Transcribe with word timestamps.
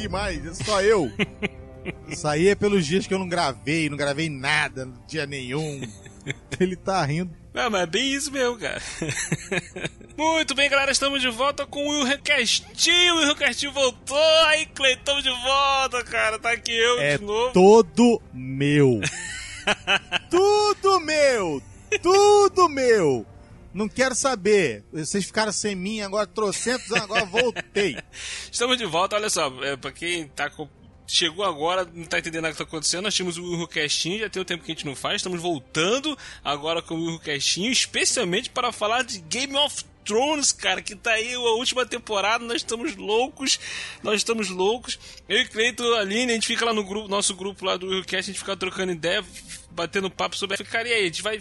aqui 0.00 0.08
mais, 0.08 0.46
é 0.46 0.64
só 0.64 0.82
eu. 0.82 1.12
Isso 2.08 2.26
aí 2.26 2.48
é 2.48 2.54
pelos 2.54 2.86
dias 2.86 3.06
que 3.06 3.12
eu 3.12 3.18
não 3.18 3.28
gravei, 3.28 3.88
não 3.88 3.96
gravei 3.96 4.30
nada, 4.30 4.88
dia 5.06 5.26
nenhum. 5.26 5.80
Ele 6.58 6.76
tá 6.76 7.04
rindo. 7.04 7.34
Não, 7.52 7.68
mas 7.68 7.82
é 7.82 7.86
bem 7.86 8.12
isso 8.12 8.30
mesmo, 8.30 8.56
cara. 8.58 8.80
Muito 10.16 10.54
bem, 10.54 10.70
galera, 10.70 10.92
estamos 10.92 11.20
de 11.20 11.28
volta 11.28 11.66
com 11.66 11.84
o 11.84 12.04
Will 12.04 12.18
Castinho. 12.22 13.14
O 13.14 13.18
Will 13.18 13.72
voltou. 13.72 14.44
Aí, 14.46 14.66
Cleiton, 14.66 15.20
de 15.20 15.30
volta, 15.30 16.04
cara. 16.04 16.38
Tá 16.38 16.52
aqui 16.52 16.70
eu 16.70 17.00
É 17.00 17.18
de 17.18 17.24
novo. 17.24 17.52
todo 17.52 18.22
meu. 18.32 19.00
tudo 20.30 21.00
meu. 21.00 21.62
Tudo 22.02 22.68
meu. 22.68 23.26
Não 23.72 23.88
quero 23.88 24.14
saber. 24.14 24.84
Vocês 24.92 25.24
ficaram 25.24 25.52
sem 25.52 25.74
mim, 25.74 26.00
agora 26.00 26.26
trocentos, 26.26 26.90
agora 26.92 27.24
voltei. 27.24 27.96
Estamos 28.50 28.76
de 28.76 28.84
volta, 28.86 29.16
olha 29.16 29.30
só, 29.30 29.52
é, 29.62 29.76
pra 29.76 29.92
quem 29.92 30.26
tá 30.28 30.50
com- 30.50 30.68
chegou 31.06 31.44
agora, 31.44 31.88
não 31.92 32.04
tá 32.04 32.18
entendendo 32.20 32.42
nada 32.42 32.52
que 32.52 32.58
tá 32.58 32.64
acontecendo, 32.64 33.02
nós 33.02 33.14
tínhamos 33.14 33.36
o 33.36 33.42
Urrucastinho, 33.42 34.20
já 34.20 34.30
tem 34.30 34.42
um 34.42 34.44
tempo 34.44 34.64
que 34.64 34.70
a 34.70 34.74
gente 34.74 34.86
não 34.86 34.94
faz, 34.94 35.16
estamos 35.16 35.40
voltando 35.40 36.16
agora 36.44 36.80
com 36.82 36.94
o 36.94 37.00
Urrucastinho, 37.00 37.70
especialmente 37.70 38.48
para 38.50 38.70
falar 38.70 39.02
de 39.02 39.18
Game 39.20 39.56
of 39.56 39.84
Thrones, 40.04 40.52
cara, 40.52 40.80
que 40.80 40.94
tá 40.96 41.12
aí 41.12 41.34
a 41.34 41.38
última 41.40 41.84
temporada, 41.84 42.44
nós 42.44 42.58
estamos 42.58 42.96
loucos, 42.96 43.58
nós 44.02 44.16
estamos 44.16 44.48
loucos. 44.48 44.98
Eu 45.28 45.38
e 45.38 45.48
Cleito, 45.48 45.82
Aline, 45.94 46.32
a 46.32 46.34
gente 46.34 46.46
fica 46.46 46.64
lá 46.64 46.72
no 46.72 46.84
grupo, 46.84 47.08
nosso 47.08 47.34
grupo 47.34 47.64
lá 47.64 47.76
do 47.76 47.86
Urrucast, 47.86 48.30
a 48.30 48.32
gente 48.32 48.38
fica 48.38 48.56
trocando 48.56 48.92
ideia, 48.92 49.24
batendo 49.70 50.10
papo 50.10 50.36
sobre... 50.36 50.56
E 50.56 50.76
aí, 50.92 51.02
a 51.02 51.04
gente 51.06 51.22
vai... 51.22 51.38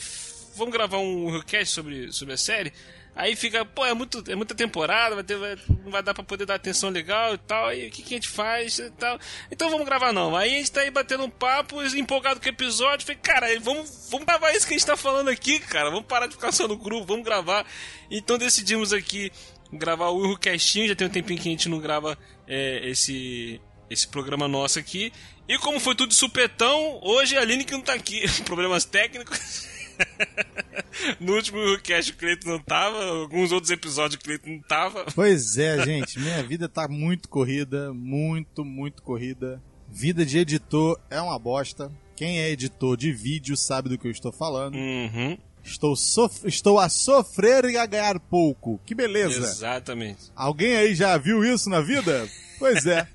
Vamos 0.60 0.74
gravar 0.74 0.98
um 1.00 1.26
Urrucast 1.26 1.74
sobre, 1.74 2.12
sobre 2.12 2.34
a 2.34 2.38
série? 2.38 2.72
Aí 3.16 3.36
fica, 3.36 3.66
pô, 3.66 3.86
é, 3.86 3.94
muito, 3.94 4.24
é 4.32 4.36
muita 4.36 4.56
temporada, 4.56 5.16
vai 5.16 5.24
ter, 5.24 5.36
vai- 5.36 5.58
não 5.84 5.92
vai 5.92 6.02
dar 6.02 6.14
pra 6.14 6.24
poder 6.24 6.46
dar 6.46 6.56
atenção 6.56 6.90
legal 6.90 7.34
e 7.34 7.38
tal. 7.40 7.68
Aí 7.68 7.88
o 7.88 7.92
que, 7.92 8.02
que 8.04 8.14
a 8.14 8.18
gente 8.18 8.30
faz 8.30 8.80
e 8.80 8.90
tal. 8.92 9.20
Então 9.52 9.70
vamos 9.70 9.86
gravar 9.86 10.14
não. 10.14 10.38
Aí 10.38 10.54
a 10.54 10.58
gente 10.58 10.72
tá 10.72 10.82
aí 10.82 10.92
batendo 10.92 11.24
um 11.26 11.30
papo, 11.30 11.82
empolgado 11.84 12.40
com 12.40 12.46
o 12.46 12.50
episódio. 12.50 13.06
Falei, 13.06 13.20
cara, 13.22 13.60
vamos, 13.60 14.08
vamos 14.10 14.26
gravar 14.26 14.52
isso 14.54 14.66
que 14.68 14.74
a 14.74 14.78
gente 14.78 14.86
tá 14.88 14.96
falando 14.96 15.28
aqui, 15.30 15.60
cara. 15.60 15.90
Vamos 15.90 16.06
parar 16.06 16.28
de 16.28 16.36
ficar 16.36 16.52
só 16.52 16.68
no 16.68 16.78
grupo, 16.78 17.06
vamos 17.08 17.26
gravar. 17.26 17.66
Então 18.12 18.38
decidimos 18.38 18.94
aqui 18.94 19.32
gravar 19.74 20.10
o 20.10 20.38
Castinho. 20.38 20.88
Já 20.88 20.96
tem 20.96 21.08
um 21.08 21.12
tempinho 21.12 21.42
que 21.42 21.50
a 21.50 21.52
gente 21.52 21.68
não 21.68 21.80
grava 21.80 22.18
é, 22.48 22.88
esse, 22.90 23.60
esse 23.90 24.08
programa 24.08 24.48
nosso 24.48 24.80
aqui. 24.80 25.12
E 25.48 25.58
como 25.58 25.80
foi 25.80 25.96
tudo 25.96 26.14
supetão, 26.14 27.00
hoje 27.02 27.36
a 27.36 27.42
Aline 27.42 27.66
que 27.66 27.74
não 27.74 27.82
tá 27.82 27.94
aqui. 27.94 28.24
Problemas 28.46 28.86
técnicos. 28.86 29.68
No 31.20 31.36
último 31.36 31.60
cast 31.82 32.12
o 32.12 32.16
Cleiton 32.18 32.50
não 32.50 32.60
tava, 32.60 33.04
alguns 33.06 33.52
outros 33.52 33.72
episódios 33.72 34.20
o 34.20 34.24
Cleiton 34.24 34.50
não 34.52 34.62
tava. 34.62 35.06
Pois 35.16 35.58
é, 35.58 35.80
gente. 35.86 36.20
Minha 36.20 36.44
vida 36.44 36.68
tá 36.68 36.88
muito 36.88 37.30
corrida. 37.30 37.94
Muito, 37.94 38.66
muito 38.66 39.02
corrida. 39.02 39.62
Vida 39.88 40.26
de 40.26 40.38
editor 40.40 41.00
é 41.10 41.20
uma 41.22 41.40
bosta. 41.40 41.92
Quem 42.16 42.40
é 42.40 42.50
editor 42.50 42.98
de 42.98 43.14
vídeo 43.14 43.56
sabe 43.56 43.88
do 43.90 43.98
que 43.98 44.08
eu 44.08 44.12
estou 44.12 44.32
falando. 44.32 44.76
Uhum, 44.76 45.38
Estou, 45.64 45.96
sof- 45.96 46.46
estou 46.48 46.78
a 46.80 46.90
sofrer 46.90 47.66
e 47.66 47.78
a 47.78 47.86
ganhar 47.86 48.20
pouco. 48.20 48.80
Que 48.86 48.94
beleza. 48.94 49.40
exatamente. 49.40 50.32
Alguém 50.36 50.76
aí 50.76 50.96
já 50.96 51.18
viu 51.18 51.44
isso 51.46 51.70
na 51.70 51.82
vida? 51.82 52.28
Pois 52.60 52.86
é. 52.86 53.08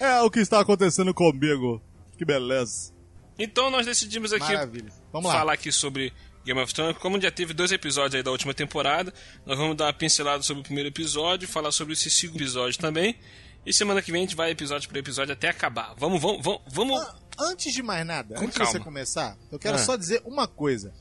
É 0.00 0.20
o 0.20 0.28
que 0.28 0.40
está 0.40 0.58
acontecendo 0.58 1.14
comigo. 1.14 1.80
Que 2.18 2.24
beleza. 2.24 2.92
Então 3.38 3.70
nós 3.70 3.84
decidimos 3.86 4.32
aqui 4.32 4.44
Maravilha. 4.52 4.92
Vamos 5.12 5.28
lá. 5.30 5.38
falar 5.38 5.52
aqui 5.52 5.70
sobre 5.70 6.12
Game 6.44 6.60
of 6.60 6.72
Thrones. 6.72 6.96
Como 6.98 7.20
já 7.20 7.30
teve 7.30 7.52
dois 7.52 7.70
episódios 7.72 8.14
aí 8.14 8.22
da 8.22 8.30
última 8.30 8.54
temporada, 8.54 9.12
nós 9.44 9.58
vamos 9.58 9.76
dar 9.76 9.86
uma 9.86 9.92
pincelada 9.92 10.42
sobre 10.42 10.60
o 10.60 10.64
primeiro 10.64 10.88
episódio, 10.88 11.46
falar 11.48 11.70
sobre 11.72 11.92
esse 11.94 12.08
segundo 12.10 12.40
episódio 12.40 12.78
também. 12.78 13.18
E 13.64 13.72
semana 13.72 14.00
que 14.00 14.12
vem 14.12 14.20
a 14.22 14.24
gente 14.24 14.36
vai 14.36 14.50
episódio 14.50 14.88
por 14.88 14.96
episódio 14.96 15.32
até 15.32 15.48
acabar. 15.48 15.92
Vamos, 15.98 16.22
vamos, 16.22 16.42
vamos, 16.42 16.62
vamos. 16.68 17.00
Ah, 17.00 17.16
Antes 17.38 17.74
de 17.74 17.82
mais 17.82 18.06
nada, 18.06 18.34
Com 18.36 18.44
antes 18.44 18.54
de 18.54 18.60
você 18.64 18.72
calma. 18.72 18.84
começar, 18.84 19.36
eu 19.52 19.58
quero 19.58 19.74
Ah. 19.74 19.78
só 19.78 19.94
dizer 19.96 20.22
uma 20.24 20.46
coisa. 20.48 20.94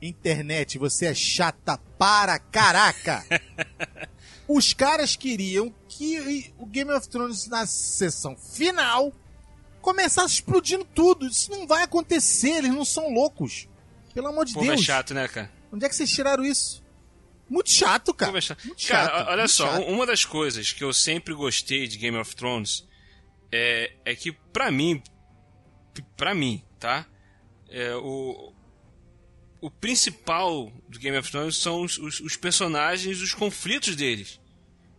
Internet, 0.00 0.78
você 0.78 1.06
é 1.06 1.14
chata 1.14 1.76
para 1.98 2.38
caraca. 2.38 3.22
Os 4.48 4.72
caras 4.72 5.16
queriam 5.16 5.72
que 5.88 6.52
o 6.58 6.66
Game 6.66 6.90
of 6.92 7.08
Thrones 7.08 7.46
na 7.46 7.66
sessão 7.66 8.36
final 8.36 9.12
começasse 9.82 10.34
explodindo 10.36 10.84
tudo. 10.84 11.26
Isso 11.26 11.50
não 11.50 11.66
vai 11.66 11.82
acontecer, 11.82 12.58
eles 12.58 12.72
não 12.72 12.84
são 12.84 13.12
loucos. 13.12 13.68
Pelo 14.14 14.28
amor 14.28 14.46
de 14.46 14.54
Pô, 14.54 14.62
é 14.62 14.68
Deus. 14.68 14.82
chato, 14.82 15.12
né, 15.12 15.28
cara? 15.28 15.50
Onde 15.70 15.84
é 15.84 15.88
que 15.88 15.94
vocês 15.94 16.10
tiraram 16.10 16.44
isso? 16.44 16.82
Muito 17.48 17.70
chato, 17.70 18.14
cara. 18.14 18.38
É 18.38 18.40
chato. 18.40 18.64
Muito 18.64 18.86
Cara, 18.86 19.08
chato, 19.10 19.28
olha 19.28 19.36
muito 19.38 19.50
só, 19.50 19.66
chato. 19.72 19.82
uma 19.88 20.06
das 20.06 20.24
coisas 20.24 20.72
que 20.72 20.82
eu 20.82 20.92
sempre 20.92 21.34
gostei 21.34 21.86
de 21.86 21.98
Game 21.98 22.16
of 22.16 22.34
Thrones 22.34 22.86
é, 23.50 23.92
é 24.04 24.14
que, 24.14 24.32
pra 24.32 24.70
mim, 24.70 25.02
pra 26.16 26.34
mim, 26.34 26.62
tá? 26.78 27.06
É, 27.68 27.94
o, 27.96 28.54
o 29.60 29.70
principal 29.70 30.72
do 30.88 30.98
Game 30.98 31.16
of 31.18 31.30
Thrones 31.30 31.56
são 31.56 31.82
os, 31.82 31.98
os, 31.98 32.20
os 32.20 32.36
personagens, 32.36 33.20
os 33.20 33.34
conflitos 33.34 33.94
deles. 33.96 34.40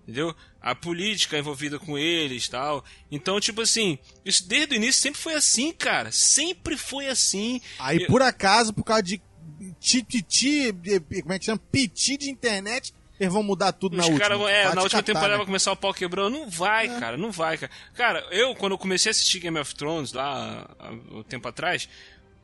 Entendeu? 0.03 0.35
A 0.61 0.75
política 0.75 1.37
envolvida 1.37 1.79
com 1.79 1.97
eles 1.97 2.47
tal. 2.49 2.83
Então, 3.09 3.39
tipo 3.39 3.61
assim, 3.61 3.97
isso 4.25 4.45
desde 4.47 4.73
o 4.73 4.77
início 4.77 5.01
sempre 5.01 5.19
foi 5.21 5.33
assim, 5.33 5.71
cara. 5.71 6.11
Sempre 6.11 6.75
foi 6.77 7.07
assim. 7.07 7.61
Aí, 7.79 8.01
Eu- 8.01 8.07
por 8.07 8.21
acaso, 8.21 8.73
por 8.73 8.83
causa 8.83 9.03
de 9.03 9.21
tititi, 9.79 10.73
como 11.21 11.33
é 11.33 11.39
que 11.39 11.45
chama? 11.45 11.61
Piti 11.71 12.17
de 12.17 12.29
internet, 12.29 12.93
eles 13.19 13.31
vão 13.31 13.43
mudar 13.43 13.71
tudo 13.73 13.95
na 13.95 14.03
Os 14.03 14.09
última. 14.09 14.21
caras 14.23 14.37
vão. 14.37 14.47
É, 14.49 14.65
Vai 14.65 14.75
na 14.75 14.81
última 14.81 15.01
catar, 15.01 15.05
temporada 15.13 15.31
né? 15.31 15.37
vai 15.37 15.45
começar 15.45 15.71
o 15.71 15.75
pau 15.75 15.93
quebrando. 15.93 16.33
Não 16.37 16.49
vai, 16.49 16.87
cara, 16.99 17.17
não 17.17 17.31
vai, 17.31 17.57
cara. 17.57 17.71
Cara, 17.93 18.27
eu, 18.31 18.55
quando 18.55 18.73
eu 18.73 18.77
comecei 18.77 19.09
a 19.09 19.11
assistir 19.11 19.39
Game 19.39 19.57
of 19.59 19.75
Thrones 19.75 20.13
lá 20.13 20.69
há 20.79 20.91
um 20.91 21.23
tempo 21.23 21.47
atrás, 21.47 21.87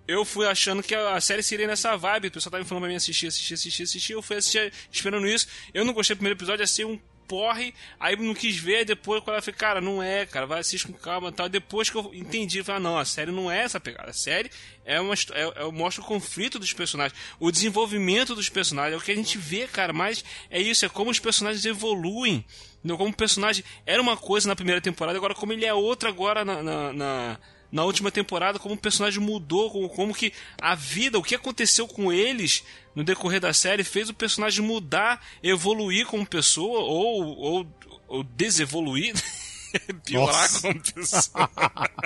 eu 0.08 0.24
fui 0.26 0.47
achando 0.47 0.81
que 0.81 0.94
a 0.96 1.20
série 1.22 1.44
seria 1.44 1.68
nessa 1.68 1.96
vibe. 1.97 2.28
O 2.28 2.31
pessoal 2.31 2.52
tava 2.52 2.64
me 2.64 2.70
falando 2.70 2.84
pra 2.84 2.90
mim 2.90 2.96
assistir, 2.96 3.28
assistir, 3.28 3.53
assistir, 3.56 3.84
assistir. 3.84 4.14
Eu 4.14 4.22
fui 4.22 4.38
assistir 4.38 4.72
esperando 4.91 5.28
isso. 5.28 5.47
Eu 5.74 5.84
não 5.86 5.94
gostei 5.94 6.16
do 6.16 6.20
primeiro 6.20 6.38
episódio, 6.38 6.68
ser 6.68 6.86
um 6.86 7.00
porre. 7.29 7.73
Aí 8.00 8.16
não 8.16 8.34
quis 8.34 8.57
ver, 8.57 8.84
depois 8.84 9.23
quando 9.23 9.38
eu 9.38 9.44
falei, 9.44 9.57
cara, 9.57 9.79
não 9.79 10.01
é, 10.01 10.25
cara, 10.25 10.47
vai 10.47 10.59
assistir 10.59 10.88
com 10.88 10.94
calma 10.94 11.29
e 11.29 11.31
tal. 11.31 11.47
Depois 11.47 11.90
que 11.90 11.95
eu 11.95 12.12
entendi, 12.13 12.57
eu 12.57 12.66
falei, 12.66 12.81
não, 12.81 12.97
a 12.97 13.06
série 13.06 13.31
não 13.31 13.50
é 13.50 13.59
essa 13.59 13.79
pegada. 13.79 14.09
A 14.09 14.13
série 14.13 14.50
é 14.84 15.00
uma 15.00 15.13
é, 15.13 15.63
é, 15.63 15.72
mostra 15.72 16.03
o 16.03 16.06
conflito 16.06 16.57
dos 16.57 16.73
personagens, 16.73 17.17
o 17.40 17.51
desenvolvimento 17.51 18.34
dos 18.34 18.50
personagens, 18.50 18.95
é 18.95 18.97
o 18.97 19.06
que 19.06 19.12
a 19.12 19.16
gente 19.16 19.38
vê, 19.38 19.67
cara, 19.67 19.94
mas 19.94 20.25
é 20.50 20.59
isso, 20.59 20.84
é 20.84 20.90
como 20.90 21.12
os 21.12 21.19
personagens 21.19 21.63
evoluem. 21.63 22.44
Como 22.81 23.09
o 23.09 23.13
personagem 23.13 23.63
era 23.85 24.01
uma 24.01 24.17
coisa 24.17 24.47
na 24.47 24.56
primeira 24.56 24.81
temporada, 24.81 25.17
agora 25.17 25.35
como 25.35 25.53
ele 25.53 25.66
é 25.66 25.73
outra 25.73 26.09
agora 26.09 26.44
na, 26.44 26.63
na, 26.63 26.94
na, 26.94 27.40
na 27.72 27.84
última 27.84 28.12
temporada, 28.12 28.59
como 28.59 28.75
o 28.75 28.78
personagem 28.78 29.22
mudou, 29.22 29.72
como, 29.72 29.90
como 29.90 30.13
que 30.13 30.34
a 30.62 30.75
vida, 30.75 31.18
o 31.18 31.24
que 31.24 31.35
aconteceu 31.35 31.88
com 31.88 32.12
eles 32.12 32.63
no 32.96 33.03
decorrer 33.03 33.40
da 33.40 33.53
série 33.53 33.84
fez 33.84 34.09
o 34.09 34.13
personagem 34.13 34.66
mudar, 34.66 35.24
evoluir 35.44 36.06
como 36.06 36.25
pessoa 36.25 36.79
ou, 36.79 37.38
ou, 37.38 37.68
ou 38.08 38.24
desevoluir, 38.24 39.13
piorar 40.03 40.41
Nossa. 40.41 40.62
como 40.62 40.81
pessoa. 40.81 41.50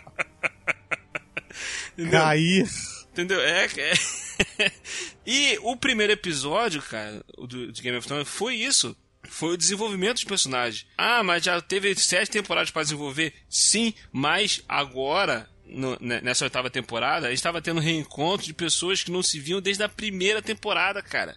Entendeu? 1.93 2.19
Cair. 2.19 2.69
Entendeu? 3.11 3.41
É, 3.41 3.65
é. 3.65 3.93
e 5.25 5.59
o 5.61 5.77
primeiro 5.77 6.13
episódio, 6.13 6.81
cara, 6.81 7.23
do, 7.37 7.71
de 7.71 7.81
Game 7.81 7.97
of 7.97 8.07
Thrones, 8.07 8.27
foi 8.27 8.55
isso. 8.55 8.95
Foi 9.29 9.53
o 9.53 9.57
desenvolvimento 9.57 10.15
dos 10.15 10.23
personagens. 10.23 10.85
Ah, 10.97 11.23
mas 11.23 11.43
já 11.43 11.61
teve 11.61 11.95
sete 11.95 12.31
temporadas 12.31 12.71
para 12.71 12.83
desenvolver? 12.83 13.33
Sim, 13.47 13.93
mas 14.11 14.63
agora, 14.67 15.49
no- 15.73 15.97
ne- 15.99 16.21
nessa 16.21 16.45
oitava 16.45 16.69
temporada, 16.69 17.31
estava 17.33 17.61
tendo 17.61 17.79
reencontro 17.81 18.45
de 18.45 18.53
pessoas 18.53 19.03
que 19.03 19.11
não 19.11 19.21
se 19.23 19.39
viam 19.39 19.59
desde 19.61 19.83
a 19.83 19.89
primeira 19.89 20.41
temporada, 20.41 21.01
cara. 21.01 21.35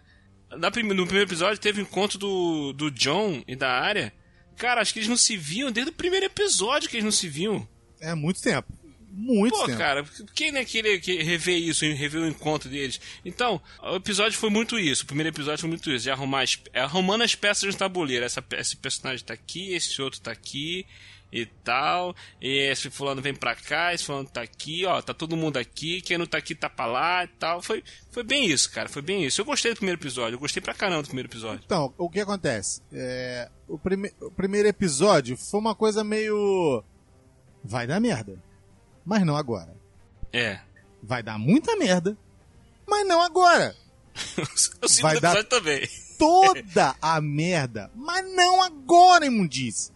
Na 0.50 0.68
no 0.68 0.72
primeiro 0.72 1.22
episódio 1.22 1.58
teve 1.60 1.80
o 1.80 1.82
encontro 1.82 2.18
do, 2.18 2.72
do 2.72 2.90
John 2.90 3.42
e 3.48 3.56
da 3.56 3.70
área. 3.70 4.12
Cara, 4.56 4.80
acho 4.80 4.92
que 4.92 5.00
eles 5.00 5.08
não 5.08 5.16
se 5.16 5.36
viam 5.36 5.72
desde 5.72 5.90
o 5.90 5.94
primeiro 5.94 6.26
episódio 6.26 6.88
que 6.88 6.96
eles 6.96 7.04
não 7.04 7.10
se 7.12 7.28
viam. 7.28 7.66
É 8.00 8.14
muito 8.14 8.40
tempo. 8.40 8.72
Muito 9.18 9.56
Pô, 9.56 9.64
tempo. 9.64 9.78
cara, 9.78 10.04
quem 10.34 10.52
não 10.52 10.60
é 10.60 10.64
querer 10.64 11.00
que 11.00 11.22
rever 11.22 11.56
isso, 11.58 11.86
rever 11.86 12.20
o 12.20 12.28
encontro 12.28 12.68
deles? 12.68 13.00
Então, 13.24 13.60
o 13.82 13.96
episódio 13.96 14.38
foi 14.38 14.50
muito 14.50 14.78
isso. 14.78 15.04
O 15.04 15.06
primeiro 15.06 15.30
episódio 15.30 15.60
foi 15.60 15.70
muito 15.70 15.90
isso. 15.90 16.04
De 16.04 16.10
arrumar 16.10 16.42
as, 16.42 16.58
arrumando 16.74 17.22
as 17.22 17.34
peças 17.34 17.72
no 17.72 17.78
tabuleiro. 17.78 18.26
Essa, 18.26 18.44
esse 18.52 18.76
personagem 18.76 19.24
tá 19.24 19.32
aqui, 19.32 19.72
esse 19.72 20.00
outro 20.02 20.20
tá 20.20 20.30
aqui 20.30 20.84
e 21.32 21.44
tal. 21.46 22.14
E 22.40 22.70
esse 22.70 22.88
fulano 22.90 23.20
vem 23.20 23.34
pra 23.34 23.54
cá, 23.54 23.92
esse 23.92 24.04
fulano 24.04 24.28
tá 24.28 24.40
aqui, 24.42 24.84
ó. 24.86 25.00
Tá 25.02 25.12
todo 25.12 25.36
mundo 25.36 25.56
aqui. 25.58 26.00
Quem 26.00 26.16
não 26.18 26.26
tá 26.26 26.38
aqui 26.38 26.54
tá 26.54 26.68
pra 26.70 26.86
lá 26.86 27.24
e 27.24 27.28
tal. 27.28 27.60
Foi, 27.62 27.82
foi 28.10 28.22
bem 28.22 28.46
isso, 28.46 28.70
cara. 28.70 28.88
Foi 28.88 29.02
bem 29.02 29.24
isso. 29.24 29.40
Eu 29.40 29.44
gostei 29.44 29.72
do 29.72 29.76
primeiro 29.76 30.00
episódio. 30.00 30.36
Eu 30.36 30.40
gostei 30.40 30.62
pra 30.62 30.72
caramba 30.74 31.02
do 31.02 31.06
primeiro 31.08 31.28
episódio. 31.28 31.62
Então, 31.64 31.92
o 31.98 32.08
que 32.08 32.20
acontece? 32.20 32.80
É, 32.92 33.50
o, 33.68 33.78
prime- 33.78 34.12
o 34.20 34.30
primeiro 34.30 34.68
episódio 34.68 35.36
foi 35.36 35.60
uma 35.60 35.74
coisa 35.74 36.02
meio. 36.04 36.82
Vai 37.62 37.86
dar 37.86 38.00
merda. 38.00 38.42
Mas 39.04 39.24
não 39.24 39.36
agora. 39.36 39.74
É. 40.32 40.60
Vai 41.02 41.22
dar 41.22 41.38
muita 41.38 41.76
merda. 41.76 42.16
Mas 42.86 43.06
não 43.06 43.20
agora. 43.20 43.74
o 44.82 44.88
segundo 44.88 45.02
Vai 45.02 45.20
dar- 45.20 45.44
também. 45.44 45.86
Toda 46.18 46.94
a 47.02 47.20
merda. 47.20 47.90
Mas 47.94 48.24
não 48.34 48.62
agora, 48.62 49.26
imundice. 49.26 49.92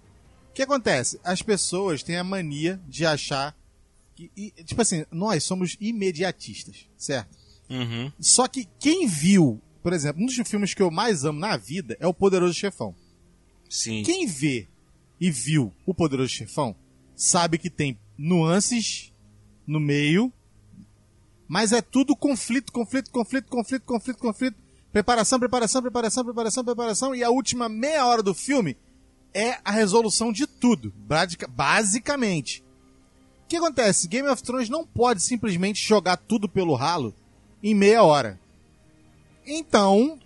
O 0.60 0.62
que 0.62 0.64
acontece? 0.64 1.18
As 1.24 1.40
pessoas 1.40 2.02
têm 2.02 2.18
a 2.18 2.22
mania 2.22 2.78
de 2.86 3.06
achar 3.06 3.56
que, 4.14 4.30
e, 4.36 4.50
tipo 4.62 4.82
assim, 4.82 5.06
nós 5.10 5.42
somos 5.42 5.74
imediatistas, 5.80 6.86
certo? 6.98 7.34
Uhum. 7.70 8.12
Só 8.20 8.46
que 8.46 8.68
quem 8.78 9.06
viu, 9.06 9.58
por 9.82 9.94
exemplo, 9.94 10.22
um 10.22 10.26
dos 10.26 10.36
filmes 10.46 10.74
que 10.74 10.82
eu 10.82 10.90
mais 10.90 11.24
amo 11.24 11.40
na 11.40 11.56
vida 11.56 11.96
é 11.98 12.06
O 12.06 12.12
Poderoso 12.12 12.52
Chefão. 12.52 12.94
Sim. 13.70 14.02
Quem 14.02 14.26
vê 14.26 14.68
e 15.18 15.30
viu 15.30 15.72
O 15.86 15.94
Poderoso 15.94 16.28
Chefão 16.28 16.76
sabe 17.16 17.56
que 17.56 17.70
tem 17.70 17.98
nuances 18.18 19.14
no 19.66 19.80
meio, 19.80 20.30
mas 21.48 21.72
é 21.72 21.80
tudo 21.80 22.14
conflito, 22.14 22.70
conflito, 22.70 23.10
conflito, 23.10 23.48
conflito, 23.48 23.86
conflito, 23.86 24.18
conflito. 24.18 24.56
Preparação, 24.92 25.38
preparação, 25.38 25.80
preparação, 25.80 26.22
preparação, 26.22 26.64
preparação. 26.64 27.14
E 27.14 27.24
a 27.24 27.30
última 27.30 27.66
meia 27.66 28.04
hora 28.04 28.22
do 28.22 28.34
filme 28.34 28.76
é 29.34 29.58
a 29.64 29.70
resolução 29.70 30.32
de 30.32 30.46
tudo, 30.46 30.92
basica- 31.06 31.46
basicamente. 31.48 32.62
O 33.44 33.48
que 33.48 33.56
acontece? 33.56 34.06
Game 34.08 34.28
of 34.28 34.42
Thrones 34.42 34.68
não 34.68 34.86
pode 34.86 35.20
simplesmente 35.22 35.80
jogar 35.86 36.16
tudo 36.16 36.48
pelo 36.48 36.74
ralo 36.74 37.14
em 37.62 37.74
meia 37.74 38.02
hora. 38.02 38.38
Então, 39.46 40.18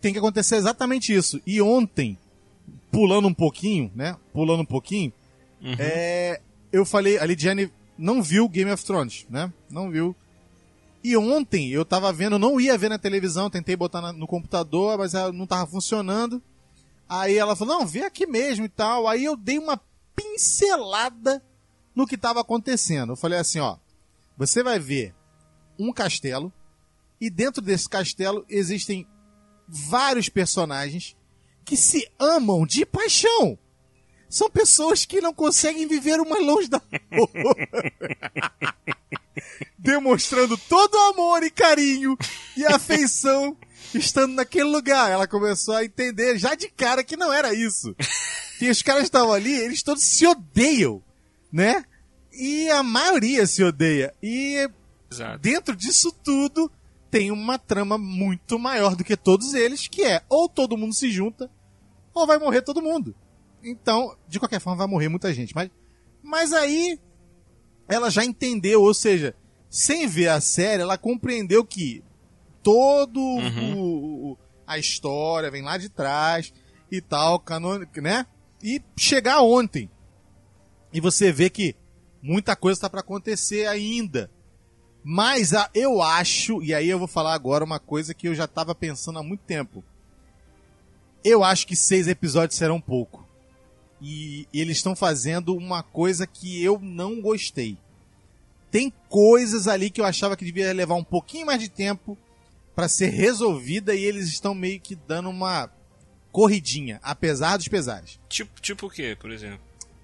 tem 0.00 0.12
que 0.12 0.18
acontecer 0.18 0.56
exatamente 0.56 1.14
isso. 1.14 1.40
E 1.46 1.60
ontem, 1.60 2.18
pulando 2.90 3.28
um 3.28 3.34
pouquinho, 3.34 3.90
né? 3.94 4.16
Pulando 4.32 4.60
um 4.62 4.66
pouquinho, 4.66 5.12
Uhum. 5.62 5.74
é, 5.78 6.40
eu 6.72 6.84
falei, 6.86 7.18
a 7.18 7.26
Lidiane 7.26 7.70
não 7.98 8.22
viu 8.22 8.48
Game 8.48 8.70
of 8.70 8.84
Thrones, 8.84 9.26
né? 9.28 9.52
Não 9.68 9.90
viu. 9.90 10.16
E 11.04 11.16
ontem 11.16 11.70
eu 11.70 11.84
tava 11.84 12.12
vendo, 12.12 12.38
não 12.38 12.60
ia 12.60 12.76
ver 12.78 12.88
na 12.90 12.98
televisão, 12.98 13.50
tentei 13.50 13.76
botar 13.76 14.00
na- 14.00 14.12
no 14.12 14.26
computador, 14.26 14.98
mas 14.98 15.14
ela 15.14 15.32
não 15.32 15.46
tava 15.46 15.66
funcionando. 15.70 16.42
Aí 17.10 17.36
ela 17.36 17.56
falou, 17.56 17.80
não, 17.80 17.86
vê 17.86 18.04
aqui 18.04 18.24
mesmo 18.24 18.64
e 18.64 18.68
tal. 18.68 19.08
Aí 19.08 19.24
eu 19.24 19.36
dei 19.36 19.58
uma 19.58 19.80
pincelada 20.14 21.42
no 21.92 22.06
que 22.06 22.16
tava 22.16 22.40
acontecendo. 22.40 23.10
Eu 23.12 23.16
falei 23.16 23.40
assim, 23.40 23.58
ó, 23.58 23.78
você 24.38 24.62
vai 24.62 24.78
ver 24.78 25.12
um 25.76 25.92
castelo 25.92 26.52
e 27.20 27.28
dentro 27.28 27.60
desse 27.60 27.88
castelo 27.88 28.46
existem 28.48 29.08
vários 29.66 30.28
personagens 30.28 31.16
que 31.64 31.76
se 31.76 32.08
amam 32.16 32.64
de 32.64 32.86
paixão. 32.86 33.58
São 34.28 34.48
pessoas 34.48 35.04
que 35.04 35.20
não 35.20 35.34
conseguem 35.34 35.88
viver 35.88 36.20
uma 36.20 36.38
longe 36.38 36.68
da. 36.68 36.80
Demonstrando 39.76 40.56
todo 40.56 40.94
o 40.94 41.10
amor 41.10 41.42
e 41.42 41.50
carinho 41.50 42.16
e 42.56 42.64
afeição 42.64 43.56
estando 43.94 44.34
naquele 44.34 44.68
lugar. 44.68 45.10
Ela 45.10 45.26
começou 45.26 45.74
a 45.74 45.84
entender 45.84 46.38
já 46.38 46.54
de 46.54 46.68
cara 46.68 47.02
que 47.04 47.16
não 47.16 47.32
era 47.32 47.54
isso. 47.54 47.94
Que 48.60 48.68
os 48.68 48.82
caras 48.82 49.04
estavam 49.04 49.32
ali, 49.32 49.54
eles 49.54 49.82
todos 49.82 50.02
se 50.02 50.26
odeiam, 50.26 51.02
né? 51.50 51.82
E 52.30 52.68
a 52.68 52.82
maioria 52.82 53.46
se 53.46 53.64
odeia. 53.64 54.12
E 54.22 54.68
Exato. 55.10 55.38
dentro 55.38 55.74
disso 55.74 56.12
tudo 56.22 56.70
tem 57.10 57.30
uma 57.30 57.58
trama 57.58 57.96
muito 57.96 58.58
maior 58.58 58.94
do 58.94 59.02
que 59.02 59.16
todos 59.16 59.54
eles, 59.54 59.88
que 59.88 60.04
é 60.04 60.22
ou 60.28 60.46
todo 60.46 60.76
mundo 60.76 60.94
se 60.94 61.10
junta, 61.10 61.50
ou 62.12 62.26
vai 62.26 62.38
morrer 62.38 62.60
todo 62.60 62.82
mundo. 62.82 63.14
Então, 63.64 64.14
de 64.28 64.38
qualquer 64.38 64.60
forma, 64.60 64.76
vai 64.76 64.86
morrer 64.86 65.08
muita 65.08 65.32
gente. 65.32 65.54
Mas, 65.54 65.70
mas 66.22 66.52
aí 66.52 67.00
ela 67.88 68.10
já 68.10 68.24
entendeu, 68.24 68.82
ou 68.82 68.92
seja, 68.92 69.34
sem 69.70 70.06
ver 70.06 70.28
a 70.28 70.40
série, 70.40 70.82
ela 70.82 70.98
compreendeu 70.98 71.64
que 71.64 72.04
todo 72.62 73.20
Uhum. 73.20 73.78
o, 73.78 74.32
o- 74.32 74.38
a 74.66 74.78
história 74.78 75.50
vem 75.50 75.62
lá 75.62 75.76
de 75.76 75.88
trás 75.88 76.52
e 76.90 77.00
tal, 77.00 77.38
canônico, 77.40 78.00
né? 78.00 78.26
E 78.62 78.80
chegar 78.96 79.40
ontem. 79.42 79.90
E 80.92 81.00
você 81.00 81.32
vê 81.32 81.48
que 81.50 81.74
muita 82.22 82.54
coisa 82.54 82.76
está 82.78 82.88
para 82.90 83.00
acontecer 83.00 83.66
ainda. 83.66 84.30
Mas 85.02 85.54
a- 85.54 85.70
eu 85.74 86.02
acho, 86.02 86.62
e 86.62 86.74
aí 86.74 86.88
eu 86.88 86.98
vou 86.98 87.08
falar 87.08 87.32
agora 87.34 87.64
uma 87.64 87.78
coisa 87.80 88.12
que 88.14 88.28
eu 88.28 88.34
já 88.34 88.44
estava 88.44 88.74
pensando 88.74 89.18
há 89.18 89.22
muito 89.22 89.40
tempo. 89.40 89.82
Eu 91.24 91.42
acho 91.44 91.66
que 91.66 91.76
seis 91.76 92.06
episódios 92.08 92.56
serão 92.58 92.80
pouco. 92.80 93.26
E, 94.00 94.46
e 94.52 94.60
eles 94.60 94.78
estão 94.78 94.96
fazendo 94.96 95.54
uma 95.54 95.82
coisa 95.82 96.26
que 96.26 96.62
eu 96.62 96.78
não 96.80 97.20
gostei. 97.20 97.76
Tem 98.70 98.92
coisas 99.08 99.66
ali 99.68 99.90
que 99.90 100.00
eu 100.00 100.04
achava 100.04 100.36
que 100.36 100.44
devia 100.44 100.72
levar 100.72 100.94
um 100.94 101.04
pouquinho 101.04 101.46
mais 101.46 101.60
de 101.60 101.68
tempo 101.68 102.16
para 102.74 102.88
ser 102.88 103.08
resolvida 103.08 103.94
e 103.94 104.04
eles 104.04 104.28
estão 104.28 104.54
meio 104.54 104.80
que 104.80 104.94
dando 104.94 105.28
uma 105.28 105.70
corridinha, 106.32 107.00
apesar 107.02 107.56
dos 107.56 107.68
pesares. 107.68 108.18
Tipo, 108.28 108.60
tipo 108.60 108.86
o 108.86 108.90
quê, 108.90 109.16
por 109.18 109.30
exemplo? 109.30 109.60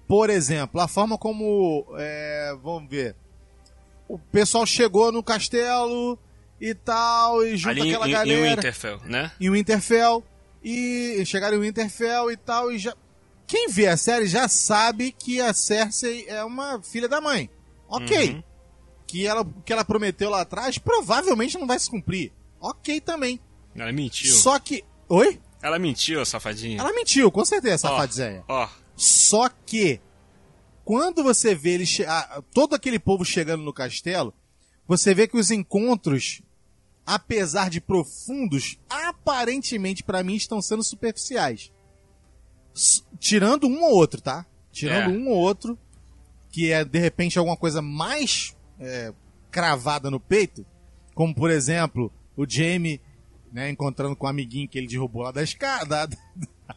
Por 0.07 0.29
exemplo, 0.29 0.79
a 0.79 0.87
forma 0.87 1.17
como. 1.17 1.85
é, 1.97 2.55
vamos 2.63 2.89
ver. 2.89 3.15
O 4.07 4.17
pessoal 4.17 4.65
chegou 4.65 5.11
no 5.11 5.21
castelo 5.21 6.17
e 6.61 6.73
tal, 6.73 7.45
e 7.45 7.57
junta 7.57 7.71
Ali 7.71 7.81
em, 7.81 7.89
aquela 7.89 8.07
em, 8.07 8.09
em 8.09 8.13
galera. 8.13 8.55
Winterfell, 8.55 8.99
né? 9.05 9.31
Em 9.39 9.51
Winterfell. 9.51 10.23
E 10.63 11.23
chegaram 11.25 11.57
em 11.57 11.61
Winterfell 11.61 12.31
e 12.31 12.37
tal, 12.37 12.71
e 12.71 12.77
já. 12.77 12.95
Quem 13.45 13.69
vê 13.69 13.87
a 13.87 13.95
série 13.95 14.27
já 14.27 14.47
sabe 14.47 15.11
que 15.11 15.39
a 15.39 15.53
Cersei 15.53 16.25
é 16.27 16.43
uma 16.43 16.81
filha 16.81 17.07
da 17.07 17.21
mãe. 17.21 17.49
Ok. 17.87 18.31
Uhum. 18.31 18.43
Que 19.05 19.25
ela, 19.25 19.41
o 19.41 19.61
que 19.61 19.71
ela 19.71 19.85
prometeu 19.85 20.29
lá 20.29 20.41
atrás 20.41 20.77
provavelmente 20.77 21.57
não 21.57 21.65
vai 21.65 21.79
se 21.79 21.89
cumprir. 21.89 22.33
Ok 22.59 22.99
também. 23.01 23.39
Ela 23.75 23.91
mentiu. 23.91 24.33
Só 24.35 24.57
que. 24.59 24.83
Oi? 25.09 25.39
Ela 25.61 25.77
mentiu, 25.79 26.23
safadinha. 26.25 26.79
Ela 26.79 26.93
mentiu, 26.93 27.31
com 27.31 27.43
certeza, 27.45 27.87
Ó, 27.87 27.91
safadinha. 27.91 28.43
Ó, 28.47 28.67
Só 28.95 29.49
que, 29.65 29.99
quando 30.83 31.23
você 31.23 31.53
vê 31.53 31.71
ele 31.71 31.85
che- 31.85 32.05
ah, 32.05 32.41
todo 32.53 32.75
aquele 32.75 32.97
povo 32.99 33.23
chegando 33.25 33.63
no 33.63 33.73
castelo, 33.73 34.33
você 34.87 35.13
vê 35.13 35.27
que 35.27 35.37
os 35.37 35.51
encontros, 35.51 36.41
apesar 37.05 37.69
de 37.69 37.79
profundos, 37.81 38.77
aparentemente 38.89 40.03
pra 40.03 40.23
mim 40.23 40.35
estão 40.35 40.61
sendo 40.61 40.83
superficiais. 40.83 41.71
S- 42.75 43.03
tirando 43.19 43.67
um 43.67 43.83
ou 43.83 43.91
outro, 43.95 44.21
tá? 44.21 44.45
Tirando 44.71 45.11
É. 45.13 45.17
um 45.17 45.29
ou 45.29 45.37
outro, 45.37 45.77
que 46.51 46.71
é 46.71 46.83
de 46.85 46.99
repente 46.99 47.37
alguma 47.37 47.57
coisa 47.57 47.81
mais 47.81 48.55
é, 48.79 49.11
cravada 49.49 50.11
no 50.11 50.19
peito, 50.19 50.63
como 51.15 51.33
por 51.33 51.49
exemplo 51.49 52.11
o 52.37 52.45
Jamie 52.47 53.01
né, 53.51 53.69
encontrando 53.69 54.15
com 54.15 54.25
o 54.25 54.29
amiguinho 54.29 54.67
que 54.69 54.77
ele 54.77 54.87
derrubou 54.87 55.23
lá 55.23 55.31
da 55.31 55.43
escada, 55.43 56.07
da, 56.07 56.17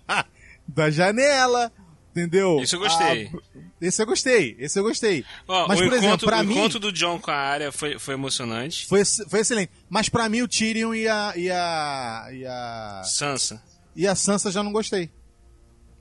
da 0.66 0.90
janela, 0.90 1.70
entendeu? 2.10 2.60
Isso 2.60 2.76
eu 2.76 2.80
gostei. 2.80 3.30
Ah, 3.34 3.60
esse 3.80 4.02
eu 4.02 4.06
gostei, 4.06 4.56
esse 4.58 4.78
eu 4.78 4.82
gostei. 4.82 5.24
ó, 5.48 5.66
Mas, 5.68 5.78
o, 5.80 5.82
por 5.84 5.92
exemplo, 5.92 6.06
encontro, 6.08 6.26
pra 6.26 6.40
o 6.40 6.44
mim- 6.44 6.54
encontro 6.58 6.78
do 6.80 6.92
John 6.92 7.18
com 7.20 7.30
a 7.30 7.36
área 7.36 7.70
foi, 7.72 7.98
foi 7.98 8.14
emocionante. 8.14 8.86
Foi, 8.86 9.04
foi 9.04 9.40
excelente. 9.40 9.70
Mas 9.88 10.08
pra 10.08 10.28
mim 10.28 10.42
o 10.42 10.48
Tyrion 10.48 10.94
e 10.94 11.06
a, 11.08 11.32
e 11.36 11.50
a, 11.50 12.28
e 12.32 12.46
a, 12.46 13.02
Sansa. 13.04 13.62
e 13.94 14.06
a 14.06 14.14
Sansa 14.14 14.50
já 14.50 14.62
não 14.62 14.72
gostei. 14.72 15.10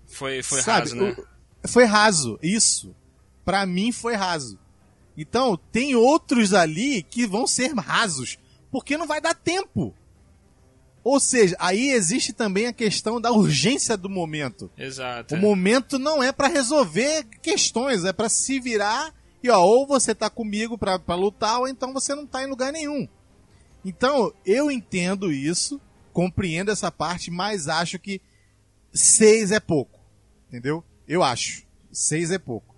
Foi, 0.07 0.41
foi 0.41 0.61
Sabe, 0.61 0.79
raso, 0.89 0.95
né? 0.95 1.15
o- 1.63 1.67
foi 1.67 1.85
raso, 1.85 2.39
isso. 2.41 2.95
Pra 3.45 3.65
mim 3.65 3.91
foi 3.91 4.15
raso. 4.15 4.57
Então, 5.17 5.57
tem 5.71 5.95
outros 5.95 6.53
ali 6.53 7.03
que 7.03 7.25
vão 7.27 7.45
ser 7.45 7.73
rasos, 7.75 8.37
porque 8.71 8.97
não 8.97 9.07
vai 9.07 9.21
dar 9.21 9.33
tempo. 9.33 9.93
Ou 11.03 11.19
seja, 11.19 11.55
aí 11.59 11.91
existe 11.91 12.33
também 12.33 12.67
a 12.67 12.73
questão 12.73 13.21
da 13.21 13.31
urgência 13.31 13.95
do 13.95 14.09
momento. 14.09 14.69
Exato. 14.77 15.33
O 15.33 15.37
é. 15.37 15.41
momento 15.41 15.97
não 15.97 16.21
é 16.21 16.31
pra 16.31 16.47
resolver 16.47 17.23
questões, 17.41 18.03
é 18.03 18.11
pra 18.11 18.29
se 18.29 18.59
virar 18.59 19.13
e 19.41 19.49
ó, 19.49 19.63
ou 19.63 19.87
você 19.87 20.13
tá 20.13 20.29
comigo 20.29 20.77
pra 20.77 20.99
pra 20.99 21.15
lutar 21.15 21.59
ou 21.59 21.67
então 21.67 21.93
você 21.93 22.13
não 22.13 22.27
tá 22.27 22.43
em 22.43 22.47
lugar 22.47 22.73
nenhum. 22.73 23.07
Então, 23.83 24.33
eu 24.45 24.69
entendo 24.69 25.31
isso, 25.31 25.79
compreendo 26.11 26.69
essa 26.69 26.91
parte, 26.91 27.31
mas 27.31 27.69
acho 27.69 27.97
que 27.97 28.21
seis 28.91 29.51
é 29.51 29.59
pouco. 29.59 29.99
Entendeu? 30.49 30.83
Eu 31.07 31.23
acho. 31.23 31.63
Seis 31.91 32.29
é 32.29 32.37
pouco. 32.37 32.68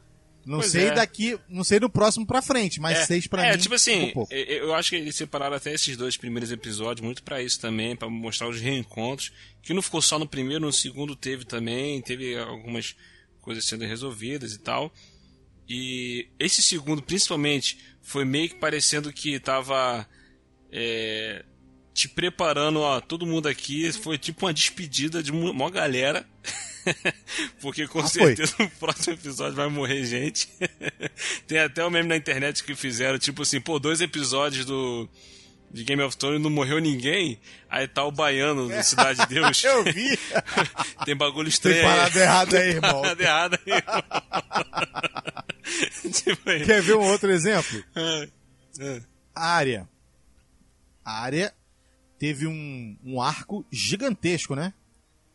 Não 0.46 0.60
Pois 0.60 0.72
sei 0.72 0.88
é. 0.88 0.92
daqui, 0.94 1.40
não 1.48 1.64
sei 1.64 1.80
do 1.80 1.90
próximo 1.90 2.26
pra 2.26 2.42
frente, 2.42 2.80
mas 2.80 2.98
é, 2.98 3.06
seis 3.06 3.28
pra 3.28 3.46
é, 3.46 3.52
mim 3.52 3.58
tipo 3.60 3.76
é 3.76 3.78
assim, 3.78 4.06
um 4.06 4.12
pouco. 4.14 4.34
eu, 4.34 4.74
acho 4.74 4.90
que 4.90 4.96
eles 4.96 5.16
separaram 5.16 5.56
até 5.56 5.72
esses 5.74 5.96
dois 5.96 6.18
primeiros 6.18 6.52
episódios 6.52 7.04
muito 7.06 7.22
pra 7.22 7.42
isso 7.44 7.60
também, 7.60 7.96
pra 7.96 8.10
mostrar 8.10 8.50
os 8.50 8.60
reencontros, 8.60 9.32
que 9.62 9.74
não 9.74 9.82
ficou 9.84 10.02
só 10.02 10.18
no 10.18 10.28
primeiro, 10.28 10.66
no 10.66 10.74
segundo 10.74 11.16
teve 11.16 11.46
também, 11.46 12.02
teve 12.02 12.36
algumas 12.38 12.96
coisas 13.40 13.64
sendo 13.66 13.86
resolvidas 13.86 14.54
e 14.54 14.60
tal. 14.60 14.92
E 15.70 16.28
esse 16.40 16.62
segundo, 16.62 17.02
principalmente, 17.04 17.78
foi 18.02 18.26
meio 18.26 18.50
que 18.50 18.56
parecendo 18.56 19.14
que 19.14 19.40
tava 19.40 20.08
é, 20.72 21.46
te 21.94 22.10
preparando, 22.10 22.80
ó, 22.80 23.00
todo 23.00 23.26
mundo 23.28 23.48
aqui, 23.48 23.92
foi 23.94 24.18
tipo 24.18 24.46
uma 24.46 24.54
despedida 24.54 25.22
de 25.22 25.32
uma 25.32 25.54
maior 25.54 25.70
galera. 25.70 26.28
Porque 27.62 27.88
com 27.88 28.00
Ah, 28.00 28.08
foi. 28.08 28.36
certeza 28.36 28.56
no 28.60 28.70
próximo 28.72 29.14
episódio 29.14 29.56
vai 29.56 29.68
morrer 29.70 30.04
gente. 30.06 30.50
Tem 31.48 31.60
até 31.60 31.84
o 31.86 31.90
meme 31.90 32.10
na 32.10 32.18
internet 32.18 32.64
que 32.64 32.76
fizeram, 32.76 33.18
tipo 33.20 33.42
assim, 33.44 33.60
pô, 33.62 33.80
dois 33.80 34.02
episódios 34.02 34.66
do, 34.66 35.08
de 35.72 35.84
Game 35.84 36.02
of 36.02 36.16
Thrones 36.18 36.42
não 36.42 36.50
morreu 36.50 36.80
ninguém, 36.80 37.40
aí 37.70 37.88
tá 37.88 38.04
o 38.04 38.12
baiano 38.12 38.68
do 38.68 38.84
Cidade 38.84 39.20
de 39.20 39.28
Deus. 39.36 39.64
Eu 39.64 39.84
vi. 39.84 40.18
Tem 41.06 41.16
bagulho 41.16 41.50
estranho. 41.50 41.76
Tem 41.78 41.84
parada 41.86 42.20
errada 42.20 42.58
aí, 42.60 42.70
irmão. 42.70 43.02
Parada 43.02 43.24
errada 43.24 43.60
aí, 43.66 43.74
irmão. 43.74 44.04
tipo 46.12 46.50
aí. 46.50 46.66
Quer 46.66 46.82
ver 46.82 46.96
um 46.96 47.06
outro 47.12 47.32
exemplo? 47.32 47.84
Ah, 47.96 48.28
ah. 48.82 49.02
A 49.36 49.48
área. 49.56 49.90
A 51.06 51.22
área 51.24 51.54
teve 52.20 52.46
um, 52.46 52.98
um 53.04 53.22
arco 53.22 53.66
gigantesco, 53.72 54.56
né? 54.56 54.74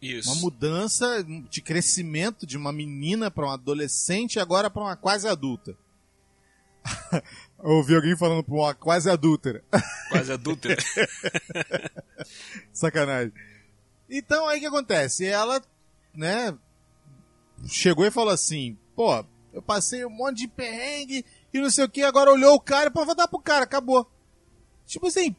Isso. 0.01 0.31
Uma 0.31 0.41
mudança 0.43 1.25
de 1.49 1.61
crescimento 1.63 2.47
de 2.47 2.57
uma 2.57 2.73
menina 2.73 3.31
para 3.31 3.47
uma 3.47 3.55
adolescente 3.55 4.35
e 4.35 4.41
agora 4.41 4.71
para 4.71 4.83
uma 4.83 4.97
quase 4.97 5.27
adulta. 5.27 5.77
Ouvi 7.59 7.95
alguém 7.95 8.17
falando 8.17 8.45
pra 8.45 8.55
uma 8.55 8.75
quase 8.75 9.11
adúltera. 9.11 9.65
Quase 10.09 10.33
adúltera. 10.33 10.77
Sacanagem. 12.73 13.33
Então 14.09 14.47
aí 14.47 14.59
o 14.59 14.61
que 14.61 14.67
acontece? 14.67 15.27
Ela, 15.27 15.61
né, 16.15 16.57
chegou 17.67 18.07
e 18.07 18.11
falou 18.11 18.33
assim: 18.33 18.79
pô, 18.95 19.25
eu 19.53 19.61
passei 19.61 20.05
um 20.05 20.11
monte 20.11 20.39
de 20.39 20.49
perrengue 20.49 21.25
e 21.53 21.59
não 21.59 21.71
sei 21.71 21.85
o 21.85 21.89
que, 21.89 22.03
agora 22.03 22.31
olhou 22.31 22.55
o 22.55 22.61
cara, 22.61 22.91
pô, 22.91 23.05
vou 23.05 23.17
dar 23.17 23.27
pro 23.27 23.41
cara, 23.41 23.65
acabou. 23.65 24.09
Tipo 24.87 25.09
assim, 25.09 25.35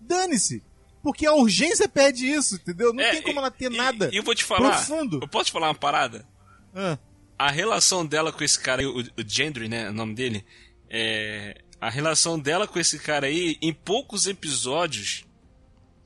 dane-se. 0.00 0.62
Porque 1.02 1.26
a 1.26 1.32
urgência 1.32 1.88
pede 1.88 2.26
isso, 2.30 2.56
entendeu? 2.56 2.92
Não 2.92 3.02
É, 3.02 3.10
tem 3.12 3.22
como 3.22 3.38
ela 3.38 3.50
ter 3.50 3.72
e- 3.72 3.76
nada 3.76 4.10
E 4.12 4.16
eu 4.16 4.22
vou 4.22 4.34
te 4.34 4.44
falar. 4.44 4.70
profundo. 4.70 5.18
Eu 5.22 5.28
posso 5.28 5.46
te 5.46 5.52
falar 5.52 5.68
uma 5.68 5.74
parada? 5.74 6.26
Ah, 6.74 6.98
A 7.38 7.50
relação 7.50 8.04
dela 8.04 8.30
com 8.32 8.44
esse 8.44 8.58
cara, 8.60 8.82
aí, 8.82 8.86
o, 8.86 8.98
o 9.00 9.04
Gendry, 9.26 9.66
né? 9.68 9.88
O 9.88 9.92
nome 9.94 10.14
dele. 10.14 10.44
É, 10.90 11.62
a 11.80 11.88
relação 11.88 12.38
dela 12.38 12.66
com 12.68 12.78
esse 12.78 12.98
cara 12.98 13.26
aí, 13.28 13.56
em 13.62 13.72
poucos 13.72 14.26
episódios, 14.26 15.24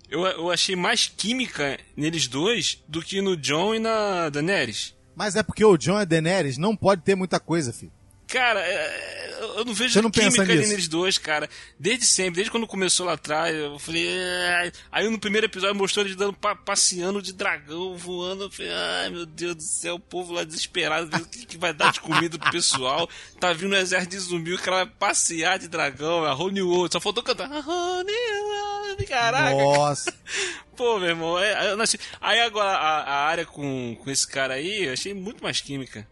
eu, 0.09 0.25
eu 0.25 0.51
achei 0.53 0.77
mais 0.77 1.09
química 1.09 1.79
neles 1.97 2.29
dois 2.29 2.83
do 2.87 3.03
que 3.03 3.21
no 3.21 3.37
John 3.37 3.75
e 3.75 3.81
na 3.81 4.29
Daenerys. 4.29 4.95
Mas 5.17 5.35
é 5.35 5.43
porque 5.43 5.65
o 5.65 5.77
John 5.77 5.99
e 5.99 6.03
a 6.03 6.05
Daenerys 6.05 6.57
não 6.59 6.77
pode 6.77 7.03
ter 7.03 7.15
muita 7.17 7.41
coisa, 7.41 7.73
filho. 7.73 7.93
Cara, 8.27 8.61
é, 8.61 9.39
eu 9.59 9.65
não 9.65 9.75
vejo 9.75 9.93
Você 9.93 10.01
não 10.03 10.11
química 10.11 10.43
ali 10.43 10.57
nisso? 10.57 10.71
neles 10.71 10.89
dois, 10.89 11.19
cara. 11.19 11.49
Desde 11.79 12.07
sempre, 12.07 12.37
desde 12.37 12.51
quando 12.51 12.67
começou 12.67 13.07
lá 13.07 13.13
atrás, 13.13 13.55
eu 13.55 13.79
falei. 13.79 14.09
"Ai". 14.59 14.73
Aí 14.91 15.09
no 15.09 15.19
primeiro 15.19 15.47
episódio 15.47 15.75
mostrou 15.77 16.05
eles 16.05 16.17
dando 16.17 16.33
pa- 16.33 16.57
passeando 16.57 17.21
de 17.21 17.33
dragão, 17.33 17.97
voando. 17.97 18.45
Eu 18.45 18.51
falei, 18.51 18.73
ai 18.73 19.11
meu 19.11 19.27
Deus 19.27 19.55
do 19.57 19.63
céu, 19.63 19.97
o 19.97 20.01
povo 20.01 20.33
lá 20.33 20.43
desesperado, 20.43 21.15
o 21.17 21.29
que, 21.29 21.45
que 21.47 21.59
vai 21.59 21.73
dar 21.75 21.93
de 21.93 22.01
comida 22.01 22.39
pro 22.39 22.51
pessoal. 22.51 23.09
Tá 23.39 23.53
vindo 23.53 23.75
um 23.75 23.79
exército 23.79 24.13
de 24.13 24.19
zumbi, 24.19 24.55
o 24.55 24.59
cara 24.59 24.85
vai 24.85 24.87
passear 24.87 25.59
de 25.59 25.69
dragão, 25.69 26.25
a 26.25 26.35
Whole 26.35 26.55
New 26.55 26.69
World. 26.71 26.93
Só 26.93 27.01
faltou 27.01 27.23
cantar. 27.23 27.51
"A 27.53 27.61
Whole 27.61 28.05
New 28.05 28.45
World", 28.49 29.05
Caraca, 29.07 29.55
Nossa. 29.57 30.15
pô, 30.77 30.99
meu 30.99 31.09
irmão. 31.11 31.39
é- 31.39 31.71
eu 31.71 31.77
não 31.77 31.83
achei- 31.85 32.01
Aí 32.21 32.41
agora 32.41 32.71
a, 32.71 33.01
a 33.03 33.27
área 33.27 33.45
com, 33.45 33.97
com 34.03 34.11
esse 34.11 34.27
cara 34.27 34.55
aí, 34.55 34.85
eu 34.85 34.93
achei 34.95 35.13
muito 35.13 35.43
mais 35.43 35.61
química. 35.61 36.07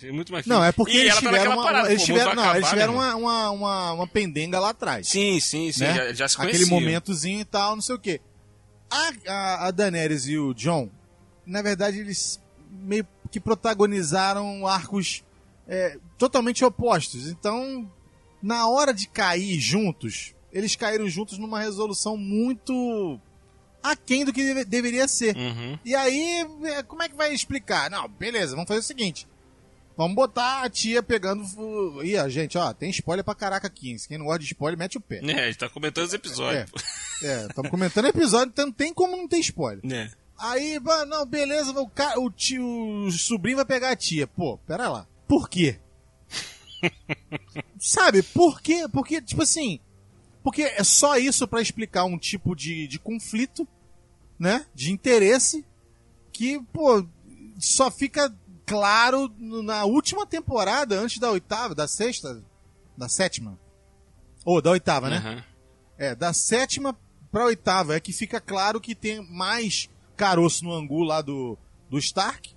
Achei 0.00 0.10
muito 0.12 0.32
mais 0.32 0.46
Não, 0.46 0.64
é 0.64 0.72
porque 0.72 0.96
eles 0.96 1.12
tá 1.14 1.20
tiveram, 1.20 1.52
uma, 1.52 1.62
parada, 1.62 1.90
eles 1.90 2.00
pô, 2.00 2.06
tiveram, 2.06 2.34
não, 2.34 2.42
acabar, 2.42 2.56
eles 2.56 2.68
tiveram 2.70 2.92
meu 2.94 3.02
uma, 3.02 3.16
uma, 3.16 3.50
uma, 3.50 3.92
uma 3.92 4.06
pendenga 4.06 4.58
lá 4.58 4.70
atrás. 4.70 5.06
Sim, 5.08 5.38
sim, 5.40 5.70
sim, 5.70 5.80
né? 5.84 5.94
já, 5.94 6.12
já 6.14 6.28
se 6.28 6.40
Aquele 6.40 6.64
momentozinho 6.64 7.40
e 7.40 7.44
tal, 7.44 7.74
não 7.76 7.82
sei 7.82 7.94
o 7.96 7.98
quê. 7.98 8.18
A, 8.90 9.12
a, 9.28 9.66
a 9.66 9.70
Daenerys 9.70 10.26
e 10.26 10.38
o 10.38 10.54
John, 10.54 10.88
na 11.44 11.60
verdade, 11.60 11.98
eles 11.98 12.40
meio 12.70 13.06
que 13.30 13.38
protagonizaram 13.38 14.66
arcos 14.66 15.22
é, 15.68 15.98
totalmente 16.16 16.64
opostos. 16.64 17.28
Então, 17.28 17.86
na 18.42 18.66
hora 18.68 18.94
de 18.94 19.06
cair 19.06 19.60
juntos, 19.60 20.34
eles 20.50 20.74
caíram 20.76 21.10
juntos 21.10 21.36
numa 21.36 21.60
resolução 21.60 22.16
muito 22.16 23.20
aquém 23.82 24.24
do 24.24 24.32
que 24.32 24.42
deve- 24.42 24.64
deveria 24.64 25.06
ser. 25.06 25.36
Uhum. 25.36 25.78
E 25.84 25.94
aí, 25.94 26.46
é, 26.64 26.82
como 26.82 27.02
é 27.02 27.08
que 27.08 27.16
vai 27.16 27.34
explicar? 27.34 27.90
Não, 27.90 28.08
beleza, 28.08 28.52
vamos 28.54 28.66
fazer 28.66 28.80
o 28.80 28.84
seguinte. 28.84 29.28
Vamos 30.00 30.16
botar 30.16 30.62
a 30.62 30.70
tia 30.70 31.02
pegando. 31.02 31.44
Ih, 32.02 32.16
ó, 32.16 32.26
gente, 32.26 32.56
ó, 32.56 32.72
tem 32.72 32.88
spoiler 32.88 33.22
pra 33.22 33.34
caraca 33.34 33.66
aqui. 33.66 33.90
hein? 33.90 33.98
Se 33.98 34.08
quem 34.08 34.16
não 34.16 34.24
gosta 34.24 34.38
de 34.38 34.46
spoiler, 34.46 34.78
mete 34.78 34.96
o 34.96 35.00
pé. 35.00 35.20
É, 35.22 35.42
a 35.42 35.46
gente 35.48 35.58
tá 35.58 35.68
comentando 35.68 36.06
os 36.06 36.14
episódios. 36.14 36.70
É, 37.22 37.44
estamos 37.44 37.70
comentando 37.70 38.06
episódio, 38.06 38.48
então 38.48 38.64
não 38.64 38.72
tem 38.72 38.94
como 38.94 39.14
não 39.14 39.28
ter 39.28 39.40
spoiler. 39.40 39.84
É. 39.92 40.10
Aí, 40.38 40.80
não, 41.06 41.26
beleza, 41.26 41.72
o, 41.78 41.90
o 42.24 42.30
tio, 42.30 42.64
o 42.64 43.12
sobrinho 43.12 43.58
vai 43.58 43.66
pegar 43.66 43.90
a 43.90 43.96
tia. 43.96 44.26
Pô, 44.26 44.56
pera 44.66 44.88
lá. 44.88 45.06
Por 45.28 45.50
quê? 45.50 45.78
Sabe, 47.78 48.22
por 48.22 48.62
quê? 48.62 48.86
Porque, 48.90 49.20
tipo 49.20 49.42
assim, 49.42 49.80
porque 50.42 50.62
é 50.62 50.82
só 50.82 51.18
isso 51.18 51.46
pra 51.46 51.60
explicar 51.60 52.04
um 52.04 52.16
tipo 52.16 52.56
de, 52.56 52.88
de 52.88 52.98
conflito, 52.98 53.68
né? 54.38 54.64
De 54.74 54.90
interesse 54.90 55.62
que, 56.32 56.58
pô, 56.72 57.06
só 57.58 57.90
fica 57.90 58.34
claro 58.70 59.34
na 59.36 59.84
última 59.84 60.24
temporada, 60.24 60.96
antes 60.96 61.18
da 61.18 61.28
oitava, 61.28 61.74
da 61.74 61.88
sexta, 61.88 62.40
da 62.96 63.08
sétima. 63.08 63.58
Ou 64.44 64.62
da 64.62 64.70
oitava, 64.70 65.10
né? 65.10 65.16
Aham. 65.16 65.44
É, 65.98 66.14
da 66.14 66.32
sétima 66.32 66.96
pra 67.32 67.46
oitava 67.46 67.96
é 67.96 68.00
que 68.00 68.12
fica 68.12 68.40
claro 68.40 68.80
que 68.80 68.94
tem 68.94 69.28
mais 69.28 69.90
caroço 70.16 70.64
no 70.64 70.72
angu 70.72 71.02
lá 71.02 71.20
do, 71.20 71.58
do 71.90 71.98
Stark. 71.98 72.54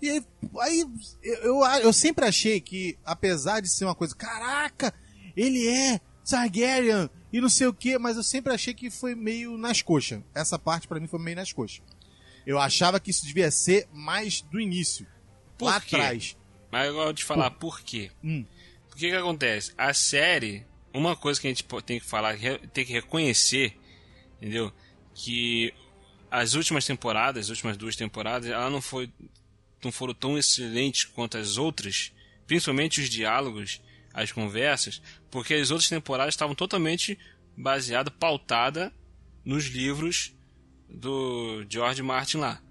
E 0.00 0.08
aí, 0.08 0.24
aí 0.60 0.80
eu, 1.22 1.62
eu, 1.62 1.64
eu 1.82 1.92
sempre 1.92 2.24
achei 2.24 2.58
que, 2.58 2.98
apesar 3.04 3.60
de 3.60 3.68
ser 3.68 3.84
uma 3.84 3.94
coisa, 3.94 4.16
caraca, 4.16 4.94
ele 5.36 5.68
é 5.68 6.00
Targaryen 6.28 7.10
e 7.30 7.38
não 7.38 7.50
sei 7.50 7.66
o 7.66 7.74
que, 7.74 7.98
mas 7.98 8.16
eu 8.16 8.22
sempre 8.22 8.54
achei 8.54 8.72
que 8.72 8.88
foi 8.88 9.14
meio 9.14 9.58
nas 9.58 9.82
coxas. 9.82 10.22
Essa 10.34 10.58
parte 10.58 10.88
pra 10.88 10.98
mim 10.98 11.06
foi 11.06 11.20
meio 11.20 11.36
nas 11.36 11.52
coxas. 11.52 11.82
Eu 12.46 12.58
achava 12.58 12.98
que 12.98 13.10
isso 13.10 13.26
devia 13.26 13.50
ser 13.50 13.86
mais 13.92 14.40
do 14.40 14.58
início, 14.58 15.06
Por 15.58 15.66
lá 15.66 15.80
quê? 15.80 15.96
atrás. 15.96 16.36
Mas 16.70 16.86
eu 16.88 16.94
vou 16.94 17.14
te 17.14 17.24
falar 17.24 17.50
por 17.50 17.80
quê. 17.80 18.10
Hum. 18.22 18.44
O 18.92 18.96
que 18.96 19.08
que 19.08 19.16
acontece? 19.16 19.72
A 19.76 19.92
série, 19.92 20.64
uma 20.92 21.16
coisa 21.16 21.40
que 21.40 21.46
a 21.46 21.50
gente 21.50 21.64
tem 21.84 21.98
que 21.98 22.06
falar, 22.06 22.36
tem 22.72 22.84
que 22.84 22.92
reconhecer, 22.92 23.76
entendeu? 24.40 24.72
Que 25.14 25.72
as 26.30 26.54
últimas 26.54 26.84
temporadas, 26.84 27.46
as 27.46 27.50
últimas 27.50 27.76
duas 27.76 27.96
temporadas, 27.96 28.50
ela 28.50 28.68
não 28.70 28.80
foi 28.80 29.10
não 29.84 29.92
foram 29.92 30.14
tão 30.14 30.38
excelentes 30.38 31.04
quanto 31.04 31.36
as 31.36 31.58
outras, 31.58 32.12
principalmente 32.46 33.00
os 33.00 33.10
diálogos, 33.10 33.82
as 34.12 34.32
conversas, 34.32 35.02
porque 35.30 35.54
as 35.54 35.70
outras 35.70 35.88
temporadas 35.88 36.34
estavam 36.34 36.54
totalmente 36.54 37.18
baseadas, 37.56 38.14
pautada 38.18 38.92
nos 39.44 39.66
livros 39.66 40.34
do 40.88 41.64
George 41.68 42.02
Martin 42.02 42.38
lá. 42.38 42.62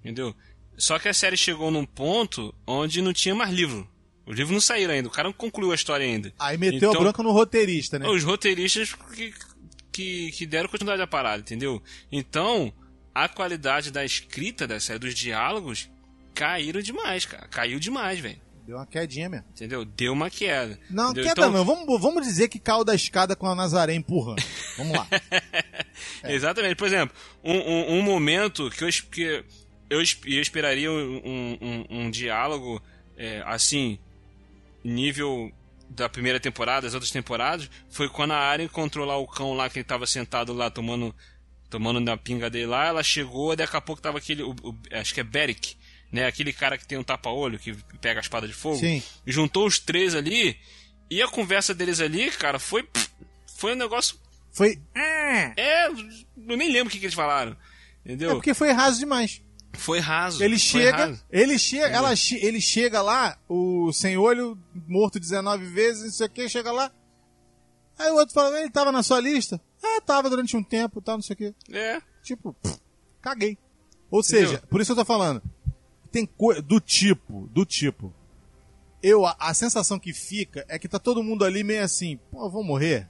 Entendeu? 0.00 0.34
Só 0.80 0.98
que 0.98 1.08
a 1.08 1.14
série 1.14 1.36
chegou 1.36 1.70
num 1.70 1.84
ponto 1.84 2.54
onde 2.66 3.02
não 3.02 3.12
tinha 3.12 3.34
mais 3.34 3.52
livro. 3.52 3.88
Os 4.26 4.36
livros 4.36 4.52
não 4.52 4.60
saíram 4.60 4.94
ainda, 4.94 5.08
o 5.08 5.12
cara 5.12 5.28
não 5.28 5.32
concluiu 5.32 5.72
a 5.72 5.74
história 5.74 6.06
ainda. 6.06 6.32
Aí 6.38 6.56
meteu 6.56 6.90
Então- 6.90 7.00
a 7.00 7.04
bronca 7.04 7.22
no 7.22 7.32
roteirista, 7.32 7.98
né? 7.98 8.08
Os 8.08 8.22
roteiristas 8.22 8.94
que, 9.14 9.34
que, 9.92 10.30
que 10.32 10.46
deram 10.46 10.68
continuidade 10.68 11.02
à 11.02 11.06
parada, 11.06 11.40
entendeu? 11.40 11.82
Então, 12.10 12.72
a 13.14 13.28
qualidade 13.28 13.90
da 13.90 14.04
escrita 14.04 14.66
da 14.66 14.78
série, 14.78 14.98
dos 15.00 15.14
diálogos, 15.14 15.90
caíram 16.34 16.80
demais, 16.80 17.24
cara. 17.26 17.48
Caiu 17.48 17.78
demais, 17.80 18.20
velho. 18.20 18.40
Deu 18.66 18.76
uma 18.76 18.86
quedinha 18.86 19.28
mesmo. 19.28 19.46
Entendeu? 19.50 19.84
Deu 19.84 20.12
uma 20.12 20.30
queda. 20.30 20.78
Não, 20.88 21.06
entendeu? 21.10 21.24
queda 21.24 21.40
Então, 21.40 21.52
não. 21.52 21.64
Vamos, 21.64 22.00
vamos 22.00 22.24
dizer 22.24 22.48
que 22.48 22.60
caiu 22.60 22.84
da 22.84 22.94
escada 22.94 23.34
com 23.34 23.46
a 23.48 23.54
Nazaré 23.54 23.94
empurrando. 23.94 24.42
Vamos 24.76 24.96
lá. 24.96 25.08
É. 26.22 26.32
Exatamente. 26.34 26.76
Por 26.76 26.86
exemplo, 26.86 27.16
um, 27.42 27.56
um, 27.56 27.98
um 27.98 28.02
momento 28.02 28.70
que 28.70 28.84
eu, 28.84 28.88
que 29.10 29.44
eu, 29.90 29.98
eu 30.00 30.40
esperaria 30.40 30.90
um, 30.90 31.16
um, 31.24 31.58
um- 31.60 31.86
um 32.06 32.10
diálogo 32.10 32.80
é, 33.16 33.42
assim, 33.44 33.98
nível 34.84 35.52
da 35.88 36.08
primeira 36.08 36.38
temporada, 36.38 36.82
das 36.82 36.94
outras 36.94 37.10
temporadas, 37.10 37.68
foi 37.90 38.08
quando 38.08 38.30
a 38.32 38.38
Arya 38.38 38.64
encontrou 38.64 39.04
lá 39.04 39.16
o 39.16 39.26
cão 39.26 39.52
lá 39.54 39.68
que 39.68 39.78
ele 39.80 39.84
tava 39.84 40.06
sentado 40.06 40.52
lá 40.52 40.70
tomando 40.70 41.14
tomando 41.68 42.00
na 42.00 42.16
pinga 42.16 42.50
dele 42.50 42.66
lá, 42.66 42.86
ela 42.86 43.02
chegou, 43.02 43.54
daqui 43.54 43.76
a 43.76 43.80
pouco 43.80 44.02
tava 44.02 44.18
aquele, 44.18 44.42
o- 44.42 44.56
o- 44.62 44.76
acho 44.92 45.14
que 45.14 45.20
é 45.20 45.22
Beric, 45.24 45.76
né, 46.10 46.26
aquele 46.26 46.52
cara 46.52 46.76
que 46.76 46.84
tem 46.84 46.98
um 46.98 47.04
tapa-olho, 47.04 47.60
que 47.60 47.72
pega 48.00 48.18
a 48.18 48.22
espada 48.22 48.48
de 48.48 48.52
fogo, 48.52 48.78
Sim. 48.78 49.00
juntou 49.24 49.66
os 49.68 49.78
três 49.78 50.16
ali, 50.16 50.58
e 51.08 51.22
a 51.22 51.28
conversa 51.28 51.72
deles 51.72 52.00
ali, 52.00 52.28
cara, 52.32 52.58
foi 52.58 52.88
foi 53.56 53.72
um 53.74 53.76
negócio 53.76 54.16
Foi. 54.50 54.80
é, 54.96 55.52
eu 56.36 56.56
nem 56.56 56.72
lembro 56.72 56.88
o 56.88 56.90
que, 56.90 56.98
que 56.98 57.04
eles 57.06 57.14
falaram. 57.14 57.56
Entendeu? 58.04 58.30
É 58.30 58.34
porque 58.34 58.52
foi 58.54 58.72
raso 58.72 58.98
demais. 58.98 59.40
Foi 59.72 59.98
raso. 59.98 60.42
Ele 60.42 60.58
chega, 60.58 61.06
raso. 61.06 61.24
ele 61.30 61.58
chega, 61.58 61.96
ela, 61.96 62.12
ele 62.32 62.60
chega 62.60 63.00
lá, 63.02 63.38
o 63.48 63.92
sem 63.92 64.16
olho, 64.16 64.58
morto 64.86 65.18
19 65.20 65.64
vezes, 65.66 66.04
não 66.04 66.10
sei 66.10 66.26
o 66.26 66.30
que, 66.30 66.48
chega 66.48 66.72
lá. 66.72 66.90
Aí 67.98 68.10
o 68.10 68.16
outro 68.16 68.34
fala, 68.34 68.58
ele 68.58 68.70
tava 68.70 68.90
na 68.90 69.02
sua 69.02 69.20
lista? 69.20 69.60
Ah, 69.82 70.00
tava 70.00 70.28
durante 70.28 70.56
um 70.56 70.62
tempo, 70.62 71.00
tal, 71.00 71.16
não 71.16 71.22
sei 71.22 71.34
o 71.34 71.36
que. 71.36 71.54
É. 71.70 72.00
Tipo, 72.22 72.52
pff, 72.54 72.78
caguei. 73.20 73.56
Ou 74.10 74.20
Entendeu? 74.20 74.48
seja, 74.48 74.62
por 74.68 74.80
isso 74.80 74.92
eu 74.92 74.96
tô 74.96 75.04
falando. 75.04 75.42
Tem 76.10 76.26
coisa 76.26 76.60
do 76.60 76.80
tipo, 76.80 77.48
do 77.52 77.64
tipo. 77.64 78.12
Eu, 79.02 79.24
a, 79.24 79.36
a 79.38 79.54
sensação 79.54 79.98
que 79.98 80.12
fica 80.12 80.64
é 80.68 80.78
que 80.78 80.88
tá 80.88 80.98
todo 80.98 81.22
mundo 81.22 81.44
ali 81.44 81.62
meio 81.62 81.82
assim, 81.82 82.18
pô, 82.30 82.44
eu 82.44 82.50
vou 82.50 82.64
morrer. 82.64 83.08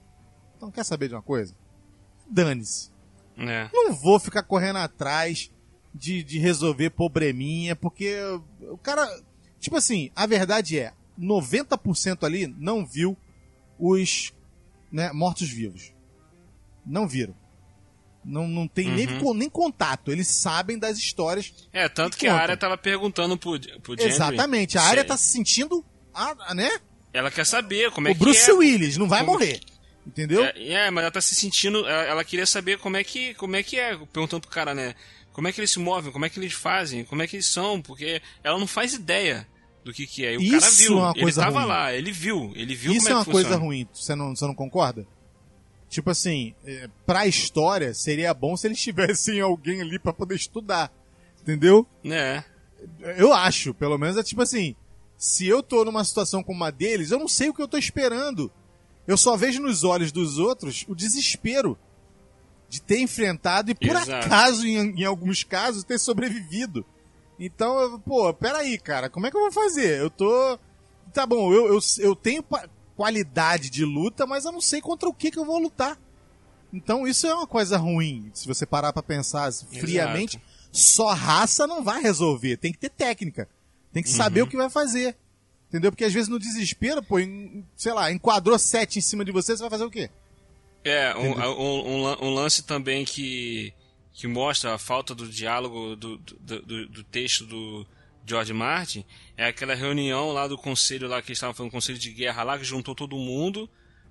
Então 0.56 0.70
quer 0.70 0.84
saber 0.84 1.08
de 1.08 1.14
uma 1.14 1.22
coisa? 1.22 1.54
dane-se. 2.30 2.90
É. 3.36 3.68
Não 3.72 3.92
vou 3.92 4.18
ficar 4.20 4.42
correndo 4.42 4.78
atrás 4.78 5.50
de, 5.94 6.22
de 6.22 6.38
resolver 6.38 6.90
probleminha, 6.90 7.74
porque 7.76 8.16
o 8.62 8.78
cara. 8.78 9.06
Tipo 9.58 9.76
assim, 9.76 10.10
a 10.16 10.26
verdade 10.26 10.78
é, 10.78 10.92
90% 11.18 12.24
ali 12.24 12.46
não 12.58 12.86
viu 12.86 13.16
os 13.78 14.32
né, 14.90 15.12
mortos-vivos. 15.12 15.92
Não 16.86 17.06
viram. 17.06 17.34
Não, 18.24 18.46
não 18.48 18.66
tem 18.68 18.88
Uhum. 18.88 18.94
nem, 18.96 19.34
nem 19.34 19.48
contato. 19.50 20.10
Eles 20.12 20.28
sabem 20.28 20.78
das 20.78 20.98
histórias. 20.98 21.52
É, 21.72 21.88
tanto 21.88 22.16
E 22.16 22.20
que 22.20 22.26
a 22.26 22.34
área 22.36 22.56
tava 22.56 22.76
perguntando 22.76 23.36
pro, 23.36 23.58
pro 23.82 23.94
Exatamente. 23.98 24.76
A 24.78 24.82
área 24.82 25.04
tá 25.04 25.16
se 25.16 25.28
sentindo. 25.30 25.84
A, 26.14 26.54
né? 26.54 26.70
Ela 27.12 27.30
quer 27.30 27.44
saber 27.46 27.90
como 27.90 28.08
é 28.08 28.10
o 28.10 28.14
que 28.14 28.20
Bruce 28.20 28.50
é. 28.50 28.54
Willis 28.54 28.96
não 28.96 29.08
vai 29.08 29.20
Como- 29.20 29.32
morrer. 29.32 29.60
Entendeu? 30.06 30.44
É, 30.44 30.52
é, 30.86 30.90
mas 30.90 31.02
ela 31.04 31.10
tá 31.10 31.20
se 31.20 31.34
sentindo. 31.34 31.86
Ela, 31.86 32.02
ela 32.04 32.24
queria 32.24 32.46
saber 32.46 32.78
como 32.78 32.96
é 32.96 33.04
que 33.04 33.34
como 33.34 33.54
é 33.56 33.62
que 33.62 33.78
é, 33.78 33.96
perguntando 34.12 34.40
pro 34.40 34.50
cara, 34.50 34.74
né? 34.74 34.94
Como 35.40 35.48
é 35.48 35.52
que 35.52 35.60
eles 35.60 35.70
se 35.70 35.78
movem, 35.78 36.12
como 36.12 36.26
é 36.26 36.28
que 36.28 36.38
eles 36.38 36.52
fazem, 36.52 37.02
como 37.02 37.22
é 37.22 37.26
que 37.26 37.34
eles 37.36 37.46
são, 37.46 37.80
porque 37.80 38.20
ela 38.44 38.58
não 38.58 38.66
faz 38.66 38.92
ideia 38.92 39.48
do 39.82 39.90
que 39.90 40.06
que 40.06 40.22
é. 40.22 40.34
E 40.34 40.36
o 40.36 40.50
cara 40.50 40.58
Isso 40.58 40.76
viu, 40.76 40.92
é 40.98 41.00
uma 41.00 41.10
ele 41.12 41.20
coisa 41.22 41.40
tava 41.40 41.60
ruim. 41.60 41.68
lá, 41.68 41.94
ele 41.94 42.12
viu, 42.12 42.52
ele 42.54 42.74
viu 42.74 42.92
Isso 42.92 43.06
como 43.06 43.08
é 43.08 43.18
uma 43.18 43.24
que 43.24 43.30
coisa 43.30 43.48
funciona. 43.48 43.64
ruim. 43.64 43.88
Você 43.90 44.14
não, 44.14 44.36
você 44.36 44.46
não 44.46 44.54
concorda? 44.54 45.08
Tipo 45.88 46.10
assim, 46.10 46.54
é, 46.62 46.90
pra 47.06 47.26
história, 47.26 47.94
seria 47.94 48.34
bom 48.34 48.54
se 48.54 48.66
eles 48.66 48.78
tivessem 48.82 49.40
alguém 49.40 49.80
ali 49.80 49.98
pra 49.98 50.12
poder 50.12 50.34
estudar. 50.34 50.92
Entendeu? 51.40 51.86
É. 52.04 52.44
Eu 53.16 53.32
acho, 53.32 53.72
pelo 53.72 53.96
menos 53.96 54.18
é 54.18 54.22
tipo 54.22 54.42
assim, 54.42 54.76
se 55.16 55.46
eu 55.46 55.62
tô 55.62 55.86
numa 55.86 56.04
situação 56.04 56.42
como 56.42 56.64
a 56.64 56.70
deles, 56.70 57.12
eu 57.12 57.18
não 57.18 57.26
sei 57.26 57.48
o 57.48 57.54
que 57.54 57.62
eu 57.62 57.68
tô 57.68 57.78
esperando. 57.78 58.52
Eu 59.06 59.16
só 59.16 59.38
vejo 59.38 59.58
nos 59.62 59.84
olhos 59.84 60.12
dos 60.12 60.36
outros 60.36 60.84
o 60.86 60.94
desespero 60.94 61.78
de 62.70 62.80
ter 62.80 63.00
enfrentado 63.00 63.70
e 63.70 63.74
por 63.74 63.88
Exato. 63.88 64.12
acaso, 64.26 64.66
em, 64.66 65.00
em 65.00 65.04
alguns 65.04 65.44
casos, 65.44 65.84
ter 65.84 65.98
sobrevivido. 65.98 66.86
Então, 67.38 67.78
eu- 67.80 67.98
pô, 67.98 68.32
peraí, 68.32 68.78
cara, 68.78 69.10
como 69.10 69.26
é 69.26 69.30
que 69.30 69.36
eu 69.36 69.40
vou 69.42 69.52
fazer? 69.52 69.98
Eu 70.00 70.08
tô. 70.08 70.58
Tá 71.12 71.26
bom, 71.26 71.52
eu, 71.52 71.66
eu, 71.74 71.80
eu 71.98 72.14
tenho 72.14 72.42
qualidade 72.96 73.68
de 73.70 73.84
luta, 73.84 74.26
mas 74.26 74.44
eu 74.44 74.52
não 74.52 74.60
sei 74.60 74.80
contra 74.80 75.08
o 75.08 75.12
que, 75.14 75.30
que 75.30 75.38
eu 75.38 75.44
vou 75.44 75.58
lutar. 75.58 75.98
Então, 76.72 77.06
isso 77.06 77.26
é 77.26 77.34
uma 77.34 77.46
coisa 77.46 77.76
ruim. 77.76 78.30
Se 78.32 78.46
você 78.46 78.64
parar 78.64 78.92
pra 78.92 79.02
pensar 79.02 79.46
assim, 79.46 79.66
friamente, 79.80 80.40
só 80.70 81.12
raça 81.12 81.66
não 81.66 81.82
vai 81.82 82.00
resolver. 82.00 82.56
Tem 82.58 82.70
que 82.72 82.78
ter 82.78 82.90
técnica. 82.90 83.48
Tem 83.92 84.02
que 84.04 84.08
saber 84.10 84.42
o 84.42 84.46
que 84.46 84.56
vai 84.56 84.70
fazer. 84.70 85.16
Entendeu? 85.68 85.90
Porque 85.90 86.04
às 86.04 86.12
vezes 86.12 86.28
no 86.28 86.38
desespero, 86.38 87.02
pô, 87.02 87.18
em- 87.18 87.64
sei 87.76 87.92
lá, 87.92 88.12
enquadrou 88.12 88.56
sete 88.58 88.98
em 89.00 89.02
cima 89.02 89.24
de 89.24 89.32
você, 89.32 89.56
você 89.56 89.62
vai 89.62 89.70
fazer 89.70 89.84
o 89.84 89.90
quê? 89.90 90.10
É, 90.84 91.14
um, 91.14 91.38
um, 91.46 91.94
um 91.96 92.02
lan- 92.02 92.16
lance 92.34 92.62
também 92.62 93.04
que, 93.04 93.72
que 94.14 94.26
mostra 94.26 94.74
a 94.74 94.78
falta 94.78 95.14
do 95.14 95.28
diálogo 95.28 95.94
do, 95.96 96.16
do, 96.18 96.62
do- 96.62 96.88
do 96.88 97.04
texto 97.04 97.44
do 97.44 97.86
George 98.26 98.52
Martin 98.52 99.04
é 99.36 99.46
aquela 99.46 99.74
reunião 99.74 100.32
lá 100.32 100.46
do 100.46 100.56
conselho 100.56 101.08
lá 101.08 101.20
que 101.20 101.34
fazendo 101.34 101.62
um 101.64 101.70
conselho 101.70 101.98
de 101.98 102.10
guerra 102.12 102.42
lá 102.42 102.58
que 102.58 102.64
juntou 102.64 102.94
todo 102.94 103.16
mundo 103.16 103.68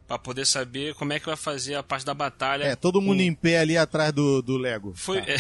pra 0.08 0.18
poder 0.18 0.46
saber 0.46 0.94
como 0.96 1.14
é 1.14 1.20
que 1.20 1.26
vai 1.28 1.36
fazer 1.36 1.76
a 1.76 1.84
parte 1.84 2.06
da 2.06 2.14
batalha. 2.14 2.64
É, 2.64 2.76
todo 2.76 3.00
mundo 3.02 3.18
com- 3.18 3.24
em 3.24 3.34
pé 3.34 3.60
ali 3.60 3.78
atrás 3.78 4.12
do, 4.12 4.42
do 4.42 4.58
Lego. 4.58 4.94
Foi. 4.96 5.22
Tá. 5.22 5.32
É. 5.32 5.38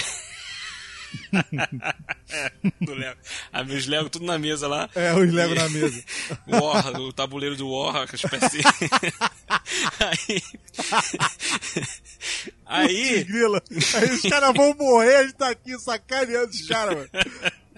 Do 2.81 2.93
Lego. 2.93 3.19
Ah, 3.51 3.63
meus 3.63 3.87
Lego 3.87 4.09
tudo 4.09 4.25
na 4.25 4.37
mesa 4.37 4.67
lá. 4.67 4.89
É, 4.95 5.13
os 5.13 5.31
Lego 5.33 5.55
na 5.55 5.69
mesa. 5.69 6.03
War, 6.47 6.99
o 6.99 7.11
tabuleiro 7.13 7.55
do 7.55 7.69
War, 7.69 8.07
que 8.07 8.15
espécie. 8.15 8.59
aí. 9.99 10.41
aí. 12.65 13.23
Grila. 13.23 13.61
Aí 13.95 14.11
os 14.11 14.21
caras 14.21 14.53
vão 14.55 14.73
morrer, 14.75 15.15
a 15.17 15.23
gente 15.23 15.36
tá 15.36 15.49
aqui 15.49 15.77
sacaneando 15.79 16.49
os 16.51 16.67
caras, 16.67 16.95
mano. 16.95 17.10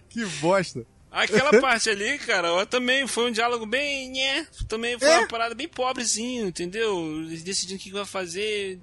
Que 0.09 0.25
bosta. 0.25 0.85
Aquela 1.11 1.59
parte 1.59 1.89
ali, 1.89 2.17
cara, 2.19 2.65
também 2.65 3.05
foi 3.05 3.27
um 3.29 3.31
diálogo 3.33 3.65
bem. 3.65 4.11
Né, 4.13 4.47
também 4.69 4.97
foi 4.97 5.09
É. 5.09 5.17
uma 5.19 5.27
parada 5.27 5.53
bem 5.53 5.67
pobrezinho, 5.67 6.47
entendeu? 6.47 7.21
Eles 7.23 7.43
decidindo 7.43 7.77
o 7.79 7.83
que 7.83 7.91
vai 7.91 8.05
fazer. 8.05 8.79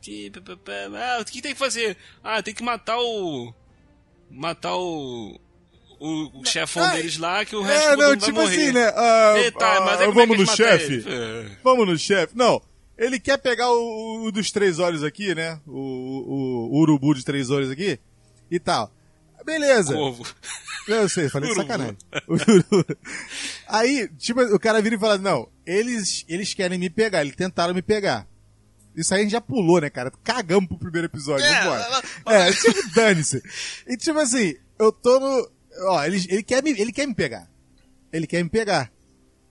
Ah, 0.95 1.19
o 1.21 1.25
que 1.25 1.41
tem 1.41 1.53
que 1.55 1.59
fazer? 1.59 1.97
Ah, 2.23 2.43
tem 2.43 2.55
que 2.55 2.63
matar 2.63 2.99
o. 2.99 3.55
Matar 4.31 4.77
o. 4.77 5.39
O, 6.01 6.41
o 6.41 6.45
chefão 6.45 6.85
Ah, 6.85 6.95
deles 6.95 7.19
lá, 7.19 7.45
que 7.45 7.57
o 7.57 7.61
resto 7.63 7.89
É, 7.89 7.97
não, 7.97 8.17
tipo 8.17 8.33
vai 8.37 8.45
morrer. 8.45 8.63
assim, 8.63 8.73
né? 8.73 8.93
ah, 8.95 9.35
Eita, 9.37 9.67
ah, 9.67 9.81
mas 9.81 10.01
aí 10.01 10.07
como 10.07 10.21
é 10.21 10.27
vamos 10.27 10.39
no 10.39 10.57
chefe? 10.57 11.05
É. 11.09 11.51
Vamos 11.65 11.89
no 11.89 11.99
chefe. 11.99 12.37
Não, 12.37 12.63
ele 12.97 13.19
quer 13.19 13.37
pegar 13.39 13.69
o, 13.73 14.23
o 14.25 14.31
dos 14.31 14.53
três 14.53 14.79
olhos 14.79 15.03
aqui, 15.03 15.35
né? 15.35 15.59
O, 15.67 15.73
o, 15.73 16.69
o 16.73 16.79
urubu 16.83 17.15
de 17.17 17.25
três 17.25 17.51
olhos 17.51 17.69
aqui 17.69 17.99
e 18.49 18.61
tal. 18.61 18.93
Beleza. 19.45 19.93
Corvo. 19.95 20.25
Eu 20.87 21.09
sei, 21.09 21.29
falei 21.29 21.49
de 21.51 21.57
sacanagem. 21.57 21.97
Aí, 23.67 24.09
tipo, 24.19 24.41
o 24.41 24.59
cara 24.59 24.81
vira 24.81 24.95
e 24.95 24.99
fala, 24.99 25.19
não, 25.19 25.49
eles, 25.67 26.25
eles 26.29 26.55
querem 26.55 26.79
me 26.79 26.89
pegar, 26.89 27.23
eles 27.23 27.35
tentaram 27.37 27.75
me 27.75 27.83
pegar. 27.83 28.27
Isso 28.99 29.15
aí 29.15 29.21
a 29.21 29.23
gente 29.23 29.33
já 29.33 29.41
pulou, 29.41 29.81
né, 29.81 29.89
cara? 29.89 30.11
Cagamos 30.25 30.69
pro 30.69 30.77
primeiro 30.77 31.07
episódio, 31.07 31.47
É, 31.47 31.61
vambora. 31.63 32.03
É, 32.27 32.53
tipo, 32.53 32.95
dane-se. 32.95 33.41
E 33.87 33.97
tipo 33.97 34.19
assim, 34.19 34.57
eu 34.79 34.91
tô 34.91 35.21
no... 35.21 35.49
Ó, 35.83 36.05
ele, 36.05 36.17
ele, 36.29 36.43
quer 36.43 36.63
me, 36.63 36.71
ele 36.73 36.93
quer 36.93 37.07
me 37.07 37.15
pegar. 37.15 37.49
Ele 38.13 38.27
quer 38.27 38.43
me 38.43 38.51
pegar. 38.51 38.91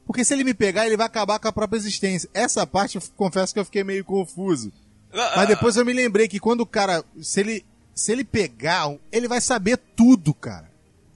Porque 0.06 0.26
se 0.26 0.34
ele 0.34 0.44
me 0.44 0.54
pegar, 0.54 0.86
ele 0.86 0.98
vai 0.98 1.06
acabar 1.06 1.40
com 1.40 1.48
a 1.48 1.54
própria 1.54 1.78
existência. 1.78 2.30
Essa 2.34 2.68
parte, 2.68 2.98
eu 2.98 3.04
confesso 3.16 3.54
que 3.54 3.60
eu 3.60 3.66
fiquei 3.66 3.84
meio 3.84 4.04
confuso. 4.04 4.72
Ah, 5.14 5.34
Mas 5.38 5.48
depois 5.48 5.78
eu 5.78 5.86
me 5.86 5.94
lembrei 5.94 6.28
que 6.28 6.40
quando 6.40 6.62
o 6.62 6.66
cara, 6.66 7.04
se 7.22 7.40
ele, 7.40 7.66
se 7.96 8.12
ele 8.12 8.26
pegar, 8.26 8.94
ele 9.12 9.28
vai 9.28 9.40
saber 9.40 9.78
tudo, 9.96 10.34
cara. 10.34 10.70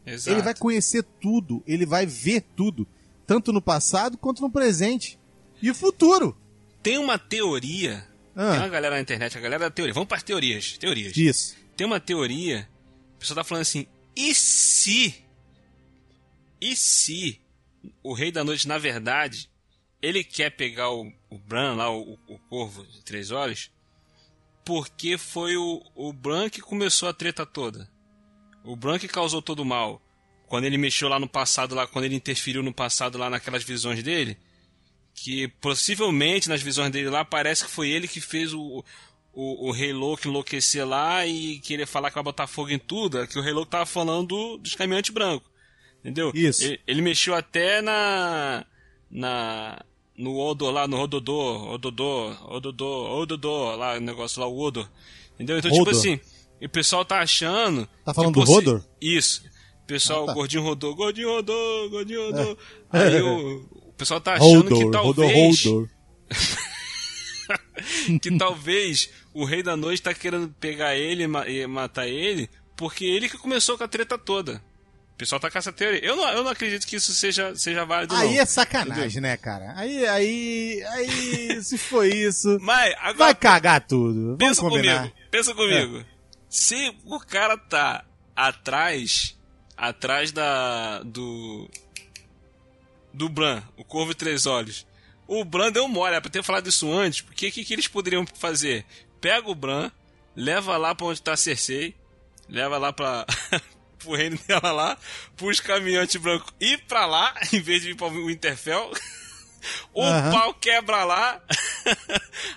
Exato. 0.06 0.30
Ele 0.36 0.42
vai 0.42 0.54
conhecer 0.56 1.04
tudo, 1.20 1.62
ele 1.68 1.86
vai 1.86 2.06
ver 2.06 2.46
tudo, 2.56 2.88
tanto 3.28 3.52
no 3.52 3.62
passado 3.62 4.18
quanto 4.18 4.42
no 4.42 4.50
presente. 4.50 5.20
E 5.62 5.70
o 5.70 5.76
futuro. 5.76 6.36
Tem 6.82 6.98
uma 6.98 7.20
teoria. 7.20 8.08
Ah. 8.36 8.52
Tem 8.52 8.60
uma 8.60 8.70
galera 8.70 8.96
na 8.96 9.02
internet, 9.02 9.38
a 9.38 9.42
galera 9.42 9.66
da 9.66 9.72
teoria. 9.72 9.94
Vamos 9.94 10.08
para 10.08 10.18
as 10.18 10.24
teorias. 10.24 10.78
Teorias. 10.78 11.16
Isso. 11.16 11.56
Tem 11.76 11.86
uma 11.86 12.00
teoria. 12.00 12.68
O 13.16 13.20
pessoal 13.20 13.36
tá 13.36 13.44
falando 13.44 13.64
assim: 13.64 13.88
e 14.16 14.34
se. 14.34 15.16
E 16.60 16.76
se 16.76 17.42
o 18.04 18.14
Rei 18.14 18.32
da 18.32 18.44
Noite, 18.44 18.68
na 18.68 18.78
verdade, 18.78 19.50
ele 20.02 20.24
quer 20.24 20.52
pegar 20.52 20.92
o, 20.92 21.12
o 21.30 21.38
Bran 21.38 21.76
lá, 21.76 21.92
o, 21.92 22.18
o 22.28 22.38
Corvo 22.50 22.86
de 22.86 23.04
Três 23.04 23.32
Olhos, 23.32 23.72
porque 24.64 25.18
foi 25.18 25.56
o, 25.58 25.82
o 25.96 26.14
Bran 26.14 26.50
que 26.50 26.62
começou 26.62 27.10
a 27.10 27.14
treta 27.14 27.46
toda. 27.46 27.90
O 28.64 28.76
Bran 28.76 29.00
que 29.00 29.08
causou 29.08 29.42
todo 29.42 29.62
o 29.62 29.66
mal. 29.66 30.02
Quando 30.48 30.66
ele 30.66 30.78
mexeu 30.78 31.08
lá 31.08 31.20
no 31.20 31.30
passado, 31.30 31.74
lá, 31.74 31.88
quando 31.88 32.06
ele 32.06 32.16
interferiu 32.16 32.62
no 32.62 32.74
passado 32.74 33.18
lá 33.18 33.30
naquelas 33.30 33.64
visões 33.64 34.04
dele, 34.04 34.38
que 35.16 35.48
possivelmente 35.60 36.50
nas 36.50 36.62
visões 36.62 36.92
dele 36.92 37.10
lá 37.10 37.24
parece 37.26 37.66
que 37.66 37.72
foi 37.72 37.90
ele 37.90 38.08
que 38.08 38.20
fez 38.22 38.54
o, 38.54 38.84
o, 39.34 39.68
o 39.70 39.72
Rei 39.72 39.94
Louco 39.94 40.28
enlouquecer 40.28 40.88
lá 40.88 41.26
e 41.28 41.60
querer 41.60 41.86
falar 41.86 42.10
que 42.10 42.16
vai 42.16 42.24
botar 42.24 42.48
fogo 42.48 42.70
em 42.72 42.80
tudo, 42.80 43.20
é 43.20 43.28
que 43.28 43.38
o 43.38 43.42
Rei 43.42 43.54
Louco 43.54 43.70
tava 43.72 43.86
falando 43.86 44.28
do- 44.28 44.58
dos 44.58 44.76
caminhantes 44.76 45.14
brancos. 45.14 45.50
Entendeu? 46.00 46.32
Isso. 46.34 46.64
Ele, 46.64 46.80
ele 46.88 47.02
mexeu 47.02 47.36
até 47.36 47.82
na. 47.82 48.66
na. 49.10 49.80
no 50.18 50.38
Odor 50.40 50.72
lá, 50.72 50.88
no 50.88 50.98
Rododô, 50.98 51.74
Ododô, 51.74 52.32
Ododô, 52.50 53.20
Ododô, 53.22 53.76
lá, 53.76 53.98
o 53.98 54.00
negócio 54.02 54.42
lá, 54.42 54.48
o 54.48 54.60
Odor. 54.60 54.90
Entendeu? 55.36 55.60
Então, 55.60 55.70
tipo 55.70 55.84
Hodor. 55.84 55.94
assim, 56.00 56.20
o 56.60 56.70
pessoal 56.70 57.06
tá 57.06 57.20
achando. 57.20 57.88
Tá 58.04 58.14
falando 58.14 58.44
do 58.44 58.52
Hodor? 58.52 58.84
Isso. 59.00 59.44
O 59.84 59.86
pessoal, 59.86 60.24
Ah, 60.24 60.26
tá. 60.26 60.32
É. 60.32 60.34
o 60.34 60.36
gordinho 60.36 60.64
rodou, 60.64 60.96
gordinho 60.96 61.30
rodou, 61.30 61.90
gordinho 61.90 62.26
rodou. 62.32 62.58
Aí 62.92 63.22
o, 63.22 63.58
o 63.88 63.91
pessoal 64.02 64.20
tá 64.20 64.34
achando 64.34 64.70
Holdor, 64.70 64.78
que 64.86 64.92
talvez 64.92 65.64
Holdor. 65.66 65.90
que 68.22 68.38
talvez 68.38 69.10
o 69.34 69.46
Rei 69.46 69.62
da 69.62 69.78
Noite 69.78 70.02
tá 70.02 70.14
querendo 70.14 70.50
pegar 70.60 70.96
ele 70.96 71.24
e 71.24 71.28
ma- 71.28 71.46
matar 71.70 72.08
ele, 72.08 72.50
porque 72.76 73.06
ele 73.06 73.30
que 73.30 73.38
começou 73.38 73.78
com 73.78 73.84
a 73.84 73.88
treta 73.88 74.18
toda. 74.18 74.62
O 75.14 75.18
pessoal 75.22 75.40
tá 75.40 75.52
com 75.52 75.58
essa 75.58 75.72
teoria. 75.72 76.04
Eu 76.04 76.16
não, 76.16 76.28
eu 76.30 76.44
não 76.44 76.50
acredito 76.52 76.88
que 76.88 76.96
isso 76.96 77.14
seja, 77.14 77.56
seja 77.56 77.86
válido, 77.86 78.16
Aí 78.16 78.36
não. 78.36 78.42
é 78.42 78.46
sacanagem, 78.46 79.22
né, 79.22 79.38
cara? 79.38 79.74
Aí, 79.76 80.04
aí, 80.08 80.84
aí, 80.84 81.62
se 81.64 81.78
foi 81.78 82.10
isso, 82.10 82.58
Mas, 82.60 82.96
agora, 82.98 83.16
vai 83.18 83.36
cagar 83.36 83.86
tudo. 83.86 84.36
Pensa. 84.38 84.62
É. 84.66 84.70
comigo, 84.70 85.12
pensa 85.30 85.54
comigo. 85.54 86.04
Se 86.50 86.92
o 87.06 87.20
cara 87.20 87.56
tá 87.56 88.04
atrás, 88.36 89.38
atrás 89.78 90.32
da, 90.32 91.04
do, 91.04 91.70
do 93.14 93.30
Bran, 93.30 93.62
o 93.78 93.84
Corvo 93.84 94.12
e 94.12 94.16
Três 94.16 94.46
Olhos, 94.46 94.86
o 95.28 95.44
Bran 95.44 95.72
deu 95.72 95.88
mole, 95.88 96.14
era 96.14 96.22
pra 96.22 96.32
ter 96.32 96.44
falado 96.44 96.68
isso 96.68 96.92
antes, 96.92 97.22
porque 97.22 97.48
o 97.48 97.52
que, 97.52 97.64
que 97.64 97.74
eles 97.74 97.88
poderiam 97.88 98.26
fazer? 98.36 98.86
Pega 99.20 99.50
o 99.50 99.56
Bran, 99.56 99.92
leva 100.36 100.78
lá 100.78 100.96
pra 100.96 101.08
onde 101.08 101.22
tá 101.22 101.34
a 101.34 101.38
Cersei, 101.38 101.96
leva 102.50 102.78
lá 102.78 102.92
pra... 102.92 103.26
pro 104.00 104.16
reino 104.16 104.40
dela 104.48 104.72
lá, 104.72 104.98
pros 105.38 105.60
caminhantes 105.60 106.20
brancos 106.20 106.52
ir 106.60 106.80
pra 106.88 107.06
lá, 107.06 107.36
em 107.54 107.62
vez 107.62 107.84
de 107.84 107.92
ir 107.92 107.96
pra 107.96 108.08
Winterfell, 108.08 108.92
O 109.94 110.02
pau 110.32 110.54
quebra 110.54 111.04
lá. 111.04 111.42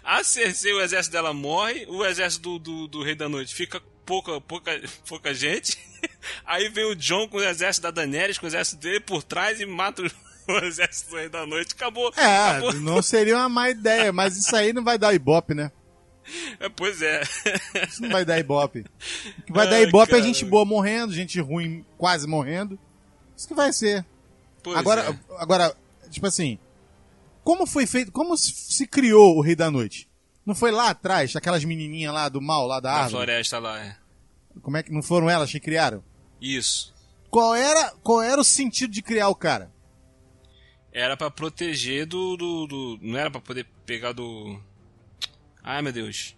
a 0.02 0.24
Cersei, 0.24 0.72
o 0.72 0.80
exército 0.80 1.12
dela 1.12 1.32
morre. 1.32 1.86
O 1.88 2.04
exército 2.04 2.58
do, 2.58 2.58
do, 2.58 2.88
do 2.88 3.02
Rei 3.02 3.14
da 3.14 3.28
Noite 3.28 3.54
fica 3.54 3.80
pouca, 4.04 4.40
pouca, 4.40 4.80
pouca 5.06 5.34
gente. 5.34 5.78
Aí 6.44 6.68
vem 6.68 6.84
o 6.84 6.94
John 6.94 7.28
com 7.28 7.38
o 7.38 7.44
exército 7.44 7.82
da 7.84 7.90
Daenerys, 7.90 8.38
com 8.38 8.46
o 8.46 8.48
exército 8.48 8.80
dele 8.80 9.00
por 9.00 9.22
trás 9.22 9.60
e 9.60 9.66
mata 9.66 10.02
o, 10.02 10.10
o 10.62 10.64
exército 10.64 11.10
do 11.10 11.16
Rei 11.16 11.28
da 11.28 11.46
Noite. 11.46 11.74
Acabou. 11.74 12.12
É, 12.16 12.48
acabou. 12.50 12.72
não 12.74 13.02
seria 13.02 13.36
uma 13.36 13.48
má 13.48 13.70
ideia, 13.70 14.12
mas 14.12 14.36
isso 14.36 14.54
aí 14.54 14.72
não 14.72 14.84
vai 14.84 14.98
dar 14.98 15.14
ibope, 15.14 15.54
né? 15.54 15.70
É, 16.58 16.68
pois 16.68 17.02
é. 17.02 17.22
Isso 17.88 18.02
não 18.02 18.10
vai 18.10 18.24
dar 18.24 18.38
ibope. 18.38 18.84
O 19.38 19.42
que 19.42 19.52
vai 19.52 19.68
dar 19.68 19.76
Ai, 19.76 19.82
ibope 19.84 20.12
é 20.12 20.16
cara. 20.16 20.22
gente 20.22 20.44
boa 20.44 20.64
morrendo, 20.64 21.12
gente 21.12 21.38
ruim 21.40 21.84
quase 21.98 22.26
morrendo. 22.26 22.78
Isso 23.36 23.48
que 23.48 23.54
vai 23.54 23.72
ser. 23.72 24.04
Pois 24.62 24.76
agora, 24.76 25.10
é. 25.10 25.34
agora, 25.38 25.76
tipo 26.10 26.26
assim, 26.26 26.58
como 27.42 27.66
foi 27.66 27.86
feito, 27.86 28.10
como 28.10 28.36
se, 28.36 28.86
criou 28.86 29.36
o 29.36 29.42
Rei 29.42 29.54
da 29.54 29.70
Noite? 29.70 30.08
Não 30.46 30.54
foi 30.54 30.70
lá 30.70 30.90
atrás, 30.90 31.36
aquelas 31.36 31.64
menininhas 31.64 32.14
lá 32.14 32.28
do 32.28 32.40
mal, 32.40 32.66
lá 32.66 32.80
da 32.80 32.90
Na 32.90 32.96
árvore? 32.96 33.24
floresta 33.24 33.58
lá, 33.58 33.84
é. 33.84 33.96
Como 34.62 34.76
é 34.76 34.82
que 34.82 34.92
não 34.92 35.02
foram 35.02 35.28
elas 35.28 35.50
que 35.50 35.60
criaram? 35.60 36.02
Isso. 36.40 36.94
Qual 37.30 37.54
era, 37.54 37.92
qual 38.02 38.22
era 38.22 38.40
o 38.40 38.44
sentido 38.44 38.92
de 38.92 39.02
criar 39.02 39.28
o 39.28 39.34
cara? 39.34 39.73
Era 40.94 41.16
pra 41.16 41.28
proteger 41.30 42.06
do, 42.06 42.36
do, 42.36 42.66
do- 42.68 42.98
Não 43.02 43.18
era 43.18 43.30
pra 43.30 43.40
poder 43.40 43.66
pegar 43.84 44.12
do. 44.12 44.58
Ai 45.62 45.82
meu 45.82 45.92
Deus. 45.92 46.36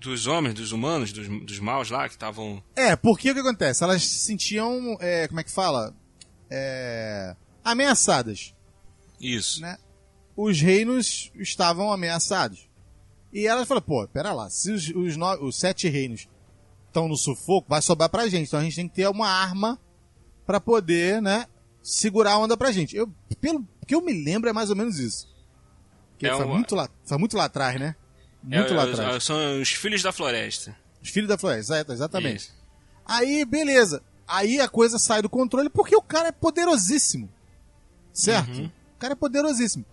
Dos 0.00 0.26
homens, 0.26 0.54
dos 0.54 0.72
humanos, 0.72 1.12
dos, 1.12 1.28
dos 1.44 1.58
maus 1.58 1.90
lá 1.90 2.08
que 2.08 2.14
estavam. 2.14 2.62
É, 2.74 2.96
porque 2.96 3.30
o 3.30 3.34
que 3.34 3.40
acontece? 3.40 3.84
Elas 3.84 4.02
se 4.02 4.18
sentiam, 4.20 4.96
é, 4.98 5.28
como 5.28 5.40
é 5.40 5.44
que 5.44 5.50
fala? 5.50 5.94
É, 6.50 7.36
ameaçadas, 7.62 8.54
Isso. 9.20 9.60
né? 9.60 9.76
Os 10.34 10.58
reinos 10.60 11.30
estavam 11.36 11.92
ameaçados. 11.92 12.66
E 13.32 13.46
elas 13.46 13.68
falaram, 13.68 13.86
pô, 13.86 14.08
pera 14.08 14.32
lá, 14.32 14.48
se 14.48 14.72
os, 14.72 14.88
os, 14.88 15.16
no- 15.18 15.44
os 15.46 15.58
sete 15.58 15.86
reinos 15.88 16.26
estão 16.86 17.06
no 17.06 17.16
sufoco, 17.16 17.68
vai 17.68 17.82
sobrar 17.82 18.08
pra 18.08 18.26
gente. 18.26 18.48
Então 18.48 18.58
a 18.58 18.64
gente 18.64 18.74
tem 18.76 18.88
que 18.88 18.94
ter 18.94 19.06
uma 19.06 19.28
arma 19.28 19.78
pra 20.46 20.58
poder, 20.58 21.20
né, 21.20 21.46
segurar 21.82 22.32
a 22.32 22.38
onda 22.38 22.56
pra 22.56 22.72
gente. 22.72 22.96
Eu, 22.96 23.12
pelo 23.40 23.66
que 23.86 23.94
eu 23.94 24.00
me 24.00 24.12
lembro, 24.12 24.48
é 24.48 24.52
mais 24.52 24.70
ou 24.70 24.76
menos 24.76 24.98
isso. 24.98 25.28
Que 26.18 26.26
É 26.26 26.36
foi, 26.36 26.46
muito 26.46 26.74
lá, 26.74 26.88
foi 27.04 27.18
muito 27.18 27.36
lá 27.36 27.44
atrás, 27.44 27.80
né? 27.80 27.96
Muito 28.42 28.72
É, 28.72 28.76
lá 28.76 28.86
é, 28.86 28.90
atrás. 28.92 29.24
São 29.24 29.60
os 29.60 29.70
filhos 29.70 30.02
da 30.02 30.12
floresta. 30.12 30.76
Os 31.02 31.08
filhos 31.10 31.28
da 31.28 31.38
floresta, 31.38 31.92
exatamente. 31.92 32.44
Isso. 32.44 32.54
Aí, 33.06 33.44
beleza. 33.44 34.02
Aí 34.28 34.60
a 34.60 34.68
coisa 34.68 34.98
sai 34.98 35.22
do 35.22 35.28
controle 35.28 35.68
porque 35.68 35.96
o 35.96 36.02
cara 36.02 36.28
é 36.28 36.32
poderosíssimo. 36.32 37.28
Certo? 38.12 38.58
Uhum. 38.58 38.66
O 38.66 38.98
cara 38.98 39.12
é 39.14 39.16
poderosíssimo. 39.16 39.84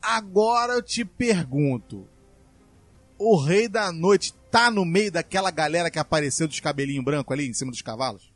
Agora 0.00 0.74
eu 0.74 0.82
te 0.82 1.04
pergunto: 1.04 2.06
o 3.18 3.36
Rei 3.36 3.66
da 3.68 3.90
Noite 3.90 4.34
tá 4.50 4.70
no 4.70 4.84
meio 4.84 5.10
daquela 5.10 5.50
galera 5.50 5.90
que 5.90 5.98
apareceu 5.98 6.46
dos 6.46 6.60
cabelinhos 6.60 7.04
brancos 7.04 7.32
ali 7.32 7.48
em 7.48 7.52
cima 7.54 7.70
dos 7.70 7.82
cavalos? 7.82 8.30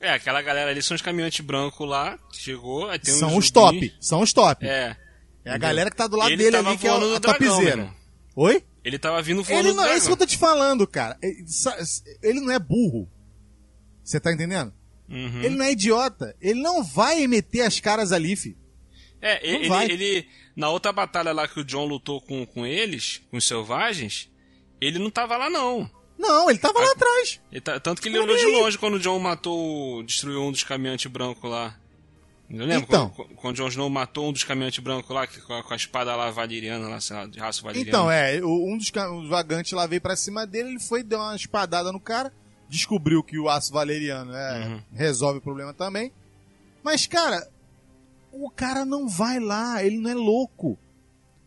É, 0.00 0.10
aquela 0.12 0.40
galera 0.42 0.70
ali 0.70 0.80
são 0.82 0.94
os 0.94 1.02
caminhantes 1.02 1.40
brancos 1.44 1.88
lá, 1.88 2.16
que 2.32 2.38
chegou, 2.38 2.88
aí 2.88 2.98
tem 2.98 3.14
são 3.14 3.30
uns 3.30 3.46
os 3.46 3.50
top. 3.50 3.94
São 4.00 4.20
os 4.20 4.32
top. 4.32 4.64
É, 4.66 4.96
É. 5.44 5.50
a 5.50 5.58
galera 5.58 5.90
que 5.90 5.96
tá 5.96 6.06
do 6.06 6.16
lado 6.16 6.30
Ele 6.30 6.36
dele 6.44 6.56
tava 6.56 6.68
ali, 6.70 6.78
que 6.78 6.86
é 6.86 6.90
voando 6.90 7.06
a 7.06 7.08
no 7.08 7.20
dragão, 7.20 7.38
topzeira. 7.48 7.76
meu 7.76 7.84
irmão. 7.86 7.96
Oi? 8.36 8.64
Ele 8.84 8.98
tava 8.98 9.20
vindo 9.22 9.42
voando 9.42 9.68
Ele 9.68 9.76
não, 9.76 9.84
é 9.84 9.96
isso 9.96 9.96
que 9.96 10.00
dragão. 10.02 10.12
eu 10.12 10.16
tô 10.18 10.26
te 10.26 10.38
falando, 10.38 10.86
cara. 10.86 11.18
Ele 11.20 11.44
sa- 11.48 11.76
ele 12.22 12.40
não 12.40 12.52
é 12.52 12.58
burro. 12.58 13.10
Você 14.04 14.20
tá 14.20 14.32
entendendo? 14.32 14.72
Uhum. 15.08 15.42
Ele 15.42 15.56
não 15.56 15.64
é 15.64 15.72
idiota. 15.72 16.34
Ele 16.40 16.60
não 16.62 16.82
vai 16.84 17.26
meter 17.26 17.62
as 17.62 17.80
caras 17.80 18.12
ali, 18.12 18.36
fi. 18.36 18.56
É, 19.20 19.40
Não 19.52 19.58
ele, 19.58 19.68
vai. 19.68 19.90
ele- 19.90 20.28
Na 20.54 20.70
outra 20.70 20.92
batalha 20.92 21.32
lá 21.32 21.46
que 21.48 21.58
o 21.60 21.64
John 21.64 21.84
lutou 21.86 22.20
com, 22.20 22.44
com 22.46 22.64
eles, 22.66 23.20
com 23.30 23.36
os 23.36 23.46
selvagens, 23.46 24.28
ele 24.80 24.98
não 24.98 25.10
tava 25.10 25.36
lá 25.36 25.50
não. 25.50 25.90
Não, 26.18 26.50
ele 26.50 26.58
tava 26.58 26.80
lá 26.80 26.90
atrás. 26.92 27.40
Ele 27.52 27.60
tá- 27.60 27.78
tanto 27.78 28.02
que 28.02 28.08
ele 28.08 28.16
Não, 28.18 28.24
olhou 28.24 28.36
de 28.36 28.46
longe 28.46 28.76
quando 28.78 28.94
o 28.94 28.98
John 29.00 29.18
matou, 29.20 30.02
destruiu 30.02 30.42
um 30.42 30.50
dos 30.52 30.64
caminhantes 30.64 31.10
brancos 31.10 31.48
lá. 31.50 31.76
Eu 32.50 32.64
lembro 32.64 32.86
Então. 32.88 33.10
quando, 33.10 33.28
quando 33.34 33.54
o 33.54 33.56
Jon 33.58 33.68
Snow 33.68 33.90
matou 33.90 34.28
um 34.30 34.32
dos 34.32 34.42
caminhantes 34.42 34.78
brancos 34.82 35.14
lá, 35.14 35.26
que- 35.26 35.38
com 35.40 35.52
a, 35.52 35.62
com 35.62 35.72
a 35.72 35.76
espada 35.76 36.16
lá 36.16 36.30
valeriana, 36.30 36.88
lá, 36.88 36.98
sei 36.98 37.14
lá, 37.14 37.26
de 37.26 37.38
raça 37.38 37.60
valeriana. 37.62 37.88
Então, 37.88 38.10
é, 38.10 38.40
um 38.42 38.76
dos 38.78 38.90
vagantes 39.28 39.72
lá 39.72 39.86
veio 39.86 40.00
pra 40.00 40.16
cima 40.16 40.46
dele, 40.46 40.70
ele 40.70 40.80
foi, 40.80 41.02
deu 41.02 41.18
uma 41.18 41.36
espadada 41.36 41.92
no 41.92 42.00
cara, 42.00 42.32
descobriu 42.68 43.22
que 43.22 43.38
o 43.38 43.50
aço 43.50 43.70
valeriano 43.72 44.32
é, 44.34 44.66
Uhum. 44.66 44.82
resolve 44.94 45.38
o 45.38 45.42
problema 45.42 45.74
também. 45.74 46.10
Mas, 46.82 47.06
cara, 47.06 47.46
o 48.32 48.48
cara 48.50 48.84
não 48.86 49.06
vai 49.06 49.38
lá, 49.38 49.84
ele 49.84 49.98
não 49.98 50.10
é 50.10 50.14
louco. 50.14 50.78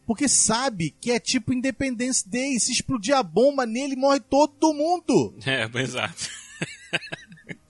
Porque 0.06 0.28
sabe 0.28 0.96
que 1.00 1.12
é 1.12 1.20
tipo 1.20 1.54
Independence 1.54 2.28
Day, 2.28 2.60
se 2.60 2.72
explodir 2.72 3.16
a 3.16 3.24
bomba 3.24 3.66
nele, 3.66 3.96
morre 3.96 4.20
todo 4.20 4.74
mundo. 4.74 5.36
É, 5.46 5.70
exato. 5.80 6.30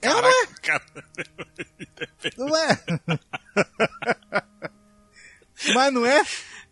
É, 0.00 0.08
não 0.08 0.26
é? 0.26 0.48
Não 2.36 2.56
é? 2.56 2.78
Mas 5.74 5.92
não 5.92 6.06
é? 6.06 6.22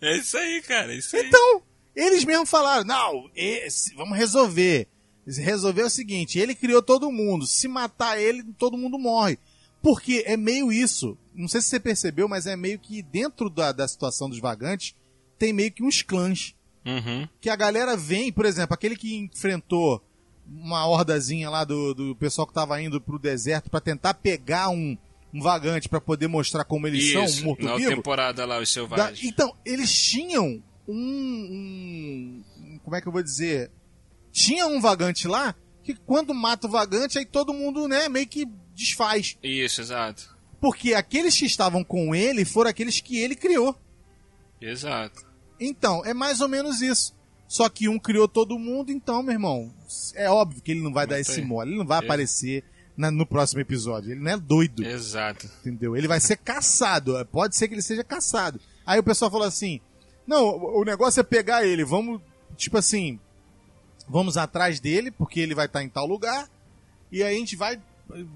é 0.00 0.16
isso 0.16 0.36
aí, 0.36 0.62
cara, 0.62 0.92
é 0.92 0.96
isso 0.96 1.16
aí. 1.16 1.26
Então, 1.26 1.62
eles 1.94 2.24
mesmos 2.24 2.50
falaram, 2.50 2.84
não, 2.84 3.30
esse, 3.34 3.94
vamos 3.94 4.16
resolver. 4.16 4.88
Resolver 5.26 5.82
é 5.82 5.86
o 5.86 5.90
seguinte, 5.90 6.38
ele 6.38 6.54
criou 6.54 6.82
todo 6.82 7.12
mundo, 7.12 7.46
se 7.46 7.68
matar 7.68 8.20
ele, 8.20 8.42
todo 8.58 8.78
mundo 8.78 8.98
morre. 8.98 9.38
Porque 9.82 10.24
é 10.26 10.36
meio 10.36 10.72
isso, 10.72 11.16
não 11.34 11.48
sei 11.48 11.60
se 11.60 11.68
você 11.68 11.80
percebeu, 11.80 12.28
mas 12.28 12.46
é 12.46 12.56
meio 12.56 12.78
que 12.78 13.02
dentro 13.02 13.48
da, 13.48 13.72
da 13.72 13.86
situação 13.86 14.28
dos 14.28 14.40
vagantes, 14.40 14.94
tem 15.40 15.52
meio 15.54 15.72
que 15.72 15.82
uns 15.82 16.02
clãs. 16.02 16.54
Uhum. 16.84 17.26
Que 17.40 17.48
a 17.50 17.56
galera 17.56 17.96
vem, 17.96 18.30
por 18.30 18.44
exemplo, 18.46 18.74
aquele 18.74 18.94
que 18.94 19.16
enfrentou 19.16 20.02
uma 20.46 20.86
hordazinha 20.86 21.48
lá 21.50 21.64
do, 21.64 21.94
do 21.94 22.14
pessoal 22.16 22.46
que 22.46 22.52
tava 22.54 22.80
indo 22.80 23.00
pro 23.00 23.18
deserto 23.18 23.70
pra 23.70 23.80
tentar 23.80 24.14
pegar 24.14 24.68
um, 24.68 24.96
um 25.32 25.40
vagante 25.40 25.88
pra 25.88 26.00
poder 26.00 26.26
mostrar 26.28 26.64
como 26.64 26.86
eles 26.86 27.04
Isso, 27.04 27.12
são, 27.12 27.22
um 27.22 27.24
na 27.44 27.48
outra 27.50 27.66
morto-vivo. 27.66 27.90
temporada 27.96 28.44
lá, 28.44 28.56
os 28.56 28.68
Da- 28.68 28.74
selvagens. 28.74 29.24
então, 29.24 29.54
eles 29.64 29.92
tinham 29.94 30.62
um- 30.88 32.42
um- 32.58 32.78
Como 32.82 32.96
é 32.96 33.00
que 33.00 33.08
eu 33.08 33.12
vou 33.12 33.22
dizer? 33.22 33.70
Tinha 34.32 34.66
um 34.66 34.80
vagante 34.80 35.28
lá 35.28 35.54
que 35.84 35.94
quando 35.94 36.34
mata 36.34 36.66
o 36.66 36.70
vagante, 36.70 37.18
aí 37.18 37.24
todo 37.24 37.54
mundo, 37.54 37.86
né, 37.88 38.08
meio 38.08 38.26
que 38.26 38.46
desfaz. 38.74 39.36
Isso, 39.42 39.80
exato. 39.80 40.36
Porque 40.60 40.94
aqueles 40.94 41.38
que 41.38 41.46
estavam 41.46 41.82
com 41.84 42.14
ele 42.14 42.44
foram 42.44 42.70
aqueles 42.70 43.00
que 43.00 43.16
ele 43.18 43.34
criou. 43.36 43.74
Exato. 44.60 45.29
Então, 45.60 46.04
é 46.04 46.14
mais 46.14 46.40
ou 46.40 46.48
menos 46.48 46.80
isso. 46.80 47.14
Só 47.46 47.68
que 47.68 47.88
um 47.88 47.98
criou 47.98 48.26
todo 48.28 48.58
mundo, 48.58 48.90
então, 48.92 49.22
meu 49.22 49.32
irmão, 49.32 49.72
é 50.14 50.30
óbvio 50.30 50.62
que 50.62 50.70
ele 50.70 50.80
não 50.80 50.92
vai 50.92 51.06
dar 51.06 51.16
Mas 51.18 51.28
esse 51.28 51.36
tem. 51.40 51.44
mole. 51.44 51.70
Ele 51.70 51.78
não 51.78 51.86
vai 51.86 52.00
É. 52.00 52.04
aparecer 52.04 52.64
na- 52.96 53.10
no 53.10 53.26
próximo 53.26 53.60
episódio. 53.60 54.12
Ele 54.12 54.20
não 54.20 54.30
é 54.30 54.36
doido. 54.36 54.84
Exato. 54.86 55.46
Entendeu? 55.60 55.96
Ele 55.96 56.06
vai 56.08 56.20
ser 56.20 56.36
caçado. 56.36 57.14
Pode 57.32 57.56
ser 57.56 57.66
que 57.68 57.74
ele 57.74 57.82
seja 57.82 58.04
caçado. 58.04 58.60
Aí 58.86 58.98
o 58.98 59.02
pessoal 59.04 59.30
falou 59.30 59.46
assim: 59.46 59.80
Não, 60.26 60.44
o 60.48 60.80
o 60.82 60.84
negócio 60.84 61.18
é 61.18 61.24
pegar 61.24 61.66
ele. 61.66 61.84
Vamos, 61.84 62.20
tipo 62.56 62.78
assim, 62.78 63.18
vamos 64.08 64.36
atrás 64.36 64.78
dele, 64.78 65.10
porque 65.10 65.40
ele 65.40 65.54
vai 65.54 65.66
estar 65.66 65.82
em 65.82 65.88
tal 65.88 66.06
lugar. 66.06 66.48
E 67.10 67.20
aí 67.22 67.34
a 67.34 67.38
gente 67.38 67.56
vai. 67.56 67.80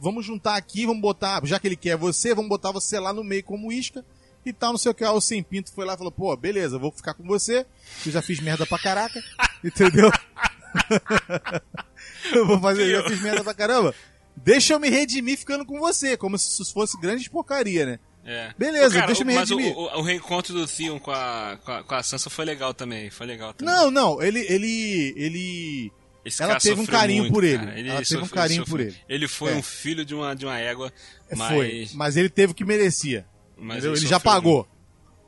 Vamos 0.01 0.25
juntar 0.27 0.57
aqui, 0.57 0.87
vamos 0.87 1.03
botar. 1.03 1.41
Já 1.45 1.61
que 1.61 1.69
ele 1.69 1.77
quer 1.77 1.97
você, 1.97 2.35
vamos 2.35 2.49
botar 2.49 2.73
você 2.73 2.99
lá 2.99 3.13
no 3.13 3.23
meio 3.23 3.45
como 3.45 3.71
isca. 3.71 4.05
E 4.45 4.53
tal, 4.53 4.73
não 4.73 4.79
sei 4.79 4.93
o 4.93 4.95
que. 4.95 5.05
Aí 5.05 5.11
o 5.11 5.21
Sem 5.21 5.43
Pinto 5.43 5.73
foi 5.73 5.85
lá 5.85 5.95
e 5.95 5.97
falou: 5.97 6.13
Pô, 6.13 6.37
beleza, 6.37 6.79
vou 6.79 6.93
ficar 6.93 7.15
com 7.15 7.25
você. 7.25 7.67
Eu 8.05 8.13
já 8.13 8.23
fiz 8.23 8.41
merda 8.41 8.67
pra 8.67 8.79
caraca. 8.79 9.23
Entendeu? 9.65 10.11
eu 12.35 12.47
vou 12.47 12.61
fazer, 12.61 12.83
eu 12.85 13.03
já 13.03 13.09
fiz 13.09 13.21
merda 13.21 13.43
pra 13.45 13.55
caramba. 13.55 13.95
Deixa 14.37 14.75
eu 14.75 14.81
me 14.81 14.89
redimir 14.91 15.39
ficando 15.39 15.65
com 15.65 15.79
você, 15.79 16.17
como 16.17 16.37
se 16.39 16.61
isso 16.61 16.73
fosse 16.73 16.99
grande 17.01 17.29
porcaria, 17.31 17.87
né? 17.87 17.99
É. 18.27 18.53
Beleza, 18.59 18.95
Cara, 18.95 19.07
deixa 19.07 19.23
eu 19.23 19.27
me 19.27 19.35
Mas 19.35 19.51
o, 19.51 19.57
redimir. 19.57 19.77
o, 19.79 19.99
o 19.99 20.03
reencontro 20.03 20.55
do 20.55 20.67
Theon 20.67 20.99
com 20.99 21.11
a, 21.11 21.59
com 21.63 21.73
a, 21.73 21.83
com 21.85 21.95
a 21.95 22.03
Sansa 22.03 22.31
foi 22.31 22.45
legal 22.45 22.73
também. 22.75 23.11
Foi 23.11 23.27
legal 23.27 23.53
também. 23.55 23.73
Não, 23.75 23.91
não, 23.91 24.23
ele, 24.23 24.41
ele, 24.49 25.15
ele, 25.17 25.93
Esse 26.25 26.43
ela 26.43 26.59
teve 26.59 26.81
um 26.81 26.87
carinho 26.87 27.23
muito, 27.25 27.35
por 27.35 27.45
ele. 27.45 27.59
cara. 27.65 27.81
Ela 27.81 28.03
teve 28.03 28.23
um 28.23 28.29
carinho 28.29 28.65
sofreu. 28.67 28.87
por 28.87 28.93
ele. 28.93 29.01
Ele 29.09 29.29
foi 29.29 29.53
É. 29.53 29.57
um 29.57 29.63
filho 29.63 30.05
de 30.05 30.15
uma, 30.15 30.35
de 30.35 30.47
uma 30.47 30.59
égua, 30.59 30.93
mas... 31.37 31.53
foi, 31.53 31.89
mas 31.95 32.17
ele 32.17 32.29
teve 32.31 32.53
o 32.53 32.55
que 32.55 32.65
merecia. 32.65 33.27
Mas? 33.59 33.85
Ele, 33.85 33.97
já 33.97 34.19
pagou. 34.21 34.67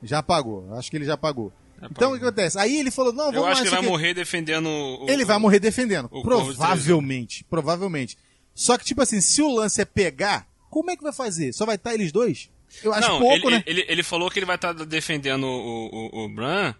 Já 0.02 0.22
pagou. 0.22 0.72
Acho 0.74 0.90
que 0.90 0.96
ele 0.96 1.04
já 1.04 1.16
pagou. 1.16 1.52
Já 1.80 1.88
então 1.90 2.12
o 2.12 2.18
que 2.18 2.24
acontece? 2.24 2.58
Aí 2.58 2.76
ele 2.78 2.90
falou: 2.90 3.12
"Não, 3.12 3.24
vamos 3.26 3.36
Eu 3.36 3.46
acho 3.46 3.62
que 3.62 3.68
ele 3.68 3.70
vai 3.70 3.80
aqui- 3.80 3.88
morrer 3.88 4.14
defendendo 4.14 4.66
o... 4.68 5.06
Ele 5.08 5.24
vai 5.24 5.38
morrer 5.38 5.58
defendendo. 5.58 6.08
o 6.10 6.16
de 6.18 6.22
provavelmente, 6.22 7.44
provavelmente. 7.44 8.16
Só 8.54 8.78
que 8.78 8.84
tipo 8.84 9.02
assim, 9.02 9.20
se 9.20 9.42
o 9.42 9.54
lance 9.54 9.80
é 9.80 9.84
pegar, 9.84 10.46
como 10.70 10.90
é 10.90 10.96
que 10.96 11.02
vai 11.02 11.12
fazer? 11.12 11.52
Só 11.52 11.66
vai 11.66 11.74
estar 11.76 11.92
eles 11.94 12.10
dois? 12.12 12.50
Eu 12.82 12.92
acho 12.92 13.08
Não, 13.08 13.18
pouco, 13.18 13.48
ele, 13.48 13.56
né? 13.56 13.62
ele, 13.66 13.84
ele 13.88 14.02
falou 14.02 14.30
que 14.30 14.38
ele 14.38 14.46
vai 14.46 14.56
estar 14.56 14.72
defendendo 14.72 15.44
o, 15.44 16.10
o, 16.12 16.24
o 16.24 16.28
Bran 16.28 16.74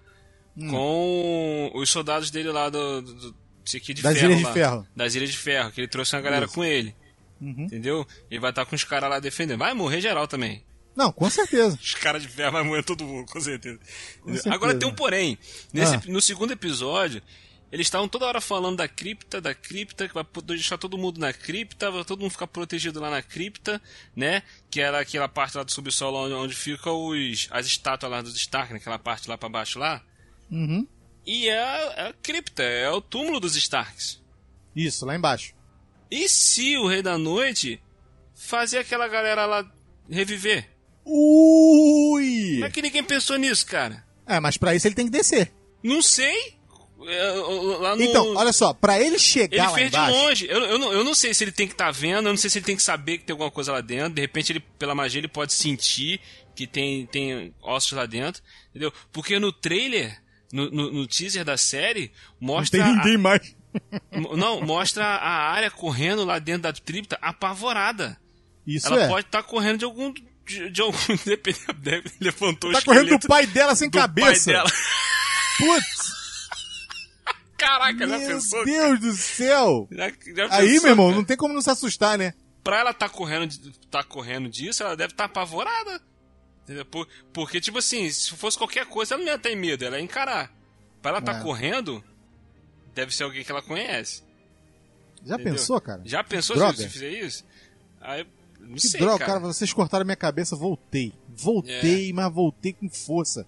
Hum. 0.58 0.70
com 0.70 1.70
os 1.74 1.90
soldados 1.90 2.30
dele 2.30 2.50
lá 2.50 2.70
do... 2.70 3.02
do, 3.02 3.34
de 3.64 4.02
Das 4.02 4.16
ferro 4.18 4.26
Ilhas 4.30 4.38
de 4.38 4.44
lá. 4.44 4.52
Ferro. 4.54 4.86
Das 4.96 5.14
Ilhas 5.14 5.30
de 5.30 5.36
Ferro, 5.36 5.70
que 5.70 5.80
ele 5.82 5.88
trouxe 5.88 6.16
uma 6.16 6.22
galera 6.22 6.46
Isso. 6.46 6.54
com 6.54 6.64
ele. 6.64 6.94
Uhum. 7.40 7.64
Entendeu? 7.64 8.06
Ele 8.30 8.40
vai 8.40 8.48
estar 8.50 8.64
com 8.64 8.74
os 8.74 8.82
caras 8.82 9.10
lá 9.10 9.18
defendendo. 9.20 9.58
Vai 9.58 9.74
morrer 9.74 10.00
geral 10.00 10.26
também. 10.26 10.64
Não, 10.96 11.12
com 11.12 11.28
certeza. 11.28 11.78
Os 11.80 11.94
caras 11.94 12.22
de 12.22 12.28
ferro 12.28 12.52
vai 12.52 12.62
moer 12.64 12.82
todo 12.84 13.04
mundo, 13.04 13.30
com 13.30 13.40
certeza. 13.40 13.78
Com 14.22 14.32
certeza. 14.32 14.54
Agora 14.54 14.74
tem 14.74 14.88
um 14.88 14.94
porém. 14.94 15.38
Nesse, 15.72 15.94
Ah. 15.96 16.02
No 16.06 16.20
segundo 16.22 16.52
episódio, 16.52 17.20
eles 17.70 17.86
estavam 17.86 18.08
toda 18.08 18.24
hora 18.26 18.40
falando 18.40 18.76
da 18.78 18.88
cripta, 18.88 19.40
da 19.40 19.54
cripta, 19.54 20.08
que 20.08 20.14
vai 20.14 20.24
deixar 20.44 20.78
todo 20.78 20.96
mundo 20.96 21.18
na 21.20 21.32
cripta, 21.32 21.90
vai 21.90 22.04
todo 22.04 22.20
mundo 22.20 22.30
ficar 22.30 22.46
protegido 22.46 22.98
lá 23.00 23.10
na 23.10 23.20
cripta, 23.20 23.80
né? 24.14 24.42
Que 24.70 24.80
era 24.80 24.98
aquela 25.00 25.28
parte 25.28 25.56
lá 25.58 25.62
do 25.64 25.70
subsolo 25.72 26.16
onde, 26.16 26.32
onde 26.34 26.54
ficam 26.54 27.06
os, 27.08 27.46
as 27.50 27.66
estátuas 27.66 28.10
lá 28.10 28.22
dos 28.22 28.34
Stark, 28.36 28.72
naquela 28.72 28.98
parte 28.98 29.28
lá 29.28 29.36
pra 29.36 29.48
baixo 29.48 29.78
lá. 29.78 30.02
Uhum. 30.50 30.86
E 31.26 31.48
é, 31.48 31.58
a- 31.60 31.92
é 31.96 32.08
a 32.08 32.12
cripta, 32.14 32.62
é 32.62 32.88
o 32.88 33.00
túmulo 33.02 33.38
dos 33.40 33.54
Starks. 33.56 34.22
Isso, 34.74 35.04
lá 35.04 35.14
embaixo. 35.16 35.52
E 36.10 36.28
se 36.28 36.76
o 36.78 36.86
Rei 36.86 37.02
da 37.02 37.18
Noite 37.18 37.82
fazer 38.34 38.78
aquela 38.78 39.08
galera 39.08 39.44
lá 39.44 39.68
reviver? 40.08 40.70
Ui! 41.06 42.52
Como 42.54 42.64
é 42.66 42.70
que 42.70 42.82
ninguém 42.82 43.02
pensou 43.04 43.36
nisso, 43.36 43.64
cara? 43.66 44.04
É, 44.26 44.40
mas 44.40 44.56
pra 44.56 44.74
isso 44.74 44.86
ele 44.86 44.94
tem 44.94 45.06
que 45.06 45.12
descer. 45.12 45.52
Não 45.82 46.02
sei. 46.02 46.54
É, 47.08 47.34
no- 47.34 48.02
Então, 48.02 48.34
olha 48.34 48.52
só, 48.52 48.72
pra 48.72 48.96
ele 48.98 49.10
Ele 49.10 49.18
chegar 49.18 49.68
lá 49.70 49.74
fez 49.74 49.90
de 49.90 49.96
embaixo. 49.96 50.16
longe. 50.18 50.46
Eu, 50.48 50.58
eu, 50.64 50.78
não, 50.78 50.92
eu 50.92 51.04
não 51.04 51.14
sei 51.14 51.32
se 51.32 51.44
ele 51.44 51.52
tem 51.52 51.66
que 51.68 51.74
estar 51.74 51.90
vendo, 51.92 52.26
eu 52.26 52.32
não 52.32 52.36
sei 52.36 52.50
se 52.50 52.58
ele 52.58 52.64
tem 52.66 52.76
que 52.76 52.82
saber 52.82 53.18
que 53.18 53.24
tem 53.24 53.34
alguma 53.34 53.50
coisa 53.50 53.70
lá 53.72 53.80
dentro. 53.80 54.14
De 54.14 54.20
repente, 54.20 54.50
ele, 54.52 54.60
pela 54.78 54.94
magia, 54.94 55.20
ele 55.20 55.28
pode 55.28 55.52
sentir 55.52 56.20
que 56.56 56.66
tem, 56.66 57.06
tem 57.06 57.54
ossos 57.62 57.92
lá 57.92 58.06
dentro. 58.06 58.42
Entendeu? 58.70 58.92
Porque 59.12 59.38
no 59.38 59.52
trailer, 59.52 60.20
no, 60.52 60.70
no, 60.70 60.92
no 60.92 61.06
teaser 61.06 61.44
da 61.44 61.56
série, 61.56 62.10
Não 62.40 62.54
mostra. 62.54 62.82
tem 62.82 62.94
ninguém 62.96 63.16
mais. 63.18 63.54
a- 64.10 64.36
não, 64.36 64.60
mostra 64.62 65.04
a 65.04 65.50
área 65.52 65.70
correndo 65.70 66.24
lá 66.24 66.38
dentro 66.40 66.62
da 66.62 66.72
cripta 66.72 67.16
apavorada. 67.22 68.18
Isso 68.66 68.88
Ela 68.88 69.04
é. 69.04 69.08
pode 69.08 69.26
estar 69.26 69.42
correndo 69.44 69.78
de 69.78 69.84
algum. 69.84 70.12
Depende, 71.24 71.58
deve- 71.78 72.10
levantou 72.20 72.72
Tá 72.72 72.78
o 72.78 72.84
correndo 72.84 73.02
do 73.02 73.14
esqueleto 73.14 73.28
pai 73.28 73.46
dela 73.46 73.74
sem 73.74 73.90
cabeça. 73.90 74.52
dela. 74.52 74.70
Putz, 75.58 76.16
Caraca, 77.56 78.06
já 78.06 78.18
meu 78.18 78.28
pensou? 78.28 78.64
Deus 78.64 79.00
do 79.00 79.12
céu. 79.12 79.88
Já- 79.90 80.08
já 80.08 80.48
Aí, 80.56 80.68
pensou, 80.68 80.82
meu 80.82 80.90
irmão, 80.90 81.06
cara? 81.06 81.16
não 81.16 81.24
tem 81.24 81.36
como 81.36 81.54
não 81.54 81.62
se 81.62 81.70
assustar, 81.70 82.18
né? 82.18 82.34
pra 82.62 82.80
ela 82.80 82.92
tá 82.92 83.08
correndo, 83.08 83.48
tá 83.92 84.02
correndo 84.02 84.48
disso, 84.48 84.82
ela 84.82 84.96
deve 84.96 85.12
estar 85.12 85.28
tá 85.28 85.30
apavorada. 85.30 86.00
Por- 86.90 87.06
porque, 87.32 87.60
tipo 87.60 87.78
assim, 87.78 88.10
se 88.10 88.32
fosse 88.34 88.58
qualquer 88.58 88.86
coisa, 88.86 89.14
ela 89.14 89.22
não 89.22 89.30
ia 89.30 89.38
ter 89.38 89.54
medo, 89.54 89.84
ela 89.84 89.96
ia 89.98 90.02
encarar. 90.02 90.52
Pra 91.00 91.12
ela 91.12 91.22
tá 91.22 91.38
É. 91.38 91.42
correndo, 91.42 92.02
deve 92.92 93.14
ser 93.14 93.22
alguém 93.22 93.44
que 93.44 93.52
ela 93.52 93.62
conhece. 93.62 94.24
Já 95.24 95.36
Entendeu? 95.36 95.52
pensou, 95.52 95.80
cara? 95.80 96.02
Já 96.04 96.24
pensou 96.24 96.56
Droga. 96.56 96.76
se 96.76 96.82
você 96.82 96.88
fizer 96.88 97.10
isso? 97.10 97.44
Aí, 98.00 98.26
não 98.66 98.74
Que 98.74 98.88
sei, 98.88 99.00
droga, 99.00 99.18
cara. 99.18 99.40
cara. 99.40 99.52
vocês 99.52 99.72
cortaram 99.72 100.04
minha 100.04 100.16
cabeça, 100.16 100.54
voltei. 100.56 101.12
Voltei, 101.28 102.12
mas 102.12 102.32
voltei 102.32 102.72
com 102.72 102.88
força. 102.88 103.46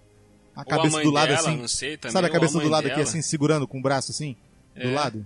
A 0.55 0.59
Ou 0.61 0.65
cabeça 0.65 0.99
a 0.99 1.03
do 1.03 1.11
lado 1.11 1.27
dela, 1.29 1.39
assim. 1.39 1.67
sei 1.67 1.97
também. 1.97 2.11
Sabe 2.13 2.27
a 2.27 2.31
cabeça 2.31 2.53
mãe 2.57 2.63
do 2.65 2.69
lado 2.71 2.85
aqui, 2.85 2.95
dela. 2.95 3.07
assim, 3.07 3.21
segurando 3.21 3.67
com 3.67 3.79
o 3.79 3.81
braço 3.81 4.11
assim? 4.11 4.35
Do 4.75 4.81
É. 4.89 4.91
lado? 4.93 5.25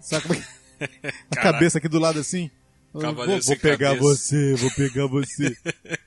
Sabe 0.00 0.22
como 0.26 0.34
é 0.34 0.42
que... 0.42 0.60
A 1.30 1.36
cabeça 1.36 1.76
aqui 1.78 1.88
do 1.88 1.98
lado 1.98 2.18
assim? 2.18 2.50
Cavaleiro 2.98 3.42
vou, 3.42 3.54
vou 3.54 3.56
pegar 3.58 3.94
cabeça. 3.94 4.02
você, 4.02 4.54
vou 4.54 4.70
pegar 4.72 5.06
você. 5.06 5.56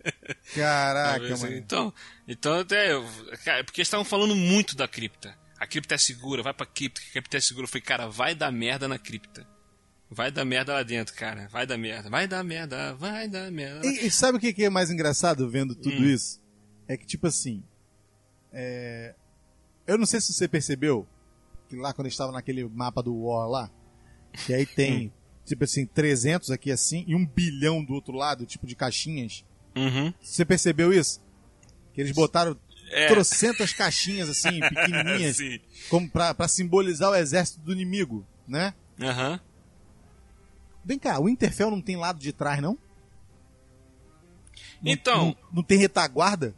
Caraca, 0.56 1.20
Talvez, 1.20 1.42
mano. 1.44 1.56
Então, 1.56 1.94
então 2.28 2.54
até. 2.60 2.92
eu- 2.94 3.06
Cara, 3.46 3.64
porque 3.64 3.82
eles 3.82 3.88
estavam 3.88 4.04
falando 4.06 4.36
muito 4.36 4.76
da 4.76 4.88
cripta. 4.88 5.36
A 5.60 5.66
cripta 5.68 5.96
é 5.96 5.98
segura, 5.98 6.44
vai 6.44 6.54
pra 6.54 6.66
cripta, 6.66 7.00
a 7.00 7.12
cripta 7.12 7.38
é 7.38 7.40
segura. 7.40 7.64
Eu 7.66 7.70
falei, 7.70 7.82
cara, 7.82 8.08
vai 8.10 8.36
dar 8.36 8.52
merda 8.52 8.88
na 8.88 8.98
cripta. 9.00 9.48
Vai 10.14 10.32
dar 10.32 10.46
merda 10.46 10.74
lá 10.74 10.84
dentro, 10.84 11.14
cara. 11.16 11.48
Vai 11.52 11.66
dar 11.66 11.78
merda, 11.78 12.10
vai 12.10 12.28
dar 12.28 12.44
merda, 12.44 12.94
vai 12.96 13.28
dar 13.28 13.52
merda. 13.52 13.86
E, 13.86 14.08
e 14.08 14.12
sabe 14.12 14.38
o 14.38 14.42
que 14.42 14.64
é 14.64 14.70
mais 14.70 14.90
engraçado 14.92 15.50
vendo 15.50 15.76
tudo 15.76 15.96
Hum. 15.96 16.06
isso? 16.06 16.42
É 16.88 16.96
que, 16.98 17.06
tipo 17.06 17.28
assim. 17.28 17.64
é, 18.52 19.16
Eu 19.88 19.98
não 19.98 20.06
sei 20.06 20.22
se 20.22 20.32
você 20.34 20.48
percebeu 20.48 21.06
que 21.68 21.76
lá 21.76 21.92
quando 21.94 22.08
estava 22.08 22.32
naquele 22.32 22.64
mapa 22.70 23.02
do 23.04 23.14
War 23.16 23.48
lá, 23.50 23.72
que 24.46 24.54
aí 24.54 24.64
Hum. 24.64 24.68
tem, 24.76 25.14
tipo 25.46 25.64
assim, 25.64 25.86
300 25.86 26.52
aqui 26.52 26.72
assim 26.72 27.04
e 27.08 27.16
um 27.16 27.26
bilhão 27.26 27.84
do 27.84 27.94
outro 27.94 28.14
lado, 28.14 28.46
tipo 28.46 28.66
de 28.68 28.76
caixinhas. 28.76 29.44
Uhum. 29.76 30.14
Você 30.22 30.46
percebeu 30.46 30.94
isso? 30.94 31.22
Que 31.94 32.02
eles 32.02 32.12
botaram 32.14 32.58
É. 32.92 33.08
trocentas 33.08 33.74
caixinhas 33.74 34.30
assim, 34.30 34.60
pequenininhas, 34.70 35.38
como 35.90 36.10
pra, 36.10 36.34
pra 36.34 36.48
simbolizar 36.48 37.10
o 37.12 37.16
exército 37.16 37.60
do 37.62 37.72
inimigo, 37.74 38.26
né? 38.48 38.74
Aham. 39.02 39.40
Vem 40.86 41.00
cá, 41.00 41.20
o 41.20 41.30
Interfell 41.30 41.72
não 41.72 41.82
tem 41.82 41.96
lado 41.96 42.20
de 42.20 42.32
trás, 42.34 42.62
não? 42.62 42.78
Não- 44.82 44.92
Então- 44.92 45.26
Não, 45.28 45.36
não 45.54 45.64
tem 45.64 45.78
retaguarda? 45.78 46.54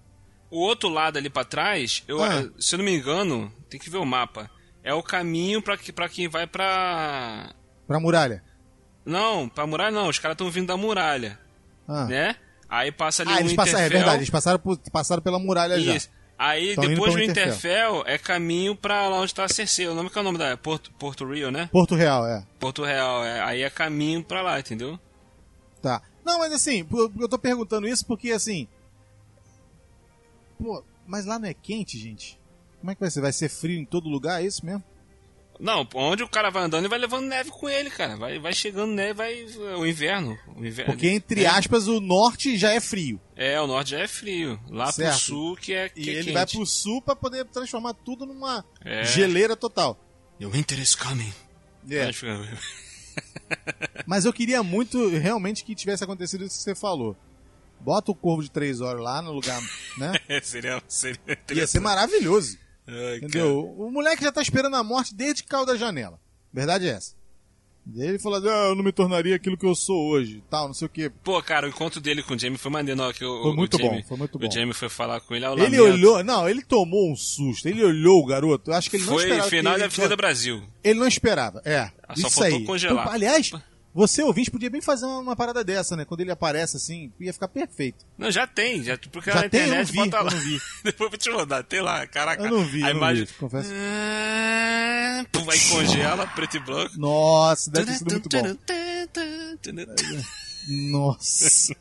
O 0.49 0.59
outro 0.59 0.89
lado 0.89 1.17
ali 1.17 1.29
pra 1.29 1.43
trás, 1.43 2.03
eu, 2.07 2.23
Ah. 2.23 2.47
se 2.59 2.75
eu 2.75 2.77
não 2.77 2.85
me 2.85 2.95
engano, 2.95 3.51
tem 3.69 3.79
que 3.79 3.89
ver 3.89 3.97
o 3.97 4.05
mapa. 4.05 4.49
É 4.83 4.93
o 4.93 5.03
caminho 5.03 5.61
pra, 5.61 5.77
que- 5.77 5.91
pra 5.91 6.07
quem 6.07 6.27
vai 6.27 6.45
pra. 6.47 7.53
Pra 7.87 7.99
muralha? 7.99 8.43
Não, 9.05 9.47
pra 9.49 9.67
muralha 9.67 9.91
não, 9.91 10.07
os 10.09 10.17
caras 10.19 10.35
estão 10.35 10.49
vindo 10.49 10.67
da 10.67 10.77
muralha, 10.77 11.39
Ah. 11.87 12.05
né? 12.05 12.35
Aí 12.69 12.91
passa 12.91 13.21
ali 13.23 13.31
Ah, 13.31 13.35
o 13.35 13.39
eles 13.41 13.53
passaram, 13.53 13.79
é 13.85 13.89
verdade, 13.89 14.17
eles 14.17 14.29
passaram, 14.29 14.59
por- 14.59 14.79
passaram 14.91 15.21
pela 15.21 15.37
muralha 15.39 15.79
já. 15.79 15.99
Aí 16.37 16.75
Tão 16.75 16.85
depois 16.85 17.13
do 17.13 17.21
Interfell 17.21 18.03
é 18.05 18.17
caminho 18.17 18.75
pra 18.75 19.07
lá 19.07 19.21
onde 19.21 19.33
tá 19.33 19.45
a 19.45 19.49
Cersei. 19.49 19.87
O 19.87 19.95
nome 19.95 20.09
que 20.09 20.17
é 20.17 20.21
o 20.21 20.23
nome 20.23 20.37
da 20.37 20.57
Porto, 20.57 20.91
Porto 20.93 21.25
Rio, 21.25 21.49
né? 21.49 21.69
Porto 21.71 21.95
Real, 21.95 22.27
é. 22.27 22.45
Porto 22.59 22.83
Real. 22.83 23.23
É. 23.23 23.41
Aí 23.41 23.61
é 23.61 23.69
caminho 23.69 24.23
pra 24.23 24.41
lá, 24.41 24.59
entendeu? 24.59 24.99
Tá. 25.81 26.01
Não, 26.25 26.39
mas 26.39 26.51
assim, 26.51 26.85
eu 27.19 27.29
tô 27.29 27.39
perguntando 27.39 27.87
isso 27.87 28.05
porque 28.05 28.31
assim. 28.31 28.67
Pô, 30.61 30.83
mas 31.07 31.25
lá 31.25 31.39
não 31.39 31.47
é 31.47 31.53
quente, 31.53 31.97
gente? 31.97 32.39
Como 32.79 32.91
é 32.91 32.95
que 32.95 33.01
vai 33.01 33.09
ser? 33.09 33.21
Vai 33.21 33.31
ser 33.31 33.49
frio 33.49 33.79
em 33.79 33.85
todo 33.85 34.09
lugar? 34.09 34.41
É 34.41 34.45
isso 34.45 34.65
mesmo? 34.65 34.83
Não, 35.59 35.87
onde 35.95 36.21
o 36.21 36.27
cara 36.27 36.49
vai 36.49 36.63
andando, 36.63 36.81
ele 36.81 36.89
vai 36.89 36.99
levando 36.99 37.25
neve 37.27 37.49
com 37.49 37.69
ele, 37.69 37.89
cara. 37.89 38.17
Vai, 38.17 38.37
vai 38.39 38.53
chegando 38.53 38.91
neve, 38.93 39.13
vai. 39.13 39.43
O 39.77 39.85
inverno. 39.85 40.37
O 40.55 40.65
inverno 40.65 40.91
Porque, 40.91 41.07
entre 41.07 41.43
é, 41.43 41.47
aspas, 41.47 41.87
o 41.87 42.01
norte 42.01 42.57
já 42.57 42.71
é 42.73 42.79
frio. 42.81 43.21
É, 43.35 43.59
o 43.61 43.67
norte 43.67 43.91
já 43.91 43.99
é 43.99 44.07
frio. 44.07 44.59
Lá 44.69 44.91
Certo. 44.91 45.11
pro 45.11 45.19
sul 45.19 45.55
que 45.55 45.73
é. 45.73 45.85
E 45.95 46.03
Que 46.03 46.09
é 46.09 46.13
ele 46.13 46.23
quente. 46.25 46.33
vai 46.33 46.45
pro 46.45 46.65
sul 46.65 47.01
pra 47.01 47.15
poder 47.15 47.45
transformar 47.45 47.93
tudo 47.93 48.25
numa 48.25 48.65
É. 48.83 49.03
geleira 49.05 49.55
total. 49.55 49.97
The 50.39 50.45
winter 50.47 50.77
is 50.79 50.93
coming. 50.95 51.33
É. 51.89 52.09
Mas 54.05 54.25
eu 54.25 54.33
queria 54.33 54.61
muito, 54.63 55.07
realmente, 55.09 55.63
que 55.63 55.73
tivesse 55.75 56.03
acontecido 56.03 56.43
isso 56.43 56.57
que 56.57 56.63
você 56.63 56.75
falou. 56.75 57.15
Bota 57.79 58.11
o 58.11 58.15
corvo 58.15 58.43
de 58.43 58.49
três 58.51 58.81
horas 58.81 59.01
lá 59.01 59.21
no 59.21 59.31
lugar, 59.31 59.61
né? 59.97 60.13
seria, 60.43 60.81
seria 60.87 61.19
Ia 61.53 61.67
ser 61.67 61.79
maravilhoso. 61.79 62.57
Ai, 62.87 63.17
Entendeu? 63.17 63.73
O 63.77 63.89
moleque 63.91 64.23
já 64.23 64.31
tá 64.31 64.41
esperando 64.41 64.75
a 64.75 64.83
morte 64.83 65.13
desde 65.15 65.43
que 65.43 65.49
caiu 65.49 65.65
da 65.65 65.75
janela. 65.75 66.19
Verdade 66.53 66.87
é 66.87 66.91
essa. 66.91 67.13
Ele 67.95 68.17
falou, 68.17 68.39
ah, 68.49 68.69
eu 68.69 68.75
não 68.75 68.83
me 68.83 68.91
tornaria 68.91 69.35
aquilo 69.35 69.55
que 69.55 69.65
eu 69.65 69.75
sou 69.75 70.07
hoje, 70.07 70.43
tal, 70.49 70.65
não 70.65 70.73
sei 70.73 70.87
o 70.87 70.89
quê. 70.89 71.11
Pô, 71.23 71.39
cara, 71.43 71.67
o 71.67 71.69
encontro 71.69 72.01
dele 72.01 72.23
com 72.23 72.33
o 72.33 72.39
Jamie 72.39 72.57
foi 72.57 72.71
maneiro. 72.71 72.99
Não, 72.99 73.13
que 73.13 73.23
o, 73.23 73.41
Foi 73.43 73.51
o 73.51 73.55
muito 73.55 73.77
Jamie, 73.77 74.01
bom, 74.01 74.07
foi 74.07 74.17
muito 74.17 74.39
bom. 74.39 74.47
O 74.47 74.51
Jamie 74.51 74.73
foi 74.73 74.89
falar 74.89 75.19
com 75.21 75.35
ele 75.35 75.45
ao 75.45 75.53
Ele 75.53 75.63
lamento. 75.77 75.83
olhou, 75.83 76.23
não, 76.23 76.49
ele 76.49 76.63
tomou 76.63 77.11
um 77.11 77.15
susto, 77.15 77.67
ele 77.67 77.83
olhou 77.83 78.23
o 78.23 78.25
garoto. 78.25 78.71
Acho 78.71 78.89
que 78.89 78.95
ele 78.95 79.05
não 79.05 79.13
Foi 79.13 79.23
esperava. 79.25 79.49
final 79.51 79.73
que 79.73 79.79
da 79.79 79.85
ele, 79.85 79.93
Avenida 79.93 80.15
Brasil. 80.15 80.63
ele 80.83 80.99
não 80.99 81.07
esperava, 81.07 81.61
é. 81.63 81.91
Ah, 82.07 82.15
só 82.15 82.27
isso 82.27 82.35
faltou 82.39 82.57
aí. 82.57 82.65
congelar. 82.65 83.03
Então, 83.03 83.13
aliás, 83.13 83.51
você 83.95 84.21
ouvinte 84.21 84.51
podia 84.51 84.69
bem 84.69 84.81
fazer 84.81 85.05
uma, 85.05 85.19
uma 85.19 85.35
parada 85.35 85.63
dessa, 85.63 85.95
né? 85.95 86.03
Quando 86.03 86.19
ele 86.19 86.29
aparece 86.31 86.75
assim, 86.75 87.11
ia 87.19 87.31
ficar 87.33 87.47
perfeito. 87.47 88.05
Não, 88.17 88.29
já 88.29 88.45
tem, 88.45 88.83
já, 88.83 88.97
porque 89.11 89.31
Já 89.31 89.43
na 89.43 89.49
tem? 89.49 89.61
Internet 89.63 89.91
vi, 89.91 89.97
bota 89.97 90.21
lá. 90.21 90.31
Depois 90.83 90.99
eu 90.99 91.09
vou 91.09 91.17
te 91.17 91.29
mandar, 91.31 91.63
tem 91.63 91.79
lá, 91.81 92.05
caraca. 92.05 92.43
Eu 92.43 92.51
não 92.51 92.65
vi, 92.65 92.83
a 92.83 92.89
eu 92.89 92.95
imagem. 92.97 93.23
vi, 93.25 93.33
confesso. 93.33 93.71
Ah, 93.73 95.25
pum, 95.31 95.49
Aí 95.49 95.59
congela, 95.69 96.27
preto 96.27 96.57
e 96.57 96.59
branco. 96.59 96.93
Nossa, 96.99 97.71
deve 97.71 97.85
ter 97.87 97.93
sido 97.97 98.11
muito 98.11 98.29
bom. 98.29 98.57
Nossa. 100.91 101.75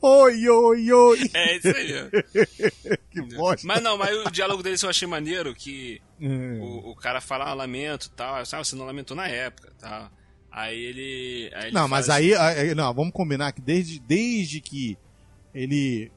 oi, 0.00 0.48
oi, 0.48 0.92
oi. 0.92 1.30
É 1.34 1.56
isso 1.56 1.68
aí. 1.68 2.98
Que 3.10 3.22
bosta. 3.22 3.66
Mas 3.66 3.82
não, 3.82 3.96
mas 3.98 4.16
o 4.26 4.30
diálogo 4.30 4.62
deles 4.62 4.82
eu 4.82 4.90
achei 4.90 5.08
maneiro, 5.08 5.54
que 5.54 6.00
É. 6.20 6.26
o, 6.60 6.90
o 6.90 6.94
cara 6.96 7.20
fala 7.20 7.46
ah, 7.46 7.54
lamento 7.54 8.06
e 8.06 8.10
tal, 8.10 8.44
sabe, 8.46 8.66
você 8.66 8.76
não 8.76 8.84
lamentou 8.86 9.16
na 9.16 9.26
época, 9.26 9.72
tal. 9.80 10.10
Aí 10.50 10.78
ele. 10.78 11.50
Aí 11.54 11.64
ele 11.66 11.72
Não, 11.72 11.86
mas 11.88 12.06
fala 12.06 12.18
aí, 12.18 12.34
aí- 12.34 12.74
não, 12.74 12.92
vamos 12.94 13.12
combinar 13.12 13.52
que 13.52 13.60
desde, 13.60 13.98
desde 14.00 14.60
que 14.60 14.96
ele 15.54 16.10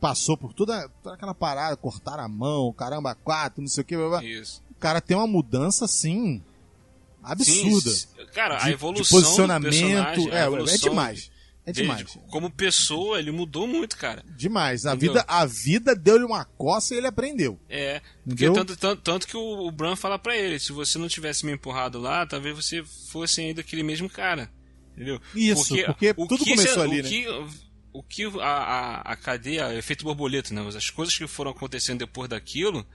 passou 0.00 0.36
por 0.36 0.52
toda, 0.52 0.88
toda 1.02 1.14
aquela 1.14 1.34
parada, 1.34 1.76
cortar 1.76 2.18
a 2.18 2.26
mão, 2.28 2.72
caramba, 2.72 3.14
quatro, 3.14 3.60
não 3.60 3.68
sei 3.68 3.82
o 3.82 3.84
que, 3.84 3.94
assim, 3.94 4.26
Isso. 4.26 4.62
o 4.70 4.74
cara 4.80 5.00
tem 5.00 5.16
uma 5.16 5.26
mudança 5.26 5.84
assim 5.84 6.42
absurda. 7.22 7.90
Sim, 7.90 8.06
cara, 8.32 8.56
de, 8.56 8.62
a 8.62 8.66
de 8.66 8.72
evolução. 8.72 9.04
do 9.20 9.24
posicionamento, 9.24 10.32
é, 10.32 10.74
é 10.74 10.78
demais. 10.78 11.30
É 11.70 11.82
demais. 11.82 12.18
Como 12.30 12.50
pessoa, 12.50 13.18
ele 13.18 13.30
mudou 13.30 13.66
muito, 13.66 13.96
cara. 13.96 14.24
Demais. 14.36 14.86
A 14.86 14.94
Entendeu? 14.94 15.14
vida, 15.14 15.24
a 15.26 15.46
vida 15.46 15.94
deu-lhe 15.94 16.24
uma 16.24 16.44
coça 16.44 16.94
e 16.94 16.98
ele 16.98 17.06
aprendeu. 17.06 17.58
É, 17.68 18.00
porque 18.26 18.50
tanto, 18.50 18.76
tanto, 18.76 19.02
tanto 19.02 19.26
que 19.26 19.36
o, 19.36 19.66
o 19.66 19.70
Bran 19.70 19.96
fala 19.96 20.18
pra 20.18 20.36
ele, 20.36 20.58
se 20.58 20.72
você 20.72 20.98
não 20.98 21.08
tivesse 21.08 21.44
me 21.46 21.52
empurrado 21.52 21.98
lá, 21.98 22.26
talvez 22.26 22.54
você 22.54 22.82
fosse 22.84 23.40
ainda 23.40 23.60
aquele 23.60 23.82
mesmo 23.82 24.08
cara. 24.08 24.50
Entendeu? 24.94 25.20
Isso, 25.34 25.74
porque 25.86 26.12
tudo 26.12 26.44
que 26.44 26.50
começou 26.50 26.82
ali, 26.82 27.00
o 27.00 27.02
né? 27.02 27.08
que 27.08 27.26
o 27.92 28.02
que 28.02 28.24
a, 28.40 28.46
a, 28.46 29.00
a 29.12 29.16
cadeia, 29.16 29.74
efeito 29.74 30.04
borboleta, 30.04 30.54
né? 30.54 30.66
As 30.68 30.90
coisas 30.90 31.16
que 31.16 31.26
foram 31.26 31.50
acontecendo 31.50 31.98
depois 31.98 32.28
daquilo, 32.28 32.86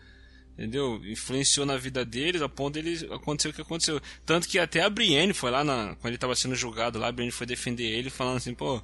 entendeu? 0.58 1.02
Influenciou 1.06 1.66
na 1.66 1.78
vida 1.78 2.04
deles, 2.06 2.42
a 2.42 2.50
ponto 2.50 2.74
dele 2.74 3.08
acontecer 3.12 3.50
o 3.50 3.54
que 3.54 3.62
aconteceu. 3.62 4.02
Tanto 4.26 4.48
que 4.48 4.58
até 4.58 4.82
a 4.82 4.90
Brienne 4.90 5.34
foi 5.34 5.52
lá, 5.52 5.64
na, 5.64 5.96
quando 5.96 6.08
ele 6.08 6.16
estava 6.16 6.36
sendo 6.36 6.56
julgado 6.56 6.98
lá, 7.00 7.08
a 7.08 7.12
Brienne 7.12 7.32
foi 7.32 7.46
defender 7.46 7.84
ele, 7.86 8.10
falando 8.10 8.38
assim, 8.38 8.54
pô, 8.54 8.82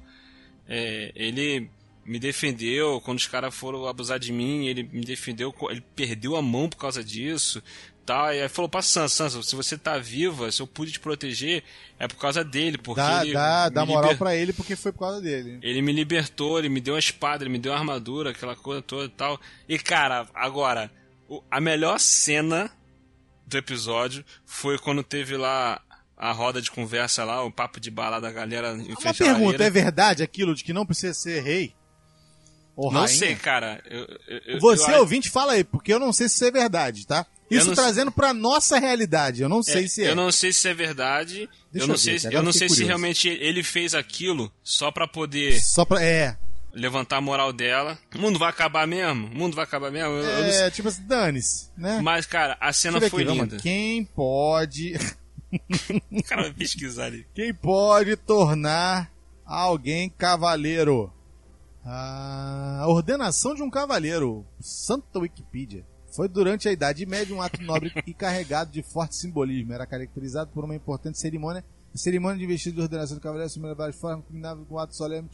é, 0.68 1.12
ele 1.14 1.68
me 2.04 2.18
defendeu 2.18 3.00
quando 3.00 3.18
os 3.18 3.26
caras 3.26 3.54
foram 3.54 3.86
abusar 3.86 4.18
de 4.18 4.32
mim, 4.32 4.66
ele 4.66 4.82
me 4.82 5.02
defendeu, 5.04 5.54
ele 5.70 5.82
perdeu 5.94 6.36
a 6.36 6.42
mão 6.42 6.68
por 6.68 6.76
causa 6.76 7.02
disso, 7.02 7.62
tal. 8.04 8.34
E 8.34 8.40
aí 8.42 8.48
falou 8.48 8.68
pra 8.68 8.82
Sansa, 8.82 9.28
Sansa, 9.30 9.42
se 9.48 9.54
você 9.54 9.78
tá 9.78 9.98
viva, 9.98 10.50
se 10.50 10.60
eu 10.60 10.66
pude 10.66 10.90
te 10.90 10.98
proteger, 10.98 11.62
é 12.00 12.08
por 12.08 12.16
causa 12.16 12.42
dele, 12.42 12.76
porque 12.76 13.00
dá, 13.00 13.22
ele 13.22 13.32
dá, 13.32 13.68
dá 13.68 13.86
moral 13.86 14.02
liber- 14.10 14.18
pra 14.18 14.34
ele 14.34 14.52
porque 14.52 14.74
foi 14.74 14.90
por 14.90 14.98
causa 14.98 15.20
dele. 15.20 15.60
ele 15.62 15.80
me 15.80 15.92
libertou, 15.92 16.58
ele 16.58 16.68
me 16.68 16.80
deu 16.80 16.94
uma 16.94 16.98
espada, 17.00 17.44
ele 17.44 17.50
me 17.52 17.58
deu 17.60 17.70
uma 17.70 17.78
armadura, 17.78 18.30
aquela 18.30 18.56
coisa 18.56 18.82
toda 18.82 19.04
e 19.04 19.08
tal. 19.10 19.40
E 19.68 19.78
cara, 19.78 20.26
agora, 20.34 20.90
a 21.50 21.60
melhor 21.60 21.98
cena 22.00 22.70
do 23.46 23.56
episódio 23.56 24.24
foi 24.44 24.78
quando 24.78 25.02
teve 25.02 25.36
lá 25.36 25.80
a 26.16 26.32
roda 26.32 26.60
de 26.62 26.70
conversa 26.70 27.24
lá, 27.24 27.42
o 27.44 27.50
papo 27.50 27.80
de 27.80 27.90
bala 27.90 28.20
da 28.20 28.30
galera 28.30 28.72
em 28.74 28.92
Uma 28.92 29.14
pergunta, 29.14 29.62
é 29.64 29.70
verdade 29.70 30.22
aquilo 30.22 30.54
de 30.54 30.62
que 30.64 30.72
não 30.72 30.86
precisa 30.86 31.12
ser 31.14 31.42
rei? 31.42 31.74
Ou 32.76 32.90
Não 32.90 33.02
rainha? 33.02 33.18
sei, 33.18 33.34
cara. 33.36 33.82
Eu, 33.90 34.06
eu- 34.46 34.60
Você, 34.60 34.92
eu- 34.94 35.00
ouvinte, 35.00 35.28
fala 35.28 35.52
aí, 35.54 35.64
porque 35.64 35.92
eu 35.92 35.98
não 35.98 36.12
sei 36.12 36.28
se 36.28 36.36
isso 36.36 36.44
é 36.46 36.50
verdade, 36.50 37.06
tá? 37.06 37.26
Isso 37.50 37.74
trazendo 37.74 38.10
pra 38.10 38.32
nossa 38.32 38.78
realidade, 38.78 39.42
eu 39.42 39.48
não 39.48 39.62
sei 39.62 39.84
É, 39.84 39.88
se 39.88 40.02
é. 40.04 40.08
Eu 40.10 40.16
não 40.16 40.32
sei 40.32 40.54
se 40.54 40.66
é 40.68 40.72
verdade. 40.72 41.50
Deixa 41.70 41.84
eu 41.84 41.88
não 41.88 41.94
ver 41.96 42.00
sei, 42.00 42.18
se- 42.18 42.32
eu 42.32 42.42
não 42.42 42.50
sei 42.52 42.66
se 42.68 42.74
curioso. 42.76 42.86
realmente 42.86 43.28
ele 43.28 43.62
fez 43.62 43.94
aquilo 43.94 44.50
só 44.62 44.90
pra 44.90 45.06
poder 45.06 45.60
Só 45.60 45.84
pra. 45.84 46.02
É. 46.02 46.38
levantar 46.72 47.18
a 47.18 47.20
moral 47.20 47.52
dela. 47.52 47.98
O 48.14 48.18
mundo 48.18 48.38
vai 48.38 48.48
acabar 48.50 48.86
mesmo? 48.86 49.26
O 49.26 49.34
mundo 49.34 49.54
vai 49.54 49.64
acabar 49.64 49.90
mesmo? 49.90 50.10
Eu- 50.10 50.22
eu 50.24 50.42
não. 50.42 50.48
É, 50.64 50.70
tipo 50.70 50.88
assim, 50.88 51.02
dane-se, 51.06 51.70
né? 51.76 52.00
Mas, 52.02 52.26
cara, 52.26 52.56
a 52.60 52.72
cena 52.72 52.98
foi 53.00 53.22
aqui, 53.22 53.30
linda. 53.30 53.56
lá. 53.56 53.62
Quem 53.62 54.04
pode. 54.04 54.94
O 56.10 56.22
cara 56.22 56.42
vai 56.44 56.52
pesquisar 56.54 57.04
ali. 57.04 57.26
Quem 57.34 57.52
pode 57.52 58.16
tornar 58.16 59.12
alguém 59.44 60.08
cavaleiro? 60.08 61.12
A 61.84 62.84
ordenação 62.86 63.54
de 63.54 63.62
um 63.62 63.68
cavaleiro. 63.68 64.46
Santa 64.60 65.18
Wikipedia. 65.18 65.84
Foi 66.16 66.26
durante 66.28 66.68
a 66.68 66.72
Idade 66.72 67.04
Média 67.04 67.34
um 67.36 67.42
ato 67.42 67.60
nobre 67.62 67.92
e 68.06 68.14
carregado 68.14 68.70
de 68.70 68.82
forte 68.82 69.14
simbolismo. 69.16 69.74
Era 69.74 69.86
caracterizado 69.86 70.50
por 70.54 70.64
uma 70.64 70.74
importante 70.74 71.18
cerimônia. 71.18 71.62
A 71.94 71.98
cerimônia 71.98 72.38
de 72.38 72.44
investido 72.44 72.76
de 72.76 72.82
ordenação 72.82 73.18
do 73.18 73.20
cavaleiro 73.22 73.46
assumiu 73.46 73.74
várias 73.76 74.00
formas, 74.00 74.24
combinava 74.24 74.64
com 74.64 74.76
um 74.76 74.78
ato 74.78 74.96
solene 74.96 75.28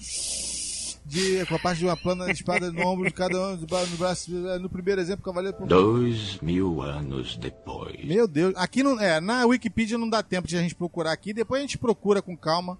de, 1.08 1.46
com 1.46 1.54
a 1.54 1.58
parte 1.58 1.78
de 1.78 1.86
uma 1.86 1.96
plana 1.96 2.26
de 2.26 2.32
espada 2.32 2.70
no 2.70 2.86
ombro 2.86 3.06
de 3.06 3.14
cada 3.14 3.40
um, 3.40 3.56
no 3.56 3.96
braço. 3.96 4.30
No 4.30 4.68
primeiro 4.68 5.00
exemplo, 5.00 5.24
cavaleiro. 5.24 5.56
Dois 5.66 6.38
mil 6.40 6.82
anos 6.82 7.36
depois. 7.36 8.04
Meu 8.04 8.28
Deus, 8.28 8.52
aqui 8.56 8.82
não. 8.82 9.00
É, 9.00 9.18
na 9.20 9.46
Wikipedia 9.46 9.96
não 9.96 10.08
dá 10.08 10.22
tempo 10.22 10.46
de 10.46 10.56
a 10.56 10.60
gente 10.60 10.74
procurar 10.74 11.12
aqui, 11.12 11.32
depois 11.32 11.60
a 11.60 11.62
gente 11.62 11.78
procura 11.78 12.20
com 12.20 12.36
calma. 12.36 12.78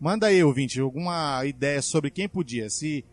Manda 0.00 0.28
aí, 0.28 0.42
ouvinte, 0.42 0.80
alguma 0.80 1.44
ideia 1.44 1.82
sobre 1.82 2.10
quem 2.10 2.28
podia. 2.28 2.70
Se 2.70 3.04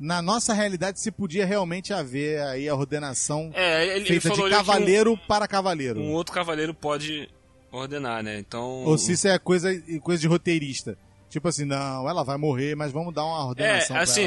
na 0.00 0.20
nossa 0.20 0.52
realidade 0.52 0.98
se 0.98 1.12
podia 1.12 1.46
realmente 1.46 1.92
haver 1.92 2.40
aí 2.42 2.68
a 2.68 2.74
ordenação 2.74 3.52
É, 3.54 3.84
ele, 3.84 4.08
ele 4.08 4.20
feita 4.20 4.36
falou 4.36 4.48
de 4.50 4.56
cavaleiro 4.56 5.16
para 5.28 5.46
cavaleiro. 5.46 6.00
um, 6.00 6.08
um 6.08 6.12
outro 6.14 6.34
cavaleiro 6.34 6.74
pode 6.74 7.28
ordenar, 7.70 8.22
né? 8.22 8.38
Então. 8.38 8.84
Ou 8.84 8.98
se 8.98 9.12
isso 9.12 9.28
é 9.28 9.38
coisa, 9.38 9.68
coisa 10.00 10.20
de 10.20 10.26
roteirista. 10.26 10.98
Tipo 11.32 11.48
assim, 11.48 11.64
não, 11.64 12.06
ela 12.06 12.22
vai 12.22 12.36
morrer, 12.36 12.76
mas 12.76 12.92
vamos 12.92 13.14
dar 13.14 13.24
uma 13.24 13.38
É, 13.38 13.44
ordenação 13.48 13.96
pra 13.96 14.02
assim, 14.02 14.22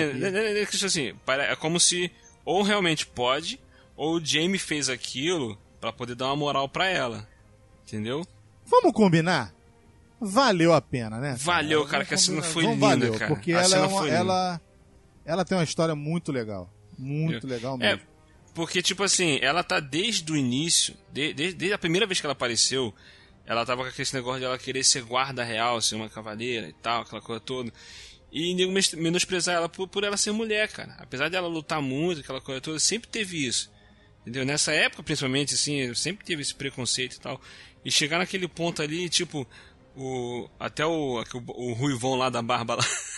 que, 0.72 0.86
assim, 0.86 1.14
é 1.28 1.56
como 1.56 1.80
se 1.80 2.12
ou 2.44 2.64
realmente 2.64 3.06
pode, 3.06 3.60
ou 3.96 4.16
o 4.16 4.26
Jamie 4.26 4.58
fez 4.58 4.90
aquilo 4.90 5.56
pra 5.80 5.94
poder 5.94 6.16
dar 6.16 6.26
uma 6.26 6.36
moral 6.36 6.68
pra 6.68 6.88
ela. 6.90 7.28
Entendeu? 7.86 8.26
Vamos 8.66 8.92
combinar? 8.92 9.54
Valeu 10.20 10.74
a 10.74 10.82
pena, 10.82 11.20
né? 11.20 11.36
Valeu, 11.38 11.80
Vamos 11.82 11.92
cara, 11.92 12.06
que 12.06 12.16
a 12.16 12.18
cena 12.18 12.42
foi 12.42 12.64
Vamos, 12.64 12.80
linda, 12.80 12.88
valeu, 12.88 13.14
cara. 13.14 13.28
Porque 13.36 13.52
ela, 13.52 13.76
é 13.78 13.82
uma, 13.86 14.10
ela, 14.10 14.62
ela 15.24 15.46
tem 15.46 15.56
uma 15.56 15.64
história 15.64 15.94
muito 15.94 16.32
legal. 16.32 16.68
Muito 16.98 17.46
legal 17.46 17.76
É, 17.76 17.92
mesmo. 17.92 18.02
porque, 18.56 18.82
tipo 18.82 19.04
assim, 19.04 19.38
ela 19.44 19.64
tá 19.64 19.80
desde 19.80 20.32
o 20.32 20.36
início, 20.36 20.96
de- 21.14 21.34
de- 21.36 21.54
desde 21.54 21.74
a 21.74 21.78
primeira 21.78 22.08
vez 22.08 22.20
que 22.20 22.26
ela 22.26 22.34
apareceu, 22.34 22.92
ela 23.46 23.66
tava 23.66 23.84
com 23.84 23.90
aquele 23.90 24.10
negócio 24.14 24.40
de 24.40 24.46
ela 24.46 24.58
querer 24.58 24.84
ser 24.84 25.04
guarda 25.04 25.44
real, 25.44 25.82
ser 25.82 25.96
uma 25.96 26.10
cavaleira 26.10 26.68
e 26.68 26.74
tal, 26.74 27.02
aquela 27.02 27.22
coisa 27.22 27.40
toda. 27.40 27.72
E 28.32 28.54
nego 28.54 28.74
menosprezar 28.98 29.56
ela 29.56 29.70
por, 29.70 29.88
por 29.88 30.04
ela 30.04 30.18
ser 30.18 30.32
mulher, 30.32 30.68
cara. 30.70 30.96
Apesar 31.00 31.30
dela 31.30 31.48
lutar 31.48 31.82
muito, 31.82 32.22
aquela 32.22 32.42
coisa 32.42 32.60
toda, 32.60 32.80
sempre 32.80 33.08
teve 33.08 33.46
isso. 33.46 33.72
Entendeu? 34.22 34.44
Nessa 34.44 34.74
época, 34.74 35.04
principalmente, 35.04 35.54
assim, 35.54 35.94
sempre 35.94 36.26
teve 36.26 36.42
esse 36.42 36.54
preconceito 36.54 37.16
e 37.16 37.20
tal. 37.20 37.40
E 37.84 37.92
chegar 37.92 38.18
naquele 38.18 38.48
ponto 38.48 38.82
ali, 38.82 39.08
tipo, 39.08 39.48
o, 39.96 40.50
até 40.60 40.86
o, 40.86 41.22
o, 41.22 41.70
o 41.70 41.74
Ruivão 41.74 42.16
lá 42.16 42.30
da 42.30 42.42
barba 42.42 42.76
lá. 42.76 42.84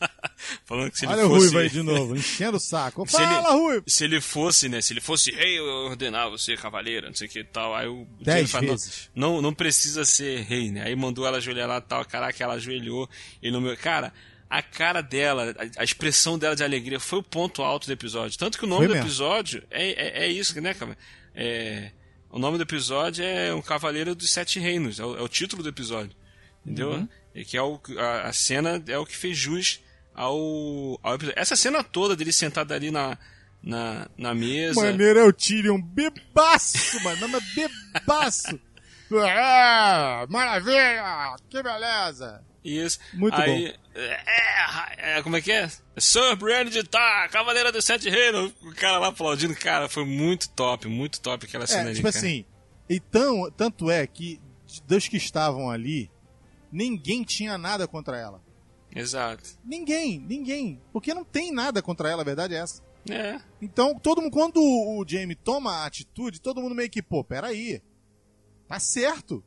Falando 0.64 0.90
que 0.90 0.98
se 0.98 1.06
Olha 1.06 1.20
ele 1.20 1.22
o 1.24 1.28
fosse... 1.28 1.40
Ruivo 1.40 1.58
aí 1.58 1.68
de 1.70 1.82
novo, 1.82 2.16
enchendo 2.16 2.56
o 2.56 2.60
saco. 2.60 3.06
Se 3.08 3.16
ele- 3.16 3.26
Fala, 3.26 3.52
Ruivo! 3.52 3.84
Se 3.86 4.04
ele 4.04 4.20
fosse, 4.20 4.68
né? 4.68 4.80
Se 4.80 4.92
ele 4.92 5.00
fosse 5.00 5.30
rei, 5.30 5.58
eu 5.58 5.66
ia 5.66 5.72
ordenar 5.90 6.30
você 6.30 6.56
cavaleiro, 6.56 7.06
não 7.06 7.14
sei 7.14 7.26
o 7.26 7.30
que 7.30 7.44
tal. 7.44 7.74
Aí 7.74 7.86
o 7.88 8.06
Dez 8.20 8.50
fala, 8.50 8.66
não- 8.66 8.72
vezes. 8.72 9.10
Não, 9.14 9.42
não 9.42 9.54
precisa 9.54 10.04
ser 10.04 10.42
rei, 10.42 10.70
né? 10.70 10.84
Aí 10.84 10.94
mandou 10.96 11.26
ela 11.26 11.38
ajoelhar 11.38 11.68
lá 11.68 11.80
tal. 11.80 12.04
Caraca, 12.04 12.42
ela 12.42 12.54
ajoelhou. 12.54 13.08
E 13.42 13.50
no 13.50 13.60
meu. 13.60 13.76
Cara, 13.76 14.12
a 14.48 14.62
cara 14.62 15.02
dela, 15.02 15.54
a, 15.76 15.84
expressão 15.84 16.38
dela 16.38 16.56
de 16.56 16.64
alegria 16.64 16.98
foi 16.98 17.18
o 17.18 17.22
ponto 17.22 17.62
alto 17.62 17.86
do 17.86 17.92
episódio. 17.92 18.38
Tanto 18.38 18.58
que 18.58 18.64
o 18.64 18.68
nome 18.68 18.86
Foi 18.86 18.88
do 18.88 18.94
mesmo. 18.94 19.06
episódio 19.08 19.62
é, 19.70 20.22
é, 20.22 20.24
é 20.24 20.28
isso, 20.28 20.58
né, 20.60 20.72
cara? 20.74 20.96
É, 21.34 21.90
o 22.30 22.38
nome 22.38 22.56
do 22.56 22.62
episódio 22.62 23.24
é 23.24 23.52
Um 23.52 23.62
Cavaleiro 23.62 24.14
dos 24.14 24.30
Sete 24.30 24.58
Reinos. 24.58 24.98
É 25.00 25.04
o, 25.04 25.16
é 25.18 25.22
o 25.22 25.28
título 25.28 25.62
do 25.62 25.68
episódio. 25.68 26.16
Entendeu? 26.64 26.92
Uhum. 26.92 27.08
E 27.34 27.44
que 27.44 27.56
é 27.56 27.62
o, 27.62 27.80
a, 27.98 28.28
a 28.28 28.32
cena 28.32 28.82
é 28.88 28.98
o 28.98 29.06
que 29.06 29.16
fez 29.16 29.36
jus 29.36 29.80
ao, 30.18 30.98
ao 31.00 31.14
episódio. 31.14 31.40
Essa 31.40 31.54
cena 31.54 31.84
toda 31.84 32.16
dele 32.16 32.32
sentado 32.32 32.72
ali 32.74 32.90
na, 32.90 33.16
na, 33.62 34.08
na 34.18 34.34
mesa. 34.34 34.82
Maneiro 34.82 35.20
é 35.20 35.24
o 35.24 35.32
Tyrion, 35.32 35.80
bebaço, 35.80 36.98
mano, 37.04 37.28
mas 37.28 37.44
bebaço. 37.54 38.60
Ah, 39.12 40.26
maravilha, 40.28 41.36
que 41.48 41.62
beleza. 41.62 42.44
Isso. 42.64 42.98
Muito 43.14 43.40
Aí, 43.40 43.74
É, 43.94 45.18
é, 45.18 45.22
como 45.22 45.36
é 45.36 45.40
que 45.40 45.52
é? 45.52 45.70
Sir 45.96 46.36
de 46.68 46.82
Tar, 46.82 47.30
Cavaleira 47.30 47.70
dos 47.70 47.84
Sete 47.84 48.10
Reinos. 48.10 48.52
O 48.60 48.74
cara 48.74 48.98
lá 48.98 49.08
aplaudindo, 49.08 49.54
cara, 49.54 49.88
foi 49.88 50.04
muito 50.04 50.50
top, 50.50 50.88
muito 50.88 51.20
top 51.20 51.46
aquela 51.46 51.66
cena 51.66 51.82
É, 51.82 51.86
ali, 51.86 51.94
tipo 51.94 52.08
assim, 52.08 52.44
então, 52.90 53.50
tanto 53.56 53.88
é 53.88 54.04
que 54.06 54.40
dos 54.84 55.06
que 55.06 55.16
estavam 55.16 55.70
ali, 55.70 56.10
ninguém 56.70 57.22
tinha 57.22 57.56
nada 57.56 57.86
contra 57.86 58.18
ela. 58.18 58.42
Exato. 58.94 59.44
Ninguém, 59.64 60.18
ninguém. 60.18 60.80
Porque 60.92 61.12
não 61.14 61.24
tem 61.24 61.52
nada 61.52 61.82
contra 61.82 62.08
ela, 62.10 62.22
a 62.22 62.24
verdade 62.24 62.54
é 62.54 62.58
essa. 62.58 62.82
É, 63.10 63.40
Então, 63.62 63.98
todo 63.98 64.20
mundo, 64.20 64.32
quando 64.32 64.60
o 64.60 65.04
Jamie 65.06 65.34
toma 65.36 65.72
a 65.72 65.86
atitude, 65.86 66.40
todo 66.40 66.60
mundo 66.60 66.74
meio 66.74 66.90
que, 66.90 67.02
pô, 67.02 67.22
peraí. 67.24 67.80
Tá 68.66 68.78
certo. 68.78 69.42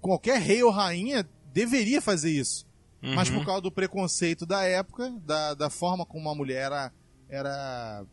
Qualquer 0.00 0.40
rei 0.40 0.62
ou 0.62 0.70
rainha 0.70 1.28
deveria 1.52 2.00
fazer 2.00 2.30
isso. 2.30 2.66
Mas 3.00 3.28
Uhum. 3.28 3.38
por 3.38 3.46
causa 3.46 3.60
do 3.62 3.72
preconceito 3.72 4.46
da 4.46 4.62
época, 4.62 5.10
da, 5.24 5.54
da 5.54 5.68
forma 5.68 6.06
como 6.06 6.28
a 6.30 6.34
mulher 6.34 6.66
era. 6.66 6.92
era 7.28 8.06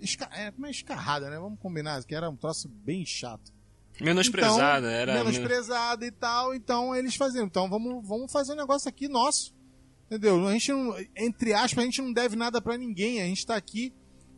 esca, 0.00 0.28
é, 0.32 0.50
é 0.64 0.70
escarrada, 0.70 1.28
né? 1.28 1.38
Vamos 1.38 1.58
combinar, 1.60 2.02
que 2.04 2.14
era 2.14 2.30
um 2.30 2.36
troço 2.36 2.68
bem 2.68 3.04
chato. 3.04 3.52
menosprezada, 4.00 4.86
Então, 4.86 4.90
era... 4.90 5.12
Menosprezada 5.14 6.06
e 6.06 6.10
tal, 6.10 6.54
então 6.54 6.96
eles 6.96 7.14
faziam. 7.16 7.44
Então 7.44 7.68
vamos, 7.68 8.08
vamos 8.08 8.32
fazer 8.32 8.54
um 8.54 8.56
negócio 8.56 8.88
aqui 8.88 9.08
nosso. 9.08 9.54
Entendeu? 10.10 10.48
A 10.48 10.52
gente 10.52 10.72
não, 10.72 10.96
entre 11.16 11.52
aspas, 11.54 11.82
a 11.82 11.86
gente 11.86 12.02
não 12.02 12.12
deve 12.12 12.34
nada 12.34 12.60
pra 12.60 12.76
ninguém. 12.76 13.22
A 13.22 13.26
gente 13.26 13.46
tá 13.46 13.54
aqui 13.54 13.94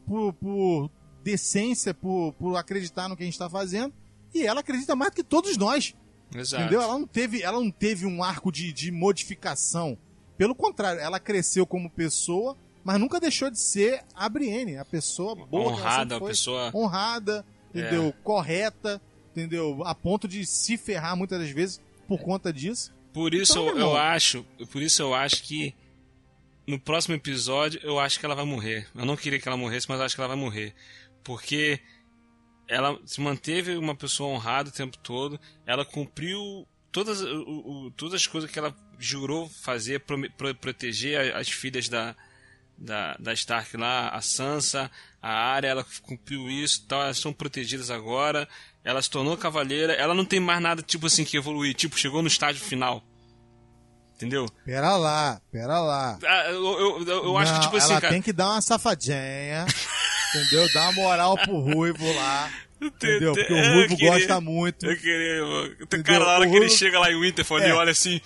por, 0.06 0.34
por 0.34 0.90
decência, 1.24 1.94
por, 1.94 2.34
por 2.34 2.56
acreditar 2.56 3.08
no 3.08 3.16
que 3.16 3.22
a 3.22 3.26
gente 3.26 3.38
tá 3.38 3.48
fazendo. 3.48 3.94
E 4.34 4.46
ela 4.46 4.60
acredita 4.60 4.94
mais 4.94 5.10
do 5.10 5.14
que 5.14 5.24
todos 5.24 5.56
nós. 5.56 5.94
Exato. 6.34 6.62
Entendeu? 6.62 6.82
Ela 6.82 6.98
não 6.98 7.06
teve, 7.06 7.42
ela 7.42 7.58
não 7.58 7.70
teve 7.70 8.04
um 8.04 8.22
arco 8.22 8.52
de, 8.52 8.70
de 8.70 8.90
modificação. 8.90 9.96
Pelo 10.36 10.54
contrário, 10.54 11.00
ela 11.00 11.18
cresceu 11.18 11.66
como 11.66 11.88
pessoa, 11.90 12.56
mas 12.84 13.00
nunca 13.00 13.18
deixou 13.18 13.50
de 13.50 13.58
ser 13.58 14.04
a 14.14 14.28
Brienne, 14.28 14.76
a 14.76 14.84
pessoa 14.84 15.34
boa. 15.34 15.72
Honrada, 15.72 16.16
a 16.16 16.20
pessoa... 16.20 16.70
honrada, 16.74 17.46
entendeu? 17.70 18.12
Correta, 18.22 19.00
entendeu? 19.30 19.82
A 19.84 19.94
ponto 19.94 20.28
de 20.28 20.44
se 20.44 20.76
ferrar 20.76 21.16
muitas 21.16 21.38
das 21.38 21.50
vezes 21.50 21.80
por 22.06 22.20
conta 22.20 22.52
disso. 22.52 22.92
Por 23.12 23.34
isso 23.34 23.52
Então, 23.52 23.68
eu, 23.68 23.78
eu 23.78 23.96
acho, 23.96 24.42
por 24.70 24.80
isso 24.80 25.02
eu 25.02 25.14
acho 25.14 25.42
que 25.42 25.74
no 26.66 26.78
próximo 26.78 27.14
episódio 27.14 27.80
eu 27.82 27.98
acho 27.98 28.18
que 28.18 28.24
ela 28.24 28.34
vai 28.34 28.44
morrer. 28.44 28.88
Eu 28.94 29.04
não 29.04 29.16
queria 29.16 29.38
que 29.38 29.46
ela 29.46 29.56
morresse, 29.56 29.88
mas 29.88 30.00
acho 30.00 30.14
que 30.14 30.20
ela 30.20 30.28
vai 30.28 30.36
morrer, 30.36 30.74
porque 31.22 31.80
ela 32.68 32.98
se 33.04 33.20
manteve 33.20 33.76
uma 33.76 33.94
pessoa 33.94 34.30
honrada 34.30 34.70
o 34.70 34.72
tempo 34.72 34.96
todo, 34.98 35.38
ela 35.66 35.84
cumpriu 35.84 36.66
todas, 36.90 37.20
o, 37.20 37.86
o, 37.86 37.90
todas 37.90 38.14
as 38.14 38.26
coisas 38.26 38.50
que 38.50 38.58
ela 38.58 38.74
jurou 38.98 39.48
fazer, 39.48 40.00
pro, 40.00 40.30
pro, 40.32 40.54
proteger 40.54 41.34
as 41.36 41.48
filhas 41.48 41.88
da, 41.88 42.14
da, 42.78 43.14
da 43.18 43.32
Stark 43.32 43.76
lá, 43.76 44.08
a 44.08 44.20
Sansa, 44.20 44.90
a 45.20 45.32
Arya, 45.32 45.68
ela 45.68 45.86
cumpriu 46.02 46.48
isso, 46.48 46.86
tal, 46.86 47.02
elas 47.02 47.16
estão 47.16 47.32
protegidas 47.32 47.90
agora, 47.90 48.48
ela 48.84 49.00
se 49.02 49.08
tornou 49.10 49.36
cavaleira, 49.36 49.92
ela 49.94 50.14
não 50.14 50.24
tem 50.24 50.40
mais 50.40 50.60
nada 50.60 50.82
tipo 50.82 51.06
assim 51.06 51.24
que 51.24 51.36
evoluir, 51.36 51.74
tipo, 51.74 51.98
chegou 51.98 52.20
no 52.22 52.28
estágio 52.28 52.60
final. 52.62 53.02
Entendeu? 54.16 54.46
Pera 54.64 54.96
lá, 54.96 55.40
pera 55.50 55.80
lá. 55.80 56.18
Ah, 56.24 56.44
eu, 56.50 56.64
eu, 56.64 57.04
eu, 57.06 57.24
eu 57.24 57.38
acho 57.38 57.52
Não, 57.52 57.58
que, 57.58 57.66
tipo 57.66 57.76
assim, 57.76 57.90
ela 57.92 58.00
cara. 58.00 58.12
tem 58.12 58.22
que 58.22 58.32
dar 58.32 58.50
uma 58.50 58.60
safadinha, 58.60 59.66
entendeu? 60.30 60.72
Dar 60.72 60.82
uma 60.84 60.92
moral 60.92 61.36
pro 61.36 61.58
Ruivo 61.58 62.12
lá, 62.14 62.48
entendeu? 62.80 63.32
Porque 63.32 63.52
o 63.52 63.72
Ruivo 63.74 63.96
queria- 63.96 64.12
gosta 64.12 64.40
muito. 64.40 64.86
Eu 64.86 64.96
queria, 64.96 65.44
mano. 65.44 65.76
Entendeu? 65.80 66.04
cara 66.04 66.24
na 66.24 66.30
hora 66.38 66.48
que 66.48 66.54
ele 66.56 66.68
chega 66.70 67.00
lá 67.00 67.10
em 67.10 67.20
Winterfell 67.20 67.58
É. 67.58 67.68
e 67.70 67.72
olha 67.72 67.90
assim, 67.90 68.20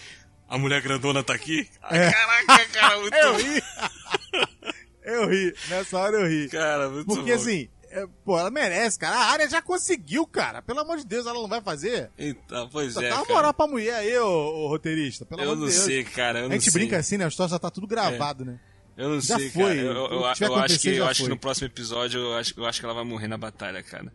a 0.49 0.59
mulher 0.59 0.83
grandona 0.83 1.23
tá 1.23 1.33
aqui. 1.33 1.67
Ai, 1.83 1.99
É. 1.99 2.13
Caraca, 2.13 2.67
cara, 2.67 2.99
muito 3.01 3.15
Eu 3.17 3.37
ri. 3.37 3.63
eu 5.03 5.29
ri, 5.31 5.55
nessa 5.69 5.99
hora 5.99 6.17
eu 6.19 6.29
ri. 6.29 6.49
Cara, 6.51 6.91
muito 6.91 7.07
Porque 7.07 7.31
bom. 7.31 7.37
assim, 7.41 7.69
é, 8.01 8.07
pô, 8.25 8.39
ela 8.39 8.51
merece, 8.51 8.99
cara. 8.99 9.17
A 9.17 9.25
área 9.31 9.49
já 9.49 9.61
conseguiu, 9.63 10.27
cara. 10.27 10.63
Pelo 10.63 10.81
amor 10.81 10.99
de 10.99 11.07
Deus, 11.07 11.27
ela 11.27 11.41
não 11.41 11.49
vai 11.49 11.61
fazer. 11.63 12.11
Então, 12.19 12.69
pois 12.71 12.95
Só 12.95 13.03
é, 13.03 13.09
dá 13.09 13.23
uma 13.23 13.35
moral 13.35 13.55
pra 13.55 13.67
mulher 13.67 13.95
aí, 13.97 14.19
ô, 14.19 14.27
ô 14.29 14.69
roteirista. 14.69 15.25
Pelo 15.25 15.41
Eu 15.41 15.53
amor 15.53 15.57
não 15.61 15.67
de 15.67 15.73
Deus. 15.73 15.85
sei, 15.85 16.05
cara, 16.05 16.41
eu 16.41 16.45
a 16.47 16.49
não 16.49 16.55
gente 16.55 16.71
sei. 16.71 16.81
brinca 16.81 16.99
assim, 16.99 17.17
né? 17.17 17.25
A 17.25 17.29
história 17.29 17.51
já 17.51 17.59
tá 17.59 17.71
tudo 17.71 17.87
gravado, 17.87 18.45
né? 18.45 18.59
Eu 18.97 19.11
não 19.11 19.21
Já 19.21 19.37
sei, 19.39 19.51
foi. 19.51 19.63
cara. 19.63 19.77
Eu, 19.77 19.93
eu, 19.93 20.11
eu, 20.13 20.25
acho 20.25 20.39
que, 20.81 20.89
eu 20.89 21.07
acho 21.07 21.23
que 21.25 21.29
no 21.29 21.37
próximo 21.39 21.67
episódio 21.67 22.19
eu 22.21 22.35
acho, 22.35 22.55
eu 22.59 22.65
acho 22.65 22.81
que 22.81 22.87
ela 22.87 22.95
vai 22.95 23.05
morrer 23.05 23.29
na 23.29 23.37
batalha, 23.37 23.83
cara. 23.83 24.11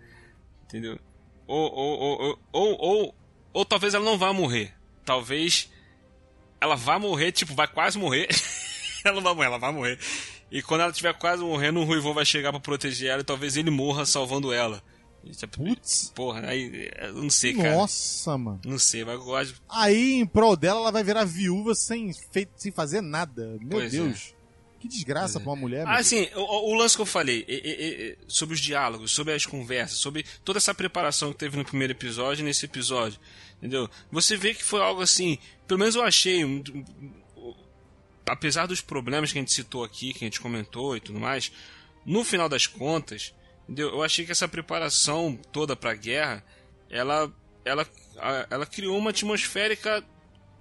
Entendeu? 0.65 0.97
Ou, 1.45 1.71
ou, 1.71 1.99
ou, 1.99 2.19
ou, 2.21 2.39
ou, 2.51 2.77
ou, 2.79 3.15
ou 3.53 3.65
talvez 3.65 3.93
ela 3.93 4.03
não 4.03 4.17
vá 4.17 4.34
morrer. 4.34 4.73
Talvez 5.05 5.69
ela 6.59 6.75
vá 6.75 6.97
morrer, 6.97 7.32
tipo, 7.32 7.53
vai 7.53 7.67
quase 7.67 7.97
morrer. 7.99 8.27
ela 9.05 9.15
não 9.15 9.21
vai 9.21 9.34
morrer, 9.36 9.47
ela 9.47 9.57
vai 9.59 9.71
morrer. 9.71 9.99
E 10.52 10.62
quando 10.62 10.82
ela 10.82 10.91
estiver 10.91 11.14
quase 11.14 11.41
morrendo, 11.41 11.80
o 11.80 11.84
Ruivô 11.86 12.14
vai 12.14 12.26
chegar 12.26 12.52
pra 12.52 12.60
proteger 12.60 13.10
ela 13.10 13.22
e 13.22 13.26
talvez 13.26 13.56
ele 13.56 13.70
morra 13.72 14.06
salvando 14.06 14.52
ela. 14.52 14.84
É- 15.26 15.47
Putz. 15.47 16.12
Porra, 16.16 16.47
aí 16.47 16.89
eu 16.99 17.14
não 17.14 17.30
sei, 17.30 17.54
cara. 17.54 17.76
Nossa, 17.76 18.38
mano. 18.38 18.60
Não 18.66 18.80
sei, 18.80 19.06
mas 19.06 19.14
eu 19.16 19.24
gosto. 19.24 19.62
Aí, 19.70 20.14
em 20.14 20.26
prol 20.26 20.58
dela, 20.58 20.80
ela 20.82 20.91
vai 20.91 21.04
virar 21.04 21.24
viúva 21.26 21.74
sem, 21.76 22.12
fei- 22.32 22.47
sem 22.56 22.72
fazer 22.72 23.02
nada. 23.02 23.58
Meu 23.62 23.70
Pois 23.70 23.93
é. 23.93 23.97
Deus. 23.97 24.34
Que 24.80 24.88
desgraça 24.88 25.39
pra 25.39 25.52
uma 25.52 25.56
mulher, 25.56 25.86
Ah, 25.88 25.97
assim, 25.99 26.28
o, 26.36 26.72
o 26.72 26.74
lance 26.74 26.95
que 26.95 27.04
eu 27.04 27.06
falei, 27.06 27.45
sobre 28.28 28.56
os 28.56 28.60
diálogos, 28.60 29.12
sobre 29.12 29.32
as 29.32 29.45
conversas, 29.45 29.99
sobre 29.99 30.26
toda 30.43 30.58
essa 30.58 30.74
preparação 30.74 31.32
que 31.32 31.38
teve 31.38 31.56
no 31.56 31.64
primeiro 31.64 31.93
episódio 31.93 32.41
e 32.41 32.45
nesse 32.45 32.66
episódio, 32.66 33.20
entendeu? 33.60 33.88
Você 34.12 34.36
vê 34.36 34.56
que 34.56 34.64
foi 34.64 34.82
algo 34.82 35.04
assim, 35.04 35.38
pelo 35.68 35.80
menos 35.80 35.93
eu 35.93 36.02
achei, 36.02 36.43
um- 36.43 36.64
um- 36.74 37.12
apesar 38.28 38.65
dos 38.67 38.82
problemas 38.82 39.32
que 39.32 39.38
a 39.38 39.41
gente 39.41 39.51
citou 39.51 39.84
aqui, 39.84 40.13
que 40.13 40.24
a 40.24 40.28
gente 40.28 40.41
comentou 40.41 40.95
e 40.95 40.99
tudo 40.99 41.19
mais, 41.19 41.51
no 42.05 42.24
final 42.24 42.47
das 42.49 42.67
contas? 42.67 43.34
Eu 43.76 44.03
achei 44.03 44.26
que 44.26 44.32
essa 44.32 44.47
preparação 44.47 45.39
toda 45.51 45.76
pra 45.76 45.93
guerra, 45.93 46.43
ela, 46.89 47.32
ela, 47.63 47.88
a- 48.17 48.47
ela 48.49 48.65
criou 48.65 48.97
uma 48.97 49.11
atmosférica 49.11 50.03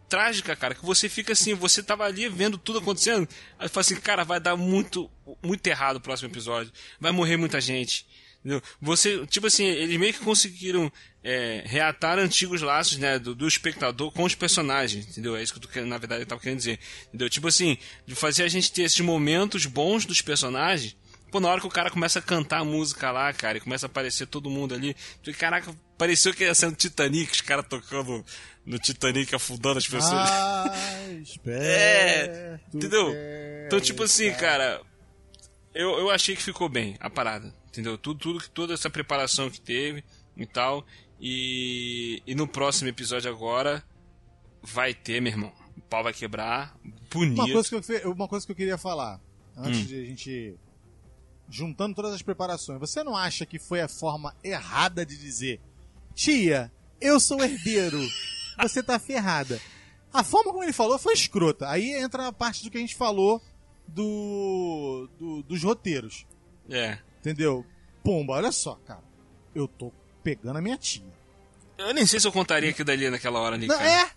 trágica, 0.08 0.56
cara, 0.56 0.74
que 0.74 0.84
você 0.84 1.08
fica 1.08 1.32
assim, 1.32 1.54
você 1.54 1.82
tava 1.82 2.04
ali 2.04 2.28
vendo 2.28 2.58
tudo 2.58 2.80
acontecendo, 2.80 3.28
aí 3.58 3.68
fala 3.68 3.80
assim, 3.82 3.96
cara, 3.96 4.24
vai 4.24 4.40
dar 4.40 4.56
muito, 4.56 5.08
muito 5.42 5.64
errado 5.68 5.96
o 5.96 6.00
próximo 6.00 6.28
episódio, 6.28 6.72
vai 6.98 7.12
morrer 7.12 7.36
muita 7.36 7.60
gente, 7.60 8.06
entendeu? 8.40 8.62
Você, 8.80 9.26
tipo 9.26 9.46
assim, 9.46 9.64
eles 9.64 9.96
meio 9.98 10.12
que 10.12 10.20
conseguiram 10.20 10.90
é, 11.22 11.62
reatar 11.66 12.18
antigos 12.18 12.62
laços, 12.62 12.98
né, 12.98 13.18
do, 13.18 13.34
do 13.34 13.46
espectador 13.46 14.10
com 14.10 14.24
os 14.24 14.34
personagens, 14.34 15.06
entendeu? 15.06 15.36
É 15.36 15.42
isso 15.42 15.52
que 15.52 15.64
eu 15.64 15.70
tô, 15.70 15.88
na 15.88 15.98
verdade 15.98 16.22
eu 16.22 16.26
tava 16.26 16.40
querendo 16.40 16.58
dizer, 16.58 16.78
entendeu? 17.08 17.28
Tipo 17.30 17.48
assim, 17.48 17.76
de 18.06 18.14
fazer 18.14 18.42
a 18.44 18.48
gente 18.48 18.72
ter 18.72 18.82
esses 18.82 19.00
momentos 19.00 19.66
bons 19.66 20.04
dos 20.04 20.20
personagens, 20.20 20.96
Pô, 21.30 21.38
na 21.38 21.48
hora 21.48 21.60
que 21.60 21.66
o 21.66 21.70
cara 21.70 21.90
começa 21.90 22.18
a 22.18 22.22
cantar 22.22 22.58
a 22.58 22.64
música 22.64 23.10
lá, 23.12 23.32
cara, 23.32 23.58
e 23.58 23.60
começa 23.60 23.86
a 23.86 23.88
aparecer 23.88 24.26
todo 24.26 24.50
mundo 24.50 24.74
ali. 24.74 24.96
Caraca, 25.38 25.72
pareceu 25.96 26.34
que 26.34 26.42
ia 26.42 26.54
ser 26.54 26.66
no 26.66 26.72
Titanic, 26.74 27.30
os 27.30 27.40
caras 27.40 27.64
tocando 27.68 28.24
no 28.66 28.78
Titanic, 28.80 29.32
afundando 29.32 29.78
as 29.78 29.86
pessoas. 29.86 30.12
Mais 30.12 31.38
É, 31.46 32.58
entendeu? 32.74 33.14
Então, 33.66 33.80
tipo 33.80 34.02
assim, 34.02 34.32
cara, 34.32 34.80
eu, 35.74 35.98
eu 35.98 36.10
achei 36.10 36.34
que 36.36 36.42
ficou 36.42 36.68
bem 36.68 36.96
a 37.00 37.08
parada, 37.08 37.54
entendeu? 37.68 37.96
Tudo, 37.96 38.18
tudo, 38.20 38.48
toda 38.50 38.74
essa 38.74 38.90
preparação 38.90 39.50
que 39.50 39.60
teve 39.60 40.04
e 40.36 40.46
tal. 40.46 40.84
E, 41.20 42.22
e 42.26 42.34
no 42.34 42.48
próximo 42.48 42.88
episódio 42.88 43.30
agora 43.30 43.84
vai 44.62 44.94
ter, 44.94 45.20
meu 45.20 45.32
irmão. 45.32 45.52
O 45.76 45.80
pau 45.82 46.02
vai 46.02 46.12
quebrar, 46.12 46.76
bonito. 47.12 47.40
Uma 47.42 47.52
coisa, 47.52 47.68
que 47.82 47.92
eu, 48.06 48.12
uma 48.12 48.28
coisa 48.28 48.46
que 48.46 48.52
eu 48.52 48.56
queria 48.56 48.78
falar, 48.78 49.20
antes 49.56 49.80
Hum. 49.80 49.84
de 49.84 50.00
a 50.00 50.04
gente. 50.04 50.54
Juntando 51.48 51.96
todas 51.96 52.14
as 52.14 52.22
preparações, 52.22 52.78
você 52.78 53.02
não 53.02 53.16
acha 53.16 53.44
que 53.44 53.58
foi 53.58 53.80
a 53.80 53.88
forma 53.88 54.36
errada 54.44 55.04
de 55.04 55.16
dizer, 55.16 55.60
tia, 56.14 56.70
eu 57.00 57.18
sou 57.18 57.42
herdeiro, 57.42 57.98
você 58.62 58.80
tá 58.82 59.00
ferrada? 59.00 59.60
A 60.12 60.22
forma 60.22 60.52
como 60.52 60.62
ele 60.62 60.72
falou 60.72 60.96
foi 60.96 61.12
escrota. 61.12 61.68
Aí 61.68 61.90
entra 61.92 62.28
a 62.28 62.32
parte 62.32 62.62
do 62.62 62.70
que 62.70 62.78
a 62.78 62.80
gente 62.80 62.94
falou 62.94 63.42
do, 63.94 65.08
do- 65.18 65.42
dos 65.42 65.62
roteiros. 65.62 66.26
É. 66.68 66.98
Entendeu? 67.20 67.64
Pomba, 68.02 68.34
olha 68.34 68.50
só, 68.52 68.74
cara. 68.86 69.02
Eu 69.54 69.66
tô 69.68 69.92
pegando 70.22 70.58
a 70.58 70.62
minha 70.62 70.76
tia. 70.76 71.04
Eu 71.76 71.92
nem 71.94 72.06
sei 72.06 72.20
se 72.20 72.26
eu 72.26 72.32
contaria 72.32 72.70
aquilo 72.70 72.86
dali 72.86 73.08
naquela 73.10 73.40
hora 73.40 73.56
ali, 73.56 73.66
Não, 73.66 73.80
é! 73.80 74.10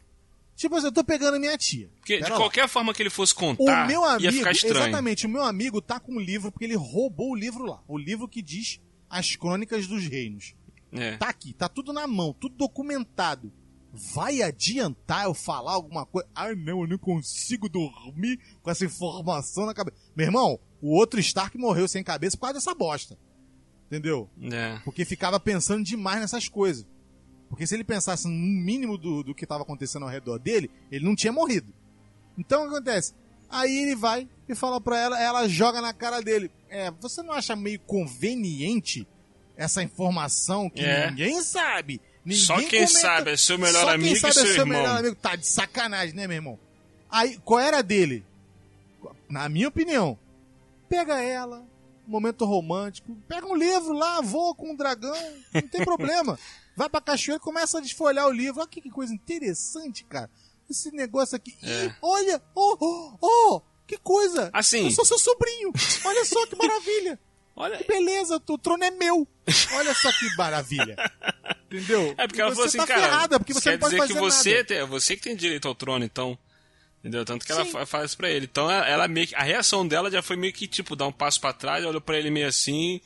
Tipo 0.55 0.75
assim, 0.75 0.85
eu 0.87 0.91
tô 0.91 1.03
pegando 1.03 1.35
a 1.35 1.39
minha 1.39 1.57
tia. 1.57 1.89
Porque 1.97 2.17
de 2.17 2.21
Pera 2.23 2.35
lá. 2.35 2.39
qualquer 2.39 2.67
forma 2.67 2.93
que 2.93 3.01
ele 3.01 3.09
fosse 3.09 3.33
O 3.33 3.37
contar, 3.37 3.87
meu 3.87 4.03
amigo, 4.05 4.23
ia 4.23 4.31
ficar 4.31 4.51
estranho. 4.51 4.77
exatamente, 4.77 5.25
o 5.25 5.29
meu 5.29 5.43
amigo 5.43 5.81
tá 5.81 5.99
com 5.99 6.15
o 6.15 6.19
livro 6.19 6.51
porque 6.51 6.65
ele 6.65 6.75
roubou 6.75 7.31
o 7.31 7.35
livro 7.35 7.65
lá. 7.65 7.81
O 7.87 7.97
livro 7.97 8.27
que 8.27 8.41
diz 8.41 8.79
as 9.09 9.35
crônicas 9.35 9.87
dos 9.87 10.05
reinos. 10.05 10.53
É. 10.91 11.17
Tá 11.17 11.29
aqui, 11.29 11.53
tá 11.53 11.67
tudo 11.67 11.91
na 11.91 12.05
mão, 12.05 12.33
tudo 12.33 12.55
documentado. 12.55 13.51
Vai 13.95 14.41
adiantar 14.41 15.25
eu 15.25 15.35
falar 15.35 15.73
alguma 15.73 16.03
coisa? 16.03 16.27
Ai 16.33 16.55
não, 16.55 16.81
eu 16.81 16.87
não 16.87 16.97
consigo 16.97 17.69
dormir 17.69 18.39
com 18.63 18.71
essa 18.71 18.83
informação 18.85 19.67
na 19.67 19.73
cabeça. 19.73 19.95
Meu 20.15 20.25
irmão, 20.25 20.59
o 20.81 20.95
outro 20.97 21.19
Stark 21.19 21.55
morreu 21.59 21.87
sem 21.87 22.03
cabeça 22.03 22.35
por 22.35 22.41
causa 22.41 22.55
dessa 22.55 22.73
bosta. 22.73 23.15
Entendeu? 23.87 24.27
É. 24.51 24.79
Porque 24.83 25.05
ficava 25.05 25.39
pensando 25.39 25.83
demais 25.83 26.19
nessas 26.19 26.49
coisas. 26.49 26.87
Porque 27.49 27.67
se 27.67 27.75
ele 27.75 27.83
pensasse 27.83 28.27
no 28.27 28.33
mínimo 28.33 28.97
do, 28.97 29.21
do 29.23 29.35
que 29.35 29.45
estava 29.45 29.61
acontecendo 29.61 30.03
ao 30.03 30.09
redor 30.09 30.39
dele, 30.39 30.71
ele 30.91 31.05
não 31.05 31.15
tinha 31.15 31.31
morrido. 31.31 31.71
Então 32.35 32.61
o 32.65 32.69
que 32.69 32.75
acontece? 32.75 33.13
Aí 33.47 33.71
ele 33.83 33.95
vai 33.95 34.27
e 34.49 34.55
fala 34.55 34.81
pra 34.81 34.97
ela, 34.99 35.21
ela 35.21 35.47
joga 35.47 35.79
na 35.79 35.93
cara 35.93 36.19
dele. 36.19 36.49
É, 36.67 36.89
você 36.89 37.21
não 37.21 37.31
acha 37.31 37.55
meio 37.55 37.79
conveniente 37.81 39.07
essa 39.55 39.83
informação 39.83 40.67
que 40.67 40.81
É. 40.81 41.11
ninguém 41.11 41.39
sabe? 41.43 42.01
Ninguém 42.25 42.45
Só 42.45 42.55
quem 42.57 42.69
comenta- 42.85 42.87
sabe 42.99 43.31
é 43.31 43.37
seu 43.37 43.57
melhor 43.57 43.81
Só 43.81 43.89
amigo 43.89 44.03
quem 44.09 44.13
e 44.13 44.19
sabe 44.19 44.33
seu 44.33 44.43
é 44.43 44.45
seu 44.47 44.55
irmão. 44.61 44.77
melhor 44.77 44.99
amigo. 44.99 45.15
Tá 45.15 45.35
de 45.35 45.47
sacanagem, 45.47 46.15
né, 46.15 46.25
meu 46.27 46.35
irmão? 46.35 46.59
Aí, 47.09 47.37
qual 47.43 47.59
era 47.59 47.81
dele? 47.81 48.25
Na 49.29 49.49
minha 49.49 49.67
opinião, 49.67 50.17
pega 50.87 51.21
ela, 51.21 51.65
momento 52.07 52.45
romântico, 52.45 53.15
pega 53.27 53.45
um 53.47 53.55
livro 53.55 53.93
lá, 53.93 54.21
voa 54.21 54.55
com 54.55 54.71
um 54.71 54.75
dragão, 54.75 55.15
não 55.53 55.61
tem 55.67 55.83
problema. 55.83 56.37
Vai 56.75 56.89
pra 56.89 57.01
cachoeira 57.01 57.37
e 57.39 57.43
começa 57.43 57.77
a 57.77 57.81
desfolhar 57.81 58.25
o 58.27 58.31
livro. 58.31 58.59
Olha 58.59 58.67
que, 58.69 58.81
que 58.81 58.89
coisa 58.89 59.13
interessante, 59.13 60.03
cara. 60.05 60.29
Esse 60.69 60.91
negócio 60.91 61.35
aqui. 61.35 61.55
É. 61.61 61.85
Ih, 61.85 61.93
olha, 62.01 62.41
oh, 62.55 62.77
oh, 62.79 63.17
oh, 63.21 63.61
que 63.85 63.95
coisa. 63.97 64.49
Assim. 64.51 64.85
Eu 64.85 64.91
sou 64.91 65.05
seu 65.05 65.19
sobrinho. 65.19 65.71
Olha 66.03 66.25
só 66.25 66.47
que 66.47 66.55
maravilha. 66.55 67.19
Olha, 67.55 67.77
Que 67.77 67.83
beleza, 67.87 68.41
o 68.47 68.57
trono 68.57 68.83
é 68.83 68.89
meu. 68.91 69.27
Olha 69.73 69.93
só 69.93 70.11
que 70.11 70.35
maravilha. 70.35 70.95
Entendeu? 71.71 72.13
É 72.17 72.27
porque 72.27 72.41
ela 72.41 72.49
você 72.51 72.55
falou 72.55 72.67
assim, 72.67 72.77
tá 72.77 72.87
cara. 72.87 73.01
ferrada, 73.01 73.39
porque 73.39 73.53
você 73.53 73.61
quer 73.61 73.71
não 73.73 73.79
pode 73.79 73.91
dizer 73.95 74.07
que 74.13 74.19
você, 74.19 74.53
nada. 74.55 74.63
tem- 74.65 74.77
é 74.77 74.85
você 74.85 75.15
que 75.15 75.21
tem 75.23 75.35
direito 75.35 75.67
ao 75.67 75.75
trono, 75.75 76.03
então. 76.05 76.37
Entendeu? 76.99 77.25
Tanto 77.25 77.45
que 77.45 77.51
ela 77.51 77.65
Sim. 77.65 77.71
fa- 77.71 77.85
faz 77.85 78.05
isso 78.05 78.17
pra 78.17 78.29
ele. 78.29 78.45
Então 78.49 78.69
ela, 78.71 78.87
ela 78.87 79.07
meio 79.07 79.27
que, 79.27 79.35
a 79.35 79.43
reação 79.43 79.85
dela 79.87 80.09
já 80.09 80.21
foi 80.21 80.35
meio 80.35 80.53
que 80.53 80.67
tipo 80.67 80.95
dar 80.95 81.05
um 81.07 81.11
passo 81.11 81.39
pra 81.41 81.51
trás, 81.53 81.83
olhou 81.85 81.99
pra 82.01 82.17
ele 82.17 82.29
meio 82.31 82.47
assim. 82.47 83.01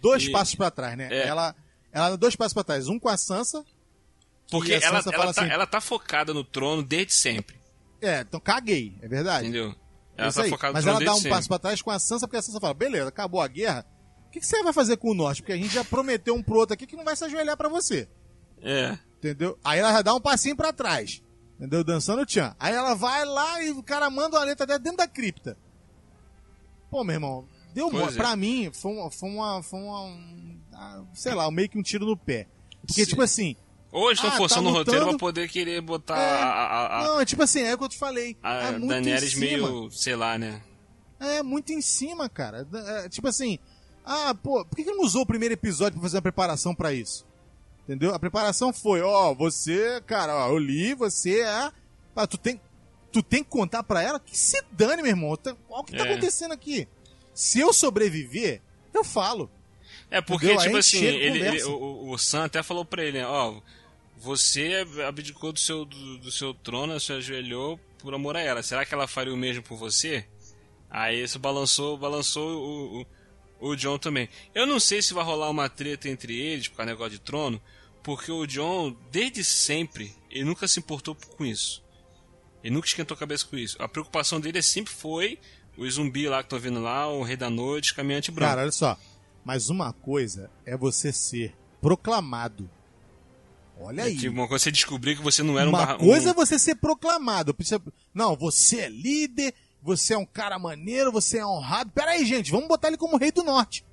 Dois 0.00 0.24
E- 0.24 0.30
passos 0.30 0.54
pra 0.54 0.70
trás, 0.70 0.96
né? 0.96 1.08
É. 1.10 1.26
Ela, 1.26 1.54
ela 1.92 2.10
dá 2.10 2.16
dois 2.16 2.36
passos 2.36 2.54
pra 2.54 2.64
trás. 2.64 2.88
Um 2.88 2.98
com 2.98 3.08
a 3.08 3.16
Sansa. 3.16 3.64
Porque 4.50 4.72
a 4.74 4.76
ela, 4.76 4.96
Sansa 5.02 5.10
ela, 5.10 5.18
fala 5.18 5.34
tá, 5.34 5.42
assim- 5.42 5.50
ela 5.52 5.66
tá 5.66 5.80
focada 5.80 6.32
no 6.32 6.44
trono 6.44 6.82
desde 6.82 7.12
sempre. 7.14 7.56
É, 8.00 8.20
então 8.20 8.38
caguei, 8.40 8.94
é 9.02 9.08
verdade. 9.08 9.48
Entendeu? 9.48 9.74
Ela 10.22 10.28
isso 10.30 10.38
tá 10.38 10.44
aí. 10.44 10.50
focada 10.50 10.72
Mas 10.72 10.86
ela 10.86 11.00
dá 11.00 11.14
um 11.14 11.22
passo 11.22 11.48
pra 11.48 11.58
trás 11.58 11.82
com 11.82 11.90
a 11.90 11.98
Sansa, 11.98 12.26
porque 12.26 12.38
a 12.38 12.42
Sansa 12.42 12.60
fala: 12.60 12.74
beleza, 12.74 13.08
acabou 13.08 13.40
a 13.40 13.48
guerra. 13.48 13.86
O 14.26 14.30
que, 14.30 14.40
que 14.40 14.46
você 14.46 14.62
vai 14.62 14.72
fazer 14.72 14.96
com 14.96 15.10
o 15.10 15.14
norte? 15.14 15.42
Porque 15.42 15.52
a 15.52 15.56
gente 15.56 15.74
já 15.74 15.84
prometeu 15.84 16.34
um 16.34 16.42
pro 16.42 16.58
outro 16.58 16.74
aqui 16.74 16.86
que 16.86 16.96
não 16.96 17.04
vai 17.04 17.14
se 17.14 17.24
ajoelhar 17.24 17.56
pra 17.56 17.68
você. 17.68 18.08
É. 18.62 18.98
Entendeu? 19.18 19.58
Aí 19.62 19.78
ela 19.78 19.92
já 19.92 20.02
dá 20.02 20.14
um 20.14 20.20
passinho 20.20 20.56
pra 20.56 20.72
trás. 20.72 21.22
Entendeu? 21.56 21.84
Dançando 21.84 22.22
o 22.22 22.26
tchan. 22.26 22.56
Aí 22.58 22.74
ela 22.74 22.94
vai 22.94 23.24
lá 23.24 23.62
e 23.62 23.70
o 23.70 23.82
cara 23.82 24.08
manda 24.10 24.36
uma 24.36 24.44
letra 24.44 24.66
dela 24.66 24.78
dentro 24.78 24.98
da 24.98 25.06
cripta. 25.06 25.56
Pô, 26.90 27.04
meu 27.04 27.14
irmão, 27.14 27.46
deu 27.74 27.88
uma. 27.88 28.02
é. 28.04 28.12
Pra 28.12 28.34
mim, 28.34 28.70
foi 28.72 28.92
uma. 28.92 29.10
Foi 29.10 29.30
uma, 29.30 29.62
foi 29.62 29.80
uma 29.80 30.02
um, 30.02 30.60
ah, 30.72 31.04
sei 31.14 31.34
lá, 31.34 31.50
meio 31.50 31.68
que 31.68 31.78
um 31.78 31.82
tiro 31.82 32.04
no 32.06 32.16
pé. 32.16 32.48
Porque, 32.80 33.04
Sim. 33.04 33.10
tipo 33.10 33.22
assim, 33.22 33.56
Ou 33.92 34.10
estão 34.10 34.28
Ah, 34.28 34.32
tá 34.32 34.38
forçando 34.38 34.70
o 34.70 34.72
roteiro 34.72 35.06
pra 35.06 35.18
poder 35.18 35.48
querer 35.50 35.80
botar 35.82 36.16
É. 36.18 36.32
a, 36.42 36.46
a, 36.46 37.00
a, 37.00 37.04
Não, 37.04 37.20
é 37.20 37.24
tipo 37.26 37.42
assim, 37.42 37.60
é 37.60 37.74
o 37.74 37.78
que 37.78 37.84
eu 37.84 37.88
te 37.90 37.98
falei. 37.98 38.36
a 38.42 38.54
é 38.70 38.78
Daenerys 38.78 39.34
meio, 39.34 39.90
sei 39.90 40.16
lá, 40.16 40.38
né? 40.38 40.62
É 41.20 41.42
muito 41.42 41.72
em 41.72 41.80
cima, 41.82 42.28
cara. 42.28 42.66
É, 43.04 43.08
tipo 43.10 43.28
assim, 43.28 43.58
ah, 44.04 44.34
pô, 44.34 44.64
por 44.64 44.74
que 44.76 44.82
que 44.84 44.90
não 44.90 45.04
usou 45.04 45.22
o 45.22 45.26
primeiro 45.26 45.52
episódio 45.52 45.92
pra 45.92 46.02
fazer 46.02 46.16
uma 46.16 46.22
preparação 46.22 46.74
pra 46.74 46.92
isso? 46.92 47.26
Entendeu? 47.84 48.14
A 48.14 48.18
preparação 48.18 48.72
foi, 48.72 49.02
ó, 49.02 49.34
você, 49.34 50.00
cara, 50.06 50.34
ó, 50.46 50.48
eu 50.48 50.58
li, 50.58 50.94
você 50.94 51.40
é. 51.42 51.70
Ah, 52.16 52.26
tu 52.26 52.38
tem, 52.38 52.58
tu 53.12 53.22
tem 53.22 53.44
que 53.44 53.50
contar 53.50 53.82
pra 53.82 54.02
ela 54.02 54.18
que 54.18 54.36
se 54.38 54.60
dane, 54.72 55.02
meu 55.02 55.10
irmão. 55.10 55.36
Tá- 55.36 55.54
Olha 55.68 55.80
o 55.80 55.84
que 55.84 55.96
tá 55.96 56.06
É. 56.06 56.10
acontecendo 56.12 56.52
aqui. 56.52 56.88
Se 57.34 57.60
eu 57.60 57.72
sobreviver, 57.72 58.62
eu 58.94 59.04
falo. 59.04 59.50
É 60.10 60.20
porque, 60.20 60.46
Entendeu? 60.46 60.62
Tipo 60.64 60.76
a 60.76 60.80
assim, 60.80 61.04
ele, 61.04 61.38
ele- 61.40 61.64
o, 61.64 61.72
o- 61.72 62.10
o 62.12 62.18
Sam 62.18 62.44
até 62.44 62.62
falou 62.62 62.84
pra 62.84 63.02
ele, 63.04 63.18
né? 63.18 63.26
Ó, 63.26 63.60
você 64.22 64.86
abdicou 65.06 65.52
do 65.52 65.58
seu, 65.58 65.84
do, 65.84 66.18
do 66.18 66.30
seu 66.30 66.54
trono, 66.54 66.98
se 67.00 67.12
ajoelhou 67.12 67.78
por 67.98 68.14
amor 68.14 68.36
a 68.36 68.40
ela. 68.40 68.62
Será 68.62 68.86
que 68.86 68.94
ela 68.94 69.08
faria 69.08 69.34
o 69.34 69.36
mesmo 69.36 69.62
por 69.64 69.76
você? 69.76 70.24
Aí 70.88 71.22
isso 71.22 71.38
balançou, 71.40 71.98
balançou 71.98 72.48
o, 72.48 73.00
o, 73.00 73.70
o 73.70 73.76
John 73.76 73.98
também. 73.98 74.28
Eu 74.54 74.64
não 74.64 74.78
sei 74.78 75.02
se 75.02 75.12
vai 75.12 75.24
rolar 75.24 75.50
uma 75.50 75.68
treta 75.68 76.08
entre 76.08 76.38
eles 76.38 76.68
por 76.68 76.76
causa 76.76 76.92
negócio 76.92 77.12
de 77.12 77.18
trono, 77.18 77.60
porque 78.02 78.30
o 78.30 78.46
John, 78.46 78.96
desde 79.10 79.42
sempre, 79.42 80.14
ele 80.30 80.44
nunca 80.44 80.68
se 80.68 80.78
importou 80.78 81.16
com 81.36 81.44
isso. 81.44 81.82
Ele 82.62 82.74
nunca 82.74 82.86
esquentou 82.86 83.16
a 83.16 83.18
cabeça 83.18 83.44
com 83.44 83.56
isso. 83.56 83.76
A 83.82 83.88
preocupação 83.88 84.40
dele 84.40 84.62
sempre 84.62 84.92
foi 84.92 85.36
os 85.76 85.94
zumbis 85.94 86.28
lá 86.30 86.38
que 86.38 86.46
estão 86.46 86.60
vindo 86.60 86.80
lá, 86.80 87.08
o 87.08 87.24
Rei 87.24 87.36
da 87.36 87.50
Noite, 87.50 87.92
Caminhante 87.92 88.30
Branco. 88.30 88.50
Cara, 88.50 88.62
olha 88.62 88.72
só. 88.72 88.96
Mas 89.44 89.68
uma 89.68 89.92
coisa 89.92 90.48
é 90.64 90.76
você 90.76 91.12
ser 91.12 91.52
proclamado. 91.80 92.70
Olha 93.78 94.02
É 94.02 94.04
aí. 94.04 94.16
tipo, 94.16 94.32
uma 94.34 94.46
coisa 94.48 94.62
é 94.62 94.64
você 94.64 94.70
descobrir 94.72 95.16
que 95.16 95.22
você 95.22 95.42
não 95.42 95.58
era 95.58 95.68
um 95.68 95.72
Uma 95.72 95.78
barra- 95.86 95.98
coisa 95.98 96.30
é 96.30 96.34
você 96.34 96.58
ser 96.58 96.76
proclamado. 96.76 97.54
Não, 98.14 98.36
você 98.36 98.80
é 98.82 98.88
líder, 98.88 99.54
você 99.82 100.14
é 100.14 100.18
um 100.18 100.26
cara 100.26 100.58
maneiro, 100.58 101.10
você 101.10 101.38
é 101.38 101.46
honrado. 101.46 101.90
Pera 101.90 102.12
aí, 102.12 102.24
gente, 102.24 102.50
vamos 102.50 102.68
botar 102.68 102.88
ele 102.88 102.96
como 102.96 103.16
rei 103.16 103.32
do 103.32 103.42
norte. 103.42 103.84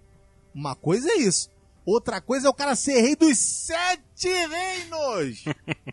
Uma 0.54 0.76
coisa 0.76 1.10
é 1.12 1.18
isso. 1.18 1.50
Outra 1.86 2.22
coisa 2.22 2.48
é 2.48 2.50
o 2.50 2.54
cara 2.54 2.76
ser 2.76 3.02
rei 3.02 3.16
dos 3.16 3.38
sete 3.38 4.28
reinos. 4.28 5.44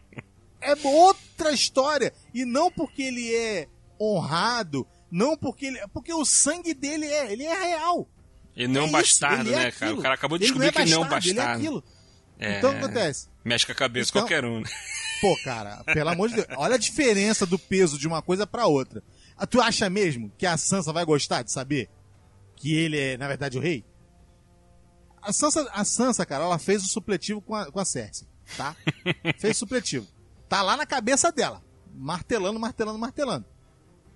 é 0.61 0.75
outra 0.85 1.53
história. 1.53 2.13
E 2.35 2.45
não 2.45 2.71
porque 2.71 3.03
ele 3.03 3.35
é 3.35 3.69
honrado, 4.01 4.87
não 5.11 5.37
porque 5.39 5.67
ele. 5.67 5.81
Porque 5.93 6.13
o 6.13 6.25
sangue 6.25 6.75
dele 6.75 7.07
é. 7.07 7.33
Ele 7.33 7.45
é 7.45 7.55
real. 7.55 8.07
Ele 8.55 8.69
não 8.73 8.83
é 8.83 8.85
um 8.85 8.89
É 8.89 8.91
bastardo, 8.93 9.43
isso, 9.45 9.53
ele 9.53 9.55
é 9.55 9.65
né, 9.65 9.71
cara? 9.71 9.85
aquilo. 9.87 10.01
O 10.01 10.03
cara 10.03 10.15
acabou 10.15 10.39
de 10.39 10.45
Ele 10.45 10.53
não 10.53 10.59
descobrir 10.61 10.69
é 10.69 10.73
que 10.85 10.89
ele 10.89 10.95
não 10.95 11.03
é 11.03 11.07
um 11.07 11.09
bastardo, 11.09 11.29
ele 11.29 11.39
é 11.39 11.43
bastardo. 11.43 11.61
aquilo. 11.63 11.85
É, 12.39 12.59
Então 12.59 12.71
o 12.71 12.73
que 12.75 12.79
acontece? 12.85 13.29
Mexe 13.47 13.65
com 13.67 13.73
a 13.73 13.75
cabeça 13.77 14.11
Então- 14.11 14.23
qualquer 14.23 14.45
um. 14.45 14.61
né? 14.61 14.69
Pô, 15.21 15.37
cara, 15.45 15.83
pelo 15.85 16.11
amor 16.11 16.29
de 16.29 16.35
Deus. 16.35 16.47
Olha 16.57 16.75
a 16.75 16.79
diferença 16.79 17.47
do 17.47 17.59
peso 17.59 17.97
de 17.99 18.07
uma 18.07 18.21
coisa 18.21 18.47
pra 18.47 18.67
outra. 18.67 19.03
Ah, 19.37 19.47
Tu 19.47 19.61
acha 19.61 19.89
mesmo 19.89 20.31
que 20.37 20.45
a 20.45 20.57
Sansa 20.57 20.93
vai 20.93 21.05
gostar 21.05 21.43
de 21.43 21.51
saber 21.53 21.89
que 22.57 22.75
ele 22.75 22.99
é, 22.99 23.17
na 23.17 23.27
verdade, 23.29 23.57
o 23.57 23.61
rei? 23.61 23.85
A 25.23 25.33
Sansa, 25.33 25.69
a 25.73 25.85
Sansa 25.85 26.25
cara, 26.27 26.45
ela 26.45 26.59
fez 26.59 26.83
o 26.85 26.89
supletivo 26.89 27.41
com 27.41 27.55
a, 27.55 27.71
com 27.71 27.81
a 27.81 27.85
Cersei, 27.85 28.27
tá? 28.57 28.77
fez 29.39 29.57
o 29.57 29.61
supletivo. 29.61 30.07
Tá 30.49 30.63
lá 30.63 30.77
na 30.77 30.87
cabeça 30.87 31.33
dela. 31.33 31.63
Martelando, 31.95 32.61
martelando, 32.61 32.99
martelando. 32.99 33.45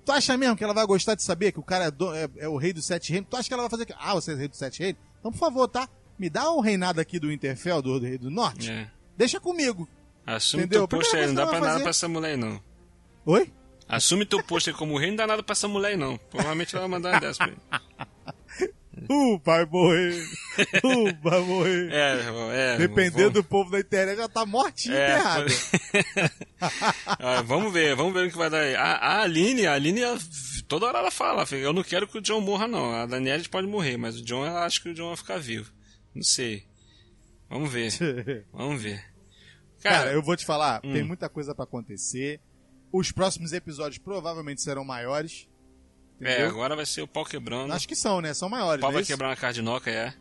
Tu 0.04 0.12
acha 0.12 0.36
mesmo 0.36 0.56
que 0.56 0.64
ela 0.64 0.74
vai 0.74 0.86
gostar 0.86 1.14
de 1.14 1.22
saber 1.22 1.52
que 1.52 1.58
o 1.58 1.62
cara 1.62 1.86
é, 1.86 1.90
do- 1.90 2.14
é- 2.14 2.28
é 2.38 2.48
o 2.48 2.56
rei 2.56 2.72
dos 2.72 2.84
sete 2.86 3.10
reinos? 3.12 3.28
Tu 3.30 3.36
acha 3.36 3.48
que 3.48 3.54
ela 3.54 3.62
vai 3.62 3.70
fazer... 3.70 3.86
Ah, 3.98 4.14
você 4.14 4.32
é 4.32 4.34
rei 4.36 4.48
dos 4.48 4.58
sete 4.58 4.80
reinos? 4.80 5.00
Então, 5.18 5.30
por 5.32 5.38
favor, 5.38 5.66
tá? 5.68 5.88
Me 6.18 6.28
dá 6.30 6.50
o 6.50 6.60
reinado 6.60 7.00
aqui 7.00 7.18
do 7.18 7.28
Winterfell, 7.28 7.80
do 7.82 7.98
rei 7.98 8.18
do 8.18 8.30
norte. 8.30 8.70
É. 8.70 8.90
Deixa 9.20 9.38
comigo. 9.38 9.86
Assume 10.24 10.62
Entendeu? 10.62 10.88
teu 10.88 10.98
posto 10.98 11.14
aí, 11.14 11.26
não 11.26 11.34
dá 11.34 11.46
pra 11.46 11.60
nada 11.60 11.72
vai 11.74 11.82
pra 11.82 11.90
essa 11.90 12.08
mulher 12.08 12.38
não. 12.38 12.58
Oi? 13.26 13.52
Assume 13.86 14.24
teu 14.24 14.42
posto 14.42 14.70
aí 14.70 14.74
como 14.76 14.96
rei, 14.98 15.10
não 15.10 15.16
dá 15.16 15.26
nada 15.26 15.42
pra 15.42 15.52
essa 15.52 15.68
mulher 15.68 15.94
não. 15.98 16.16
Provavelmente 16.16 16.74
ela 16.74 16.88
vai 16.88 16.90
mandar 16.90 17.10
uma 17.10 17.20
dessa 17.20 17.38
pra 17.44 17.48
ele. 17.48 17.60
Uh, 19.08 19.40
vai 19.44 19.64
morrer. 19.64 20.22
Uh, 20.84 21.16
vai 21.22 21.40
morrer. 21.40 21.90
É, 21.92 22.14
irmão, 22.16 22.52
é. 22.52 22.76
Dependendo 22.76 23.16
vamos, 23.18 23.32
do 23.32 23.44
povo 23.44 23.70
da 23.70 23.80
internet, 23.80 24.16
já 24.18 24.28
tá 24.28 24.44
mortinho 24.44 24.94
É, 24.94 25.14
enterrado. 25.14 25.46
Ah, 27.06 27.40
vamos 27.46 27.72
ver, 27.72 27.94
vamos 27.96 28.12
ver 28.12 28.26
o 28.28 28.30
que 28.30 28.36
vai 28.36 28.50
dar 28.50 28.60
aí. 28.60 28.74
A, 28.74 28.82
a 28.96 29.22
Aline, 29.22 29.66
a 29.66 29.72
Aline, 29.74 30.02
ela- 30.02 30.18
toda 30.68 30.86
hora 30.86 30.98
ela 30.98 31.10
fala, 31.10 31.44
eu 31.52 31.72
não 31.72 31.82
quero 31.82 32.06
que 32.06 32.18
o 32.18 32.20
John 32.20 32.40
morra, 32.42 32.68
não. 32.68 32.92
A 32.92 33.06
Daniela 33.06 33.42
pode 33.50 33.66
morrer, 33.66 33.96
mas 33.96 34.16
o 34.16 34.22
John, 34.24 34.44
ela 34.44 34.66
acha 34.66 34.80
que 34.80 34.90
o 34.90 34.94
John 34.94 35.08
vai 35.08 35.16
ficar 35.16 35.38
vivo. 35.38 35.72
Não 36.14 36.22
sei. 36.22 36.64
Vamos 37.48 37.72
ver, 37.72 37.90
vamos 38.52 38.82
ver. 38.82 39.02
Cara, 39.80 39.96
Cara, 39.98 40.12
eu 40.12 40.22
vou 40.22 40.36
te 40.36 40.44
falar, 40.44 40.80
Hum. 40.84 40.92
tem 40.92 41.02
muita 41.02 41.28
coisa 41.28 41.54
pra 41.54 41.64
acontecer. 41.64 42.40
Os 42.92 43.10
próximos 43.12 43.52
episódios 43.52 43.98
provavelmente 43.98 44.60
serão 44.62 44.84
maiores. 44.84 45.48
é, 46.20 46.32
Entendeu? 46.34 46.48
agora 46.50 46.76
vai 46.76 46.84
ser 46.84 47.02
o 47.02 47.08
pau 47.08 47.24
quebrando. 47.24 47.72
Acho 47.72 47.88
que 47.88 47.96
são, 47.96 48.20
né? 48.20 48.34
São 48.34 48.48
maiores. 48.48 48.78
O 48.78 48.82
pau 48.82 48.90
é 48.90 48.94
vai 48.94 49.02
isso? 49.02 49.10
quebrar 49.10 49.28
na 49.28 49.36
cardinoca, 49.36 49.90
é. 49.90 50.12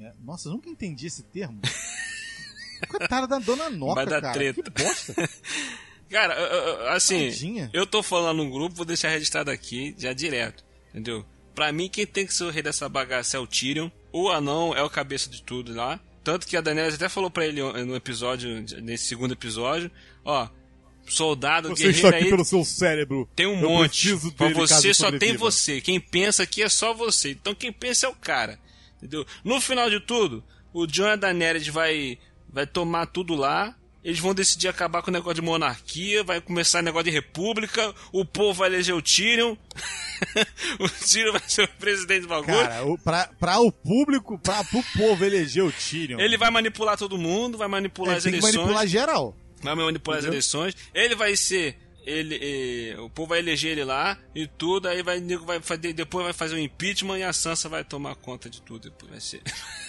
É. 0.00 0.12
Nossa, 0.24 0.48
eu 0.48 0.52
nunca 0.52 0.68
entendi 0.68 1.06
esse 1.06 1.22
termo. 1.22 1.60
Coitada 2.88 3.26
da 3.26 3.38
dona 3.38 3.70
Noca, 3.70 3.94
Vai 3.94 4.06
dar 4.06 4.20
cara. 4.20 4.34
treta. 4.34 4.62
Que 4.62 4.70
bosta. 4.70 5.14
Cara, 6.10 6.94
assim, 6.94 7.30
Tadinha. 7.30 7.70
eu 7.72 7.86
tô 7.86 8.02
falando 8.02 8.44
no 8.44 8.50
grupo, 8.50 8.74
vou 8.76 8.84
deixar 8.84 9.08
registrado 9.08 9.50
aqui, 9.50 9.94
já 9.98 10.12
direto, 10.12 10.62
entendeu? 10.90 11.24
Pra 11.54 11.72
mim, 11.72 11.88
quem 11.88 12.06
tem 12.06 12.26
que 12.26 12.34
ser 12.34 12.44
o 12.44 12.50
rei 12.50 12.62
dessa 12.62 12.88
bagaça 12.88 13.36
é 13.36 13.40
o 13.40 13.46
Tyrion. 13.46 13.90
O 14.12 14.28
anão 14.28 14.74
é 14.76 14.82
o 14.82 14.90
cabeça 14.90 15.30
de 15.30 15.42
tudo 15.42 15.72
lá. 15.74 15.98
Tanto 16.24 16.46
que 16.46 16.56
a 16.56 16.60
Daenerys 16.62 16.94
até 16.94 17.08
falou 17.08 17.30
pra 17.30 17.46
ele 17.46 17.60
no 17.84 17.94
episódio, 17.94 18.64
nesse 18.80 19.04
segundo 19.04 19.32
episódio, 19.32 19.90
ó, 20.24 20.48
soldado, 21.06 21.68
Você 21.68 21.84
guerreiro 21.84 21.96
está 22.06 22.08
aqui 22.16 22.24
aí, 22.24 22.30
pelo 22.30 22.44
seu 22.46 22.64
cérebro. 22.64 23.28
tem 23.36 23.46
um 23.46 23.60
Eu 23.60 23.68
monte. 23.68 24.16
Pra 24.36 24.48
você 24.48 24.94
só 24.94 25.12
tem 25.12 25.36
você. 25.36 25.82
Quem 25.82 26.00
pensa 26.00 26.42
aqui 26.42 26.62
é 26.62 26.68
só 26.68 26.94
você. 26.94 27.32
Então 27.32 27.54
quem 27.54 27.70
pensa 27.70 28.06
é 28.06 28.08
o 28.08 28.14
cara. 28.14 28.58
Entendeu? 28.96 29.26
No 29.44 29.60
final 29.60 29.90
de 29.90 30.00
tudo, 30.00 30.42
o 30.72 30.86
John 30.86 31.08
e 31.08 31.10
a 31.10 31.16
Daenerys 31.16 31.68
vai, 31.68 32.18
vai 32.48 32.66
tomar 32.66 33.04
tudo 33.06 33.34
lá. 33.34 33.76
Eles 34.04 34.18
vão 34.18 34.34
decidir 34.34 34.68
acabar 34.68 35.00
com 35.02 35.10
o 35.10 35.12
negócio 35.12 35.36
de 35.36 35.40
monarquia, 35.42 36.22
vai 36.22 36.40
começar 36.40 36.82
negócio 36.82 37.04
de 37.04 37.10
república, 37.10 37.94
o 38.12 38.22
povo 38.24 38.58
vai 38.58 38.68
eleger 38.68 38.94
o 38.94 39.00
Tyrion, 39.00 39.56
o 40.78 40.88
Tyrion 40.88 41.32
vai 41.32 41.42
ser 41.46 41.64
o 41.64 41.68
presidente 41.78 42.22
do 42.22 42.28
bagulho, 42.28 42.56
Cara, 42.58 42.84
o, 42.84 42.98
pra, 42.98 43.28
pra 43.40 43.58
o 43.60 43.72
público, 43.72 44.38
pra, 44.38 44.62
pro 44.64 44.82
povo 44.96 45.24
eleger 45.24 45.64
o 45.64 45.72
Tyrion. 45.72 46.20
ele 46.20 46.36
vai 46.36 46.50
manipular 46.50 46.98
todo 46.98 47.16
mundo, 47.16 47.56
vai 47.56 47.66
manipular 47.68 48.10
ele 48.12 48.18
as 48.18 48.26
eleições. 48.26 48.54
manipular 48.56 48.86
geral. 48.86 49.34
vai 49.62 49.74
manipular 49.74 50.18
as 50.18 50.24
Entendeu? 50.24 50.34
eleições. 50.34 50.76
Ele 50.92 51.14
vai 51.14 51.34
ser. 51.36 51.78
Ele, 52.06 52.38
eh, 52.92 53.00
o 53.00 53.08
povo 53.08 53.30
vai 53.30 53.38
eleger 53.38 53.72
ele 53.72 53.82
lá 53.84 54.18
e 54.34 54.46
tudo, 54.46 54.86
aí 54.88 55.02
vai, 55.02 55.18
vai 55.38 55.58
fazer, 55.62 55.94
depois 55.94 56.22
vai 56.22 56.34
fazer 56.34 56.54
o 56.54 56.58
impeachment 56.58 57.16
e 57.16 57.22
a 57.22 57.32
Sansa 57.32 57.66
vai 57.66 57.82
tomar 57.82 58.14
conta 58.16 58.50
de 58.50 58.60
tudo. 58.60 58.90
Depois 58.90 59.10
vai 59.10 59.20
ser. 59.22 59.40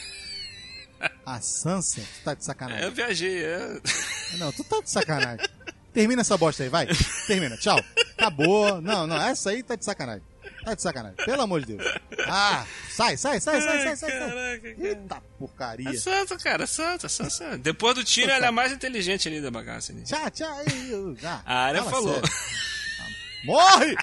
A 1.25 1.41
Sansa, 1.41 2.01
tu 2.01 2.23
tá 2.23 2.33
de 2.33 2.45
sacanagem. 2.45 2.83
Eu 2.83 2.91
viajei, 2.91 3.43
é. 3.43 3.81
Não, 4.37 4.51
tu 4.51 4.63
tá 4.63 4.79
de 4.81 4.89
sacanagem. 4.89 5.45
Termina 5.93 6.21
essa 6.21 6.37
bosta 6.37 6.61
aí, 6.63 6.69
vai. 6.69 6.87
Termina, 7.27 7.55
tchau. 7.57 7.79
Acabou. 8.17 8.81
Não, 8.81 9.07
não, 9.07 9.15
essa 9.21 9.49
aí 9.51 9.63
tá 9.63 9.75
de 9.75 9.85
sacanagem. 9.85 10.23
Tá 10.63 10.73
de 10.75 10.81
sacanagem. 10.81 11.15
Pelo 11.25 11.41
amor 11.41 11.61
de 11.63 11.75
Deus. 11.77 11.99
Ah, 12.27 12.65
sai, 12.89 13.15
sai, 13.17 13.39
sai, 13.39 13.61
sai, 13.61 13.83
sai, 13.83 13.95
sai. 13.95 14.09
sai. 14.09 14.19
Caraca, 14.19 14.75
cara. 14.75 14.87
Eita 14.87 15.21
porcaria. 15.39 15.89
É 15.89 15.93
Sansa, 15.93 16.37
cara, 16.37 16.63
é 16.63 16.67
Sansa, 16.67 17.07
Sansa. 17.07 17.57
Depois 17.57 17.95
do 17.95 18.03
tiro, 18.03 18.29
ela 18.31 18.47
é 18.47 18.51
mais 18.51 18.71
inteligente 18.71 19.27
ali 19.27 19.41
da 19.41 19.49
bagaça. 19.49 19.91
Ali. 19.93 20.03
Tchau, 20.03 20.29
tchau. 20.31 20.63
eu- 20.89 21.17
ah, 21.23 21.41
A 21.45 21.55
área 21.65 21.83
falou. 21.83 22.13
sério. 22.15 22.29
Morre! 23.45 23.95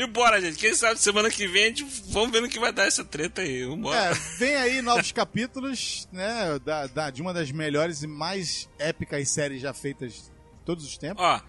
E 0.00 0.06
bora, 0.06 0.40
gente. 0.40 0.56
Quem 0.56 0.72
sabe 0.74 1.00
semana 1.00 1.28
que 1.28 1.48
vem 1.48 1.64
a 1.64 1.66
gente 1.68 1.84
vamos 2.10 2.30
ver 2.30 2.40
no 2.40 2.48
que 2.48 2.58
vai 2.60 2.72
dar 2.72 2.86
essa 2.86 3.04
treta 3.04 3.42
aí. 3.42 3.64
Vambora. 3.66 3.98
É, 3.98 4.14
vem 4.38 4.54
aí 4.54 4.80
novos 4.80 5.10
capítulos, 5.10 6.08
né, 6.12 6.56
da, 6.64 6.86
da- 6.86 7.10
de 7.10 7.20
uma 7.20 7.34
das 7.34 7.50
melhores 7.50 8.02
e 8.02 8.06
mais 8.06 8.68
épicas 8.78 9.28
séries 9.28 9.60
já 9.60 9.74
feitas 9.74 10.12
de 10.14 10.20
todos 10.64 10.84
os 10.84 10.96
tempos. 10.96 11.22
Ó, 11.24 11.40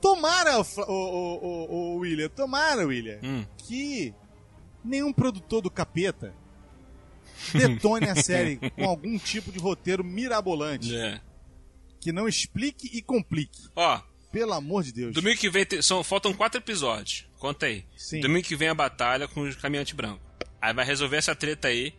Tomara, 0.00 0.60
o, 0.60 0.62
o, 0.62 0.92
o, 0.92 1.74
o, 1.74 1.96
William, 1.96 2.28
tomara, 2.28 2.86
William, 2.86 3.18
hum, 3.22 3.44
que 3.58 4.14
nenhum 4.84 5.12
produtor 5.12 5.60
do 5.62 5.70
capeta 5.70 6.32
detone 7.52 8.08
a 8.08 8.14
série 8.22 8.56
com 8.70 8.84
algum 8.84 9.18
tipo 9.18 9.50
de 9.50 9.58
roteiro 9.58 10.04
mirabolante 10.04 10.94
é. 10.94 11.20
que 12.00 12.12
não 12.12 12.28
explique 12.28 12.88
e 12.96 13.02
complique. 13.02 13.68
Ó, 13.74 14.00
Pelo 14.30 14.52
amor 14.52 14.82
de 14.84 14.92
Deus. 14.92 15.14
domingo 15.14 15.38
que 15.40 15.48
vem 15.50 15.64
tem- 15.64 15.80
são, 15.82 16.04
faltam 16.04 16.32
quatro 16.34 16.60
episódios. 16.60 17.26
Conta 17.46 17.66
aí. 17.66 17.84
Sim. 17.96 18.20
Domingo 18.20 18.44
que 18.46 18.56
vem 18.56 18.68
a 18.68 18.74
batalha 18.74 19.28
com 19.28 19.42
os 19.42 19.54
caminhantes 19.56 19.92
brancos. 19.94 20.20
Aí 20.60 20.74
vai 20.74 20.84
resolver 20.84 21.16
essa 21.16 21.34
treta 21.34 21.68
aí. 21.68 21.94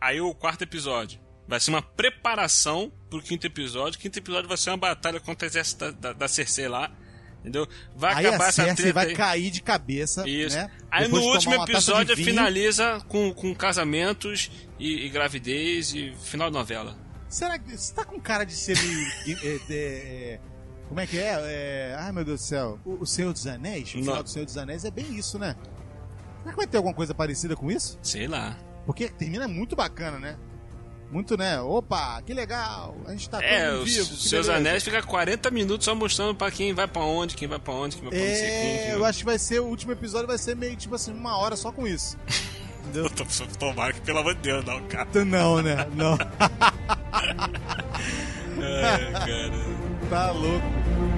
Aí 0.00 0.20
o 0.20 0.34
quarto 0.34 0.62
episódio 0.62 1.20
vai 1.46 1.60
ser 1.60 1.70
uma 1.70 1.82
preparação 1.82 2.92
pro 3.08 3.22
quinto 3.22 3.46
episódio. 3.46 3.98
O 3.98 4.02
quinto 4.02 4.18
episódio 4.18 4.48
vai 4.48 4.56
ser 4.56 4.70
uma 4.70 4.76
batalha 4.76 5.20
contra 5.20 5.46
o 5.46 5.48
exército 5.48 5.84
da, 5.84 5.90
da, 5.92 6.12
da 6.12 6.28
Cersei 6.28 6.66
lá. 6.68 6.90
Entendeu? 7.40 7.68
Vai 7.96 8.14
Aí 8.14 8.26
acabar 8.26 8.44
a 8.44 8.48
essa 8.48 8.62
Cersei 8.64 8.74
treta 8.76 8.92
vai 8.94 9.06
aí. 9.08 9.14
cair 9.14 9.50
de 9.50 9.62
cabeça, 9.62 10.28
Isso. 10.28 10.56
né? 10.56 10.70
Aí 10.90 11.04
Depois 11.04 11.22
no 11.24 11.28
de 11.30 11.36
último 11.36 11.64
de 11.64 11.72
episódio 11.72 12.16
finaliza 12.16 13.00
com, 13.08 13.32
com 13.32 13.54
casamentos 13.54 14.50
e, 14.78 15.06
e 15.06 15.08
gravidez 15.08 15.92
e 15.94 16.12
final 16.24 16.50
de 16.50 16.54
novela. 16.56 16.96
Será 17.28 17.58
que. 17.58 17.76
Você 17.76 17.94
tá 17.94 18.04
com 18.04 18.20
cara 18.20 18.44
de 18.44 18.52
ser. 18.54 18.76
meio- 18.78 19.38
é, 19.42 19.58
de- 19.66 19.74
é, 19.74 20.40
como 20.92 21.00
é 21.00 21.06
que 21.06 21.18
é? 21.18 21.32
é? 21.46 21.96
Ai 21.98 22.12
meu 22.12 22.22
Deus 22.22 22.40
do 22.40 22.44
céu. 22.44 22.78
O, 22.84 22.98
o 23.00 23.06
Senhor 23.06 23.32
dos 23.32 23.46
Anéis? 23.46 23.88
O 23.88 23.92
final 23.92 24.22
do 24.22 24.28
Senhor 24.28 24.44
dos 24.44 24.58
Anéis 24.58 24.84
é 24.84 24.90
bem 24.90 25.06
isso, 25.16 25.38
né? 25.38 25.56
Será 26.40 26.50
que 26.50 26.56
vai 26.58 26.66
ter 26.66 26.76
alguma 26.76 26.92
coisa 26.94 27.14
parecida 27.14 27.56
com 27.56 27.70
isso? 27.70 27.98
Sei 28.02 28.28
lá. 28.28 28.54
Porque 28.84 29.08
termina 29.08 29.48
muito 29.48 29.74
bacana, 29.74 30.18
né? 30.18 30.36
Muito, 31.10 31.34
né? 31.34 31.58
Opa, 31.62 32.20
que 32.20 32.34
legal! 32.34 32.94
A 33.06 33.12
gente 33.12 33.30
tá 33.30 33.42
É, 33.42 33.70
todo 33.70 33.84
os 33.84 33.90
vivo. 33.90 34.06
que 34.06 34.16
seus 34.16 34.46
beleza. 34.48 34.54
anéis 34.54 34.82
fica 34.84 35.02
40 35.02 35.50
minutos 35.50 35.86
só 35.86 35.94
mostrando 35.94 36.34
pra 36.34 36.50
quem 36.50 36.74
vai 36.74 36.86
pra 36.86 37.00
onde, 37.02 37.36
quem 37.36 37.48
vai 37.48 37.58
pra 37.58 37.72
onde, 37.72 37.96
quem 37.96 38.10
vai 38.10 38.18
pra 38.18 38.20
quem. 38.20 38.28
É, 38.36 38.78
quem 38.82 38.90
eu 38.90 39.02
acho 39.06 39.20
que 39.20 39.24
vai 39.24 39.38
ser, 39.38 39.60
o 39.60 39.66
último 39.66 39.92
episódio 39.92 40.26
vai 40.26 40.36
ser 40.36 40.54
meio 40.54 40.76
tipo 40.76 40.94
assim, 40.94 41.14
uma 41.14 41.38
hora 41.38 41.56
só 41.56 41.72
com 41.72 41.86
isso. 41.86 42.18
Entendeu? 42.84 43.08
Tomara 43.58 43.94
que, 43.94 44.00
pelo 44.02 44.18
amor 44.18 44.34
de 44.34 44.42
Deus, 44.42 44.62
não, 44.62 44.82
cara. 44.88 45.08
Não, 45.24 45.62
né? 45.62 45.86
Não. 45.94 46.18
Ai, 48.62 49.12
cara. 49.12 49.81
Tá 50.10 50.30
louco. 50.32 51.11